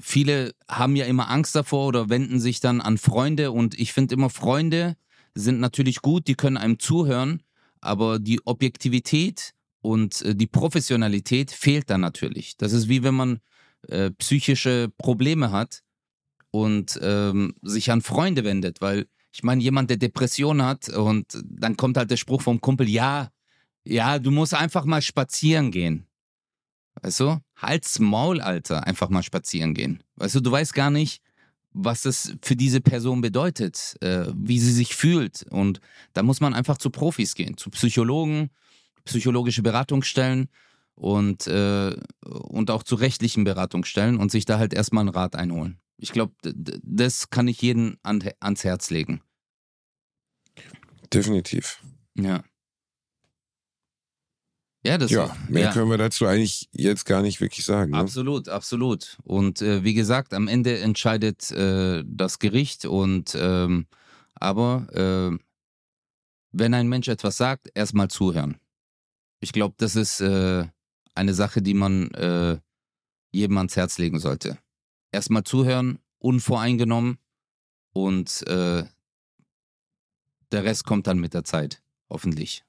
[0.00, 4.14] viele haben ja immer Angst davor oder wenden sich dann an Freunde und ich finde
[4.14, 4.96] immer, Freunde
[5.34, 7.42] sind natürlich gut, die können einem zuhören,
[7.80, 12.56] aber die Objektivität und äh, die Professionalität fehlt dann natürlich.
[12.56, 13.40] Das ist wie wenn man
[13.88, 15.82] äh, psychische Probleme hat
[16.50, 21.76] und ähm, sich an Freunde wendet, weil ich meine, jemand, der Depression hat und dann
[21.76, 23.30] kommt halt der Spruch vom Kumpel, ja,
[23.84, 26.06] ja, du musst einfach mal spazieren gehen.
[27.02, 27.38] Weißt du?
[27.56, 30.02] Halt's Maul, Alter, einfach mal spazieren gehen.
[30.16, 31.22] Weißt du, du weißt gar nicht,
[31.72, 35.44] was es für diese Person bedeutet, äh, wie sie sich fühlt.
[35.50, 35.80] Und
[36.14, 38.50] da muss man einfach zu Profis gehen, zu Psychologen,
[39.04, 40.48] psychologische Beratungsstellen
[40.94, 41.94] und, äh,
[42.24, 45.78] und auch zu rechtlichen Beratungsstellen und sich da halt erstmal einen Rat einholen.
[45.98, 49.20] Ich glaube, das kann ich jedem an, ans Herz legen.
[51.12, 51.82] Definitiv.
[52.14, 52.42] Ja.
[54.86, 55.72] Ja, das ja, mehr ja.
[55.72, 57.90] können wir dazu eigentlich jetzt gar nicht wirklich sagen.
[57.90, 57.98] Ne?
[57.98, 59.18] Absolut, absolut.
[59.24, 63.86] Und äh, wie gesagt, am Ende entscheidet äh, das Gericht und ähm,
[64.34, 65.38] aber äh,
[66.52, 68.58] wenn ein Mensch etwas sagt, erstmal zuhören.
[69.40, 70.66] Ich glaube, das ist äh,
[71.14, 72.58] eine Sache, die man äh,
[73.32, 74.58] jedem ans Herz legen sollte.
[75.12, 77.18] Erstmal zuhören, unvoreingenommen
[77.92, 78.84] und äh,
[80.52, 82.65] der Rest kommt dann mit der Zeit, hoffentlich.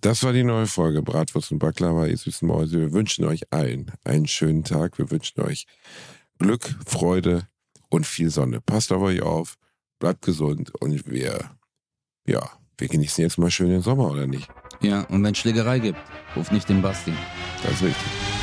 [0.00, 2.78] Das war die neue Folge Bratwurst und Baklava, ihr süßen Mäuse.
[2.78, 4.98] Wir wünschen euch allen einen schönen Tag.
[4.98, 5.66] Wir wünschen euch
[6.38, 7.48] Glück, Freude
[7.88, 8.60] und viel Sonne.
[8.60, 9.56] Passt auf euch auf,
[9.98, 11.50] bleibt gesund und wir,
[12.26, 14.48] ja, wir genießen jetzt mal schön den Sommer, oder nicht?
[14.80, 15.98] Ja, und wenn es Schlägerei gibt,
[16.36, 17.12] ruft nicht den Basti.
[17.64, 18.37] Das ist richtig.